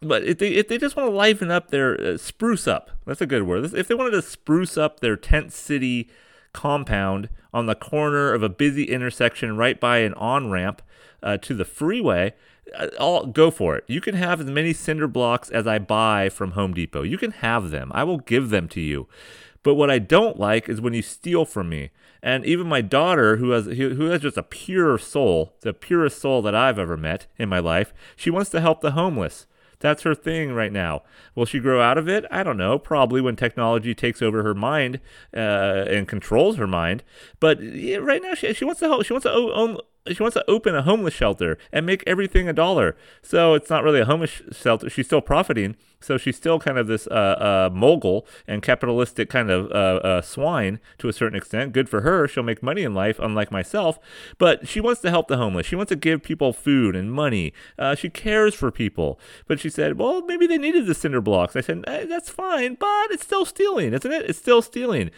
but 0.00 0.22
if 0.24 0.38
they 0.38 0.50
if 0.50 0.68
they 0.68 0.78
just 0.78 0.96
want 0.96 1.08
to 1.10 1.14
liven 1.14 1.50
up 1.50 1.70
their 1.70 2.00
uh, 2.00 2.16
spruce 2.16 2.66
up, 2.66 2.90
that's 3.06 3.20
a 3.20 3.26
good 3.26 3.44
word. 3.44 3.72
If 3.74 3.88
they 3.88 3.94
wanted 3.94 4.12
to 4.12 4.22
spruce 4.22 4.76
up 4.76 5.00
their 5.00 5.16
tent 5.16 5.52
city 5.52 6.08
compound 6.52 7.28
on 7.52 7.66
the 7.66 7.74
corner 7.74 8.32
of 8.32 8.42
a 8.42 8.48
busy 8.48 8.84
intersection 8.84 9.56
right 9.56 9.78
by 9.78 9.98
an 9.98 10.14
on 10.14 10.50
ramp 10.50 10.82
uh, 11.22 11.36
to 11.38 11.54
the 11.54 11.64
freeway, 11.64 12.34
uh, 12.76 12.88
I'll 12.98 13.26
go 13.26 13.50
for 13.50 13.76
it. 13.76 13.84
You 13.86 14.00
can 14.00 14.14
have 14.14 14.40
as 14.40 14.46
many 14.46 14.72
cinder 14.72 15.08
blocks 15.08 15.50
as 15.50 15.66
I 15.66 15.78
buy 15.78 16.28
from 16.28 16.52
Home 16.52 16.74
Depot. 16.74 17.02
You 17.02 17.18
can 17.18 17.32
have 17.32 17.70
them. 17.70 17.90
I 17.94 18.04
will 18.04 18.18
give 18.18 18.50
them 18.50 18.68
to 18.68 18.80
you. 18.80 19.08
But 19.62 19.74
what 19.74 19.90
I 19.90 19.98
don't 19.98 20.38
like 20.38 20.68
is 20.68 20.80
when 20.80 20.94
you 20.94 21.02
steal 21.02 21.44
from 21.44 21.68
me. 21.68 21.90
And 22.22 22.44
even 22.44 22.66
my 22.66 22.80
daughter, 22.80 23.36
who 23.36 23.50
has 23.50 23.66
who 23.66 24.06
has 24.06 24.22
just 24.22 24.36
a 24.36 24.42
pure 24.42 24.98
soul, 24.98 25.54
the 25.60 25.72
purest 25.72 26.20
soul 26.20 26.42
that 26.42 26.54
I've 26.54 26.78
ever 26.78 26.96
met 26.96 27.26
in 27.36 27.48
my 27.48 27.58
life, 27.58 27.92
she 28.16 28.30
wants 28.30 28.50
to 28.50 28.60
help 28.60 28.80
the 28.80 28.92
homeless. 28.92 29.46
That's 29.80 30.02
her 30.02 30.14
thing 30.14 30.52
right 30.52 30.72
now. 30.72 31.02
Will 31.34 31.46
she 31.46 31.60
grow 31.60 31.80
out 31.80 31.98
of 31.98 32.08
it? 32.08 32.24
I 32.30 32.42
don't 32.42 32.56
know. 32.56 32.78
Probably 32.78 33.20
when 33.20 33.36
technology 33.36 33.94
takes 33.94 34.20
over 34.20 34.42
her 34.42 34.54
mind 34.54 35.00
uh, 35.34 35.84
and 35.88 36.08
controls 36.08 36.56
her 36.56 36.66
mind. 36.66 37.04
But 37.40 37.62
yeah, 37.62 37.98
right 37.98 38.22
now, 38.22 38.34
she, 38.34 38.52
she 38.54 38.64
wants 38.64 38.80
to 38.80 38.88
help. 38.88 39.04
She 39.04 39.12
wants 39.12 39.24
to 39.24 39.32
own, 39.32 39.78
she 40.12 40.22
wants 40.22 40.34
to 40.34 40.50
open 40.50 40.74
a 40.74 40.82
homeless 40.82 41.14
shelter 41.14 41.58
and 41.72 41.86
make 41.86 42.02
everything 42.06 42.48
a 42.48 42.52
dollar. 42.52 42.96
So 43.22 43.54
it's 43.54 43.70
not 43.70 43.82
really 43.84 44.00
a 44.00 44.04
homeless 44.04 44.42
shelter. 44.52 44.88
She's 44.90 45.06
still 45.06 45.20
profiting. 45.20 45.76
So 46.00 46.16
she's 46.16 46.36
still 46.36 46.60
kind 46.60 46.78
of 46.78 46.86
this 46.86 47.06
uh, 47.08 47.68
uh, 47.70 47.70
mogul 47.72 48.26
and 48.46 48.62
capitalistic 48.62 49.28
kind 49.28 49.50
of 49.50 49.70
uh, 49.72 50.06
uh, 50.06 50.22
swine 50.22 50.78
to 50.98 51.08
a 51.08 51.12
certain 51.12 51.36
extent. 51.36 51.72
Good 51.72 51.88
for 51.88 52.02
her. 52.02 52.28
She'll 52.28 52.44
make 52.44 52.62
money 52.62 52.82
in 52.82 52.94
life, 52.94 53.18
unlike 53.18 53.50
myself. 53.50 53.98
But 54.38 54.68
she 54.68 54.80
wants 54.80 55.00
to 55.02 55.10
help 55.10 55.28
the 55.28 55.38
homeless. 55.38 55.66
She 55.66 55.76
wants 55.76 55.90
to 55.90 55.96
give 55.96 56.22
people 56.22 56.52
food 56.52 56.94
and 56.94 57.12
money. 57.12 57.52
Uh, 57.78 57.94
she 57.94 58.10
cares 58.10 58.54
for 58.54 58.70
people. 58.70 59.18
But 59.46 59.58
she 59.58 59.70
said, 59.70 59.98
well, 59.98 60.22
maybe 60.22 60.46
they 60.46 60.58
needed 60.58 60.86
the 60.86 60.94
cinder 60.94 61.20
blocks. 61.20 61.56
I 61.56 61.62
said, 61.62 61.84
eh, 61.86 62.04
that's 62.04 62.30
fine, 62.30 62.74
but 62.74 63.10
it's 63.10 63.24
still 63.24 63.44
stealing, 63.44 63.92
isn't 63.92 64.12
it? 64.12 64.30
It's 64.30 64.38
still 64.38 64.62
stealing. 64.62 65.10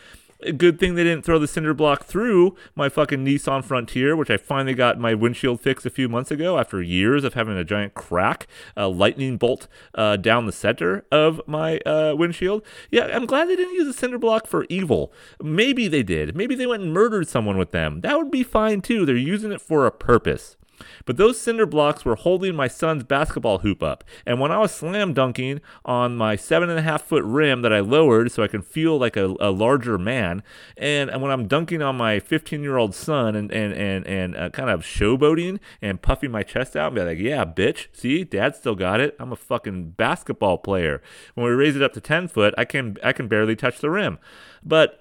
A 0.43 0.53
good 0.53 0.79
thing 0.79 0.95
they 0.95 1.05
didn't 1.05 1.25
throw 1.25 1.39
the 1.39 1.47
cinder 1.47 1.75
block 1.75 2.05
through 2.05 2.57
my 2.75 2.89
fucking 2.89 3.25
Nissan 3.25 3.63
Frontier, 3.63 4.17
which 4.17 4.31
I 4.31 4.39
finally 4.39 4.75
got 4.75 4.99
my 4.99 5.13
windshield 5.13 5.61
fixed 5.61 5.85
a 5.85 5.91
few 5.91 6.09
months 6.09 6.31
ago 6.31 6.59
after 6.59 6.81
years 6.81 7.25
of 7.25 7.35
having 7.35 7.59
a 7.59 7.65
giant 7.65 7.93
crack, 7.93 8.47
a 8.75 8.89
lightning 8.89 9.37
bolt 9.37 9.69
uh, 9.95 10.17
down 10.17 10.47
the 10.47 10.53
center 10.53 11.05
of 11.13 11.43
my 11.47 11.79
uh, 11.81 12.15
windshield. 12.17 12.63
Yeah, 12.91 13.15
I'm 13.15 13.27
glad 13.27 13.49
they 13.49 13.57
didn't 13.57 13.75
use 13.75 13.89
a 13.89 13.93
cinder 13.93 14.19
block 14.19 14.47
for 14.47 14.65
evil. 14.71 15.13
Maybe 15.43 15.89
they 15.89 16.03
did. 16.03 16.35
Maybe 16.35 16.55
they 16.55 16.67
went 16.67 16.83
and 16.83 16.93
murdered 16.93 17.29
someone 17.29 17.59
with 17.59 17.73
them. 17.73 18.01
That 18.01 18.17
would 18.17 18.31
be 18.31 18.43
fine 18.43 18.81
too. 18.81 19.05
They're 19.05 19.17
using 19.17 19.53
it 19.53 19.61
for 19.61 19.85
a 19.85 19.91
purpose. 19.91 20.57
But 21.05 21.17
those 21.17 21.41
cinder 21.41 21.67
blocks 21.67 22.05
were 22.05 22.17
holding 22.17 22.55
my 22.55 22.69
son's 22.69 23.05
basketball 23.05 23.59
hoop 23.59 23.83
up. 23.83 24.05
And 24.27 24.41
when 24.41 24.53
I 24.53 24.59
was 24.59 24.73
slam 24.73 25.15
dunking 25.15 25.61
on 25.85 26.17
my 26.17 26.37
seven 26.37 26.71
and 26.71 26.79
a 26.79 26.83
half 26.83 27.03
foot 27.03 27.25
rim 27.25 27.63
that 27.63 27.73
I 27.73 27.81
lowered 27.81 28.33
so 28.33 28.43
I 28.43 28.49
can 28.49 28.63
feel 28.63 28.99
like 28.99 29.17
a, 29.17 29.35
a 29.41 29.51
larger 29.51 29.99
man, 29.99 30.43
and, 30.77 31.11
and 31.11 31.23
when 31.23 31.31
I'm 31.31 31.47
dunking 31.49 31.83
on 31.83 31.97
my 31.97 32.21
15 32.21 32.63
year 32.63 32.77
old 32.77 32.95
son 32.95 33.35
and, 33.35 33.51
and, 33.53 33.73
and, 33.73 34.07
and 34.07 34.37
uh, 34.37 34.51
kind 34.51 34.71
of 34.71 34.83
showboating 34.83 35.59
and 35.81 36.01
puffing 36.03 36.31
my 36.31 36.43
chest 36.43 36.77
out 36.77 36.89
and 36.89 36.97
be 36.97 37.03
like, 37.03 37.19
yeah, 37.19 37.45
bitch, 37.45 37.89
see, 37.93 38.25
dad 38.25 38.57
still 38.57 38.75
got 38.75 39.01
it. 39.01 39.17
I'm 39.19 39.33
a 39.33 39.37
fucking 39.37 39.91
basketball 39.91 40.59
player. 40.59 41.03
When 41.35 41.47
we 41.47 41.53
raise 41.53 41.77
it 41.77 41.83
up 41.83 41.93
to 41.95 42.01
10 42.01 42.29
foot, 42.29 42.55
I 42.57 42.65
can, 42.65 42.97
I 43.03 43.13
can 43.13 43.29
barely 43.29 43.57
touch 43.57 43.79
the 43.79 43.91
rim. 43.91 44.19
But 44.63 45.00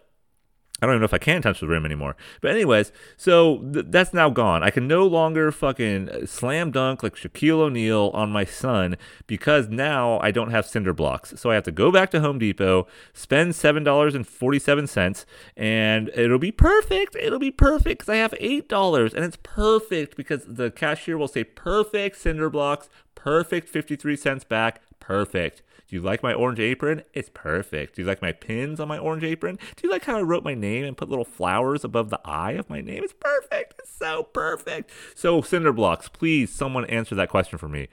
I 0.82 0.86
don't 0.86 0.96
even 0.96 1.02
know 1.02 1.06
if 1.06 1.14
I 1.14 1.18
can 1.18 1.42
touch 1.42 1.60
the 1.60 1.68
rim 1.68 1.86
anymore. 1.86 2.16
But 2.42 2.52
anyways, 2.52 2.92
so 3.18 3.58
th- 3.74 3.86
that's 3.90 4.14
now 4.14 4.30
gone. 4.30 4.64
I 4.64 4.70
can 4.70 4.88
no 4.88 5.06
longer 5.06 5.52
fucking 5.52 6.10
uh, 6.10 6.26
slam 6.26 6.72
dunk 6.72 7.04
like 7.04 7.16
Shaquille 7.16 7.60
O'Neal 7.60 8.12
on 8.14 8.32
my 8.32 8.46
son 8.46 8.96
because 9.28 9.68
now 9.68 10.20
I 10.22 10.32
don't 10.32 10.52
have 10.52 10.66
cinder 10.66 10.94
blocks. 10.94 11.34
So 11.38 11.52
I 11.52 11.56
have 11.56 11.64
to 11.66 11.72
go 11.72 11.92
back 11.92 12.12
to 12.12 12.22
Home 12.22 12.40
Depot, 12.40 12.88
spend 13.14 13.56
seven 13.56 13.84
dollars 13.84 14.16
and 14.16 14.28
forty-seven 14.28 14.88
cents, 14.88 15.26
and 15.58 16.10
it'll 16.16 16.40
be 16.40 16.52
perfect. 16.52 17.16
It'll 17.16 17.40
be 17.40 17.52
perfect 17.52 18.00
because 18.00 18.10
I 18.10 18.18
have 18.18 18.34
eight 18.40 18.70
dollars, 18.70 19.14
and 19.14 19.26
it's 19.26 19.38
perfect 19.44 20.16
because 20.16 20.46
the 20.46 20.72
cashier 20.72 21.18
will 21.18 21.28
say 21.28 21.44
perfect 21.44 22.18
cinder 22.18 22.50
blocks, 22.50 22.90
perfect 23.16 23.68
fifty-three 23.68 24.16
cents 24.16 24.44
back, 24.44 24.82
perfect. 25.00 25.62
Do 25.90 25.96
you 25.96 26.04
like 26.04 26.22
my 26.22 26.34
orange 26.34 26.60
apron? 26.60 27.02
It's 27.16 27.32
perfect. 27.34 27.96
Do 27.96 28.04
you 28.04 28.08
like 28.08 28.22
my 28.22 28.32
pins 28.32 28.80
on 28.80 28.88
my 28.88 29.00
orange 29.00 29.24
apron? 29.24 29.58
Do 29.76 29.88
you 29.88 29.92
like 29.92 30.06
how 30.06 30.18
I 30.18 30.22
wrote 30.22 30.44
my 30.44 30.54
name 30.54 30.86
and 30.86 30.96
put 30.96 31.10
little 31.10 31.26
flowers 31.26 31.84
above 31.84 32.12
the 32.12 32.22
eye 32.24 32.52
of 32.52 32.70
my 32.70 32.80
name? 32.80 33.04
It's 33.04 33.14
perfect. 33.14 33.74
It's 33.80 33.92
so 33.92 34.22
perfect. 34.22 34.92
So, 35.16 35.42
cinder 35.42 35.74
blocks, 35.74 36.08
please, 36.08 36.52
someone 36.52 36.86
answer 36.86 37.16
that 37.16 37.30
question 37.30 37.58
for 37.58 37.68
me. 37.68 37.88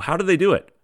How 0.00 0.16
did 0.16 0.26
they 0.26 0.38
do 0.38 0.54
it? 0.54 0.74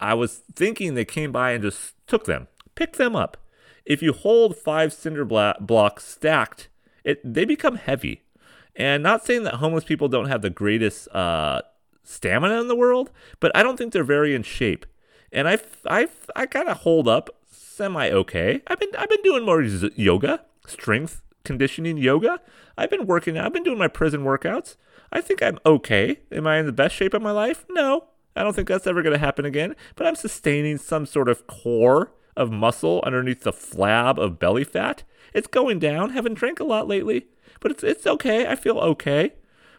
I 0.00 0.14
was 0.14 0.40
thinking 0.54 0.94
they 0.94 1.04
came 1.04 1.32
by 1.32 1.52
and 1.52 1.62
just 1.62 1.92
took 2.06 2.24
them, 2.24 2.48
picked 2.74 2.96
them 2.96 3.14
up. 3.14 3.36
If 3.84 4.00
you 4.00 4.14
hold 4.14 4.56
five 4.56 4.94
cinder 4.94 5.26
blocks 5.26 6.04
stacked, 6.04 6.68
it 7.04 7.20
they 7.22 7.44
become 7.44 7.76
heavy. 7.76 8.22
And 8.74 9.02
not 9.02 9.26
saying 9.26 9.42
that 9.42 9.56
homeless 9.56 9.84
people 9.84 10.08
don't 10.08 10.28
have 10.28 10.40
the 10.40 10.48
greatest 10.48 11.08
uh, 11.08 11.60
stamina 12.02 12.58
in 12.58 12.68
the 12.68 12.74
world, 12.74 13.10
but 13.38 13.54
I 13.54 13.62
don't 13.62 13.76
think 13.76 13.92
they're 13.92 14.02
very 14.02 14.34
in 14.34 14.42
shape 14.42 14.86
and 15.34 15.48
I 15.48 15.58
I 15.86 16.08
I 16.34 16.46
kind 16.46 16.68
of 16.68 16.78
hold 16.78 17.08
up 17.08 17.28
semi 17.50 18.10
okay. 18.10 18.62
I've 18.66 18.78
been 18.78 18.90
I've 18.96 19.10
been 19.10 19.22
doing 19.22 19.44
more 19.44 19.62
yoga, 19.62 20.44
strength 20.66 21.20
conditioning 21.44 21.98
yoga. 21.98 22.40
I've 22.78 22.90
been 22.90 23.06
working. 23.06 23.36
I've 23.36 23.52
been 23.52 23.64
doing 23.64 23.78
my 23.78 23.88
prison 23.88 24.22
workouts. 24.22 24.76
I 25.12 25.20
think 25.20 25.42
I'm 25.42 25.58
okay. 25.66 26.20
Am 26.32 26.46
I 26.46 26.58
in 26.58 26.66
the 26.66 26.72
best 26.72 26.94
shape 26.94 27.14
of 27.14 27.22
my 27.22 27.30
life? 27.30 27.64
No. 27.70 28.06
I 28.36 28.42
don't 28.42 28.54
think 28.54 28.66
that's 28.66 28.86
ever 28.86 29.02
going 29.02 29.12
to 29.12 29.18
happen 29.18 29.44
again, 29.44 29.76
but 29.94 30.06
I'm 30.06 30.16
sustaining 30.16 30.78
some 30.78 31.06
sort 31.06 31.28
of 31.28 31.46
core 31.46 32.12
of 32.36 32.50
muscle 32.50 33.00
underneath 33.06 33.42
the 33.42 33.52
flab 33.52 34.18
of 34.18 34.40
belly 34.40 34.64
fat. 34.64 35.04
It's 35.32 35.46
going 35.46 35.78
down. 35.78 36.10
Haven't 36.10 36.34
drank 36.34 36.58
a 36.58 36.64
lot 36.64 36.88
lately, 36.88 37.26
but 37.60 37.70
it's 37.70 37.84
it's 37.84 38.06
okay. 38.06 38.46
I 38.46 38.56
feel 38.56 38.78
okay, 38.78 39.34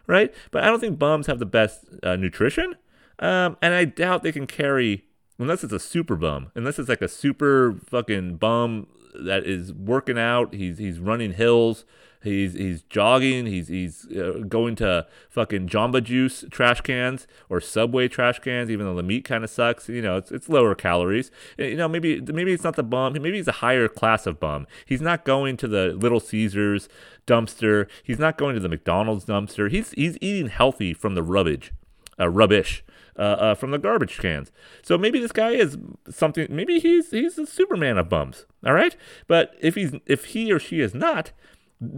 right? 0.06 0.34
But 0.50 0.64
I 0.64 0.68
don't 0.68 0.80
think 0.80 0.98
bums 0.98 1.26
have 1.26 1.38
the 1.38 1.46
best 1.46 1.84
uh, 2.02 2.16
nutrition, 2.16 2.76
um, 3.18 3.58
and 3.60 3.74
I 3.74 3.84
doubt 3.84 4.22
they 4.22 4.32
can 4.32 4.46
carry 4.46 5.05
unless 5.38 5.64
it's 5.64 5.72
a 5.72 5.78
super 5.78 6.16
bum, 6.16 6.50
unless 6.54 6.78
it's 6.78 6.88
like 6.88 7.02
a 7.02 7.08
super 7.08 7.76
fucking 7.86 8.36
bum 8.36 8.86
that 9.14 9.44
is 9.44 9.72
working 9.72 10.18
out, 10.18 10.54
he's 10.54 10.78
he's 10.78 10.98
running 10.98 11.32
hills, 11.32 11.84
he's 12.22 12.54
he's 12.54 12.82
jogging, 12.82 13.46
he's 13.46 13.68
he's 13.68 14.06
uh, 14.12 14.42
going 14.48 14.76
to 14.76 15.06
fucking 15.30 15.68
Jamba 15.68 16.02
Juice 16.02 16.44
trash 16.50 16.80
cans 16.80 17.26
or 17.48 17.60
Subway 17.60 18.08
trash 18.08 18.38
cans, 18.38 18.70
even 18.70 18.86
though 18.86 18.94
the 18.94 19.02
meat 19.02 19.24
kind 19.24 19.44
of 19.44 19.50
sucks. 19.50 19.88
You 19.88 20.02
know, 20.02 20.16
it's 20.16 20.30
it's 20.30 20.48
lower 20.48 20.74
calories. 20.74 21.30
You 21.58 21.76
know, 21.76 21.88
maybe 21.88 22.20
maybe 22.20 22.52
it's 22.52 22.64
not 22.64 22.76
the 22.76 22.82
bum. 22.82 23.14
Maybe 23.14 23.36
he's 23.36 23.48
a 23.48 23.52
higher 23.52 23.88
class 23.88 24.26
of 24.26 24.40
bum. 24.40 24.66
He's 24.84 25.00
not 25.00 25.24
going 25.24 25.56
to 25.58 25.68
the 25.68 25.92
Little 25.92 26.20
Caesars 26.20 26.88
dumpster. 27.26 27.88
He's 28.02 28.18
not 28.18 28.38
going 28.38 28.54
to 28.54 28.60
the 28.60 28.68
McDonald's 28.68 29.24
dumpster. 29.24 29.70
He's 29.70 29.92
he's 29.92 30.18
eating 30.20 30.48
healthy 30.48 30.92
from 30.92 31.14
the 31.14 31.22
rubbish, 31.22 31.72
uh, 32.18 32.28
rubbish 32.28 32.84
uh, 33.18 33.22
uh, 33.22 33.54
from 33.54 33.70
the 33.70 33.78
garbage 33.78 34.18
cans. 34.18 34.52
So 34.82 34.98
maybe 34.98 35.18
this 35.18 35.32
guy 35.32 35.50
is 35.50 35.76
something. 36.08 36.46
Maybe 36.50 36.78
he's 36.78 37.10
he's 37.10 37.38
a 37.38 37.46
Superman 37.46 37.98
of 37.98 38.08
bums. 38.08 38.46
All 38.64 38.74
right, 38.74 38.96
but 39.26 39.54
if 39.60 39.74
he's 39.74 39.94
if 40.06 40.26
he 40.26 40.52
or 40.52 40.58
she 40.58 40.80
is 40.80 40.94
not, 40.94 41.32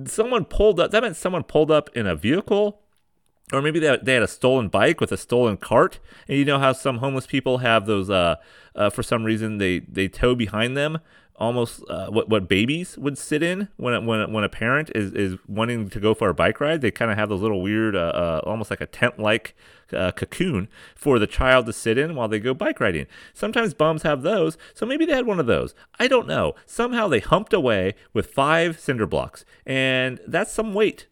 someone 0.07 0.45
pulled 0.45 0.81
up. 0.81 0.91
That 0.91 1.03
meant 1.03 1.17
someone 1.17 1.45
pulled 1.45 1.71
up 1.71 1.91
in 1.95 2.07
a 2.07 2.15
vehicle 2.15 2.83
or 3.53 3.63
maybe 3.63 3.79
they, 3.79 3.97
they 4.03 4.15
had 4.15 4.23
a 4.23 4.29
stolen 4.29 4.69
bike 4.69 5.01
with 5.01 5.13
a 5.13 5.17
stolen 5.17 5.57
cart 5.57 6.01
and 6.29 6.39
you 6.39 6.45
know 6.45 6.59
how 6.59 6.73
some 6.73 6.99
homeless 6.99 7.27
people 7.27 7.59
have 7.59 7.87
those 7.87 8.11
uh, 8.11 8.37
uh, 8.75 8.91
for 8.91 9.03
some 9.03 9.25
reason 9.25 9.59
they 9.59 9.81
they 9.81 10.09
tow 10.09 10.35
behind 10.35 10.77
them 10.77 10.99
almost 11.39 11.83
uh, 11.89 12.09
what 12.09 12.29
what 12.29 12.49
babies 12.49 12.99
would 12.99 13.17
sit 13.17 13.43
in 13.43 13.69
when 13.77 14.05
when 14.05 14.33
when 14.33 14.45
a 14.45 14.49
parent 14.49 14.91
is 14.95 15.13
is 15.13 15.39
wanting 15.47 15.89
to 15.89 16.01
go 16.01 16.13
for 16.13 16.29
a 16.29 16.35
bike 16.35 16.61
ride 16.61 16.81
they 16.81 16.91
kind 16.91 17.11
of 17.11 17.17
have 17.17 17.29
those 17.29 17.41
little 17.41 17.63
weird 17.63 17.95
uh, 17.95 17.99
uh, 18.15 18.41
almost 18.45 18.71
like 18.71 18.81
a 18.81 18.87
tent 18.87 19.19
like 19.19 19.55
uh, 19.93 20.11
cocoon 20.13 20.69
for 20.95 21.19
the 21.19 21.27
child 21.27 21.65
to 21.67 21.73
sit 21.73 21.97
in 21.97 22.15
while 22.15 22.29
they 22.29 22.39
go 22.39 22.53
bike 22.53 22.81
riding. 22.81 23.07
Sometimes 23.33 23.73
bums 23.73 24.03
have 24.03 24.23
those 24.23 24.59
so 24.75 24.85
maybe 24.85 25.07
they 25.07 25.15
had 25.15 25.27
one 25.27 25.41
of 25.41 25.47
those. 25.47 25.75
I 25.99 26.09
don't 26.09 26.27
know. 26.27 26.55
Somehow 26.67 27.09
they 27.09 27.21
humped 27.21 27.53
away 27.53 27.95
with 28.13 28.27
five 28.27 28.81
cinder 28.81 29.07
blocks 29.07 29.45
and 29.65 30.21
that's 30.27 30.53
some 30.53 30.75
weight 30.75 31.07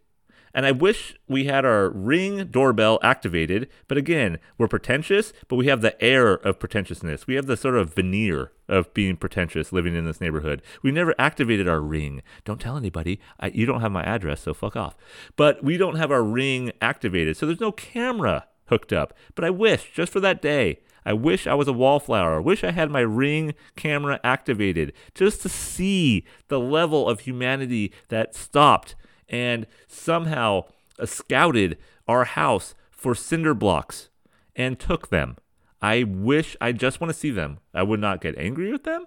and 0.57 0.65
I 0.65 0.73
wish 0.73 1.15
we 1.29 1.45
had 1.45 1.67
our 1.67 1.91
ring 1.91 2.47
doorbell 2.47 2.99
activated, 3.03 3.69
but 3.89 3.99
again, 3.99 4.39
we're 4.57 4.69
pretentious, 4.69 5.35
but 5.49 5.57
we 5.57 5.67
have 5.67 5.83
the 5.83 6.03
air 6.03 6.33
of 6.33 6.59
pretentiousness. 6.59 7.27
We 7.27 7.35
have 7.35 7.45
the 7.45 7.59
sort 7.59 7.77
of 7.77 7.93
veneer 7.93 8.53
of 8.67 8.95
being 8.95 9.19
pretentious 9.19 9.71
living 9.71 9.95
in 9.95 10.07
this 10.07 10.19
neighborhood. 10.19 10.63
We 10.83 10.93
never 10.93 11.15
activated 11.19 11.69
our 11.69 11.83
ring. 11.83 12.23
Don't 12.47 12.59
tell 12.59 12.79
anybody. 12.79 13.21
I, 13.39 13.49
you 13.49 13.67
don't 13.67 13.83
have 13.83 13.93
my 13.93 14.03
address, 14.03 14.41
so 14.41 14.55
fuck 14.55 14.77
off. 14.77 14.97
But 15.37 15.63
we 15.63 15.77
don't 15.77 15.97
have 15.97 16.11
our 16.11 16.23
ring 16.23 16.73
activated, 16.81 17.37
so 17.37 17.45
there's 17.45 17.61
no 17.61 17.73
camera 17.73 18.47
hooked 18.69 18.95
up. 18.95 19.13
But 19.35 19.45
I 19.45 19.51
wish, 19.51 19.93
just 19.93 20.11
for 20.11 20.21
that 20.21 20.41
day, 20.41 20.79
I 21.05 21.13
wish 21.13 21.47
I 21.47 21.53
was 21.53 21.69
a 21.69 21.73
wallflower. 21.75 22.37
I 22.37 22.41
wish 22.41 22.65
I 22.65 22.71
had 22.71 22.91
my 22.91 23.01
ring 23.01 23.55
camera 23.77 24.21
activated 24.25 24.95
just 25.15 25.43
to 25.43 25.51
see 25.51 26.25
the 26.49 26.59
level 26.59 27.11
of 27.11 27.21
humanity 27.21 27.93
that 28.09 28.35
stopped 28.35 28.97
and 29.29 29.67
somehow 29.89 30.65
scouted 31.05 31.79
our 32.09 32.25
house 32.25 32.75
for 32.91 33.15
cinder 33.15 33.55
blocks 33.55 34.09
and 34.55 34.79
took 34.79 35.11
them. 35.11 35.37
I 35.83 36.05
wish 36.05 36.57
I 36.61 36.73
just 36.73 37.01
want 37.01 37.13
to 37.13 37.19
see 37.19 37.31
them. 37.31 37.59
I 37.75 37.83
would 37.83 38.01
not 38.01 38.21
get 38.21 38.39
angry 38.39 38.73
with 38.73 38.85
them. 38.85 39.07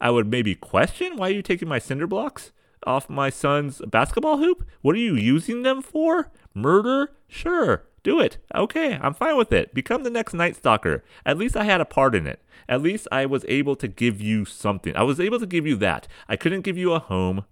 I 0.00 0.10
would 0.10 0.30
maybe 0.30 0.54
question 0.54 1.16
why 1.16 1.28
are 1.28 1.32
you 1.32 1.42
taking 1.42 1.68
my 1.68 1.78
cinder 1.78 2.06
blocks 2.06 2.52
off 2.86 3.10
my 3.10 3.30
son's 3.30 3.80
basketball 3.90 4.38
hoop? 4.38 4.66
What 4.82 4.94
are 4.94 4.98
you 4.98 5.14
using 5.14 5.62
them 5.62 5.82
for? 5.82 6.30
Murder? 6.54 7.12
Sure, 7.28 7.84
do 8.02 8.20
it. 8.20 8.38
Okay, 8.54 8.98
I'm 9.00 9.14
fine 9.14 9.36
with 9.36 9.52
it. 9.52 9.74
Become 9.74 10.04
the 10.04 10.10
next 10.10 10.32
Night 10.32 10.56
Stalker. 10.56 11.02
At 11.24 11.38
least 11.38 11.56
I 11.56 11.64
had 11.64 11.80
a 11.80 11.84
part 11.84 12.14
in 12.14 12.26
it. 12.26 12.40
At 12.68 12.82
least 12.82 13.08
I 13.10 13.26
was 13.26 13.44
able 13.48 13.76
to 13.76 13.88
give 13.88 14.20
you 14.20 14.44
something. 14.44 14.96
I 14.96 15.02
was 15.02 15.20
able 15.20 15.38
to 15.38 15.46
give 15.46 15.66
you 15.66 15.76
that. 15.76 16.08
I 16.28 16.36
couldn't 16.36 16.62
give 16.62 16.78
you 16.78 16.92
a 16.92 16.98
home. 16.98 17.44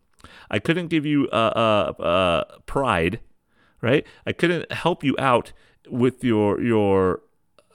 I 0.51 0.59
couldn't 0.59 0.89
give 0.89 1.07
you 1.07 1.29
uh, 1.33 1.93
uh, 1.99 2.03
uh, 2.03 2.45
pride, 2.67 3.21
right? 3.81 4.07
I 4.27 4.33
couldn't 4.33 4.71
help 4.73 5.05
you 5.05 5.15
out 5.19 5.53
with 5.89 6.25
your 6.25 6.61
your 6.61 7.23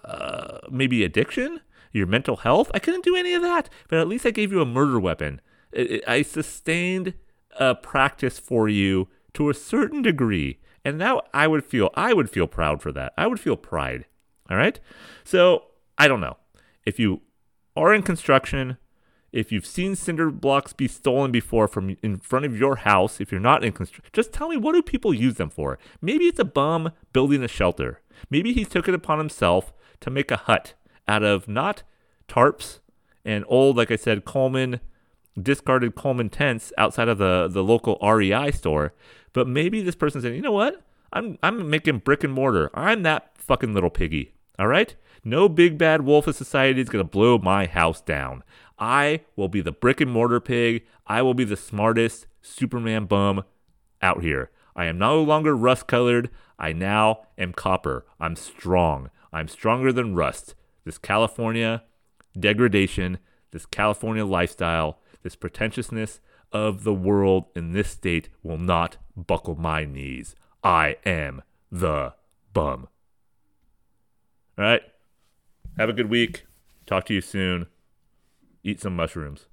uh, 0.04 0.60
maybe 0.70 1.04
addiction, 1.04 1.62
your 1.92 2.08
mental 2.08 2.38
health. 2.38 2.72
I 2.74 2.80
couldn't 2.80 3.04
do 3.04 3.16
any 3.16 3.34
of 3.34 3.42
that, 3.42 3.70
but 3.88 4.00
at 4.00 4.08
least 4.08 4.26
I 4.26 4.32
gave 4.32 4.52
you 4.52 4.62
a 4.62 4.66
murder 4.66 5.00
weapon. 5.00 5.42
It, 5.72 5.92
it, 5.92 6.04
I 6.08 6.22
sustained 6.22 7.14
a 7.60 7.76
practice 7.76 8.40
for 8.40 8.68
you 8.68 9.08
to 9.34 9.50
a 9.50 9.54
certain 9.54 10.02
degree, 10.02 10.60
and 10.84 10.98
now 10.98 11.22
I 11.34 11.48
would 11.48 11.64
feel 11.64 11.90
I 11.96 12.14
would 12.14 12.30
feel 12.30 12.48
proud 12.48 12.82
for 12.82 12.92
that. 12.94 13.14
I 13.18 13.28
would 13.28 13.40
feel 13.40 13.58
pride. 13.58 14.06
All 14.50 14.58
right, 14.58 14.80
so 15.24 15.66
I 15.98 16.08
don't 16.08 16.22
know 16.22 16.38
if 16.86 17.00
you 17.00 17.22
are 17.76 17.94
in 17.94 18.02
construction 18.02 18.78
if 19.32 19.52
you've 19.52 19.66
seen 19.66 19.96
cinder 19.96 20.32
blocks 20.32 20.74
be 20.74 20.88
stolen 20.88 21.32
before 21.32 21.68
from 21.68 21.98
in 22.02 22.18
front 22.18 22.46
of 22.46 22.58
your 22.58 22.78
house, 22.78 23.22
if 23.22 23.32
you're 23.32 23.42
not 23.42 23.64
in 23.64 23.72
construction, 23.72 24.12
just 24.14 24.34
tell 24.34 24.50
me 24.50 24.58
what 24.58 24.74
do 24.74 24.82
people 24.82 25.14
use 25.14 25.36
them 25.36 25.50
for? 25.50 25.78
Maybe 26.02 26.26
it's 26.26 26.40
a 26.40 26.46
bum 26.46 26.92
building 27.14 27.44
a 27.44 27.48
shelter. 27.48 28.02
Maybe 28.30 28.54
he 28.54 28.66
took 28.66 28.88
it 28.88 28.94
upon 28.94 29.20
himself 29.20 29.74
to 30.02 30.10
make 30.10 30.32
a 30.32 30.38
hut 30.38 30.74
out 31.08 31.24
of 31.24 31.48
not 31.48 31.84
tarps 32.28 32.80
and 33.26 33.46
old, 33.48 33.78
like 33.78 33.92
I 33.92 33.96
said, 33.96 34.26
Coleman 34.26 34.80
discarded 35.42 35.96
Coleman 35.96 36.30
tents 36.30 36.74
outside 36.78 37.08
of 37.08 37.18
the 37.18 37.48
the 37.48 37.64
local 37.64 37.98
REI 38.02 38.52
store. 38.52 38.94
But 39.34 39.48
maybe 39.48 39.82
this 39.82 39.96
person 39.96 40.22
said, 40.22 40.36
you 40.36 40.42
know 40.42 40.52
what? 40.52 40.82
I'm 41.14 41.38
I'm 41.44 41.70
making 41.70 42.00
brick 42.00 42.24
and 42.24 42.34
mortar. 42.34 42.70
I'm 42.74 43.04
that 43.04 43.32
fucking 43.38 43.74
little 43.74 43.90
piggy. 43.90 44.34
All 44.58 44.68
right? 44.68 44.96
No 45.24 45.50
big 45.50 45.78
bad 45.78 46.02
wolf 46.02 46.28
of 46.28 46.36
society 46.36 46.82
is 46.82 46.90
gonna 46.90 47.04
blow 47.04 47.38
my 47.38 47.66
house 47.66 48.02
down. 48.02 48.44
I 48.80 49.22
will 49.36 49.50
be 49.50 49.62
the 49.62 49.74
brick 49.74 50.00
and 50.00 50.10
mortar 50.10 50.40
pig. 50.40 50.86
I 51.06 51.22
will 51.22 51.34
be 51.34 51.44
the 51.44 51.58
smartest 51.58 52.28
Superman 52.42 53.06
bum 53.06 53.44
out 54.02 54.24
here. 54.24 54.52
I 54.76 54.86
am 54.86 54.98
no 54.98 55.22
longer 55.22 55.56
rust 55.56 55.88
colored. 55.88 56.30
I 56.58 56.72
now 56.72 57.28
am 57.38 57.52
copper. 57.52 58.06
I'm 58.20 58.38
strong. 58.38 59.10
I'm 59.34 59.50
stronger 59.50 59.92
than 59.92 60.16
rust. 60.16 60.56
This 60.86 60.98
California 60.98 61.84
degradation, 62.40 63.20
this 63.52 63.66
California 63.66 64.26
lifestyle, 64.26 65.00
this 65.24 65.36
pretentiousness 65.36 66.22
of 66.54 66.84
the 66.84 66.94
world 66.94 67.46
in 67.56 67.74
this 67.74 67.90
state 67.90 68.30
will 68.42 68.58
not 68.58 68.98
buckle 69.16 69.56
my 69.56 69.84
knees. 69.84 70.36
I 70.64 70.96
am 71.06 71.42
the 71.70 72.14
bum. 72.54 72.88
All 74.58 74.64
right. 74.64 74.82
Have 75.78 75.90
a 75.90 75.94
good 75.94 76.10
week. 76.10 76.46
Talk 76.86 77.06
to 77.06 77.14
you 77.14 77.22
soon 77.22 77.68
eat 78.64 78.82
some 78.82 78.96
mushrooms. 78.96 79.48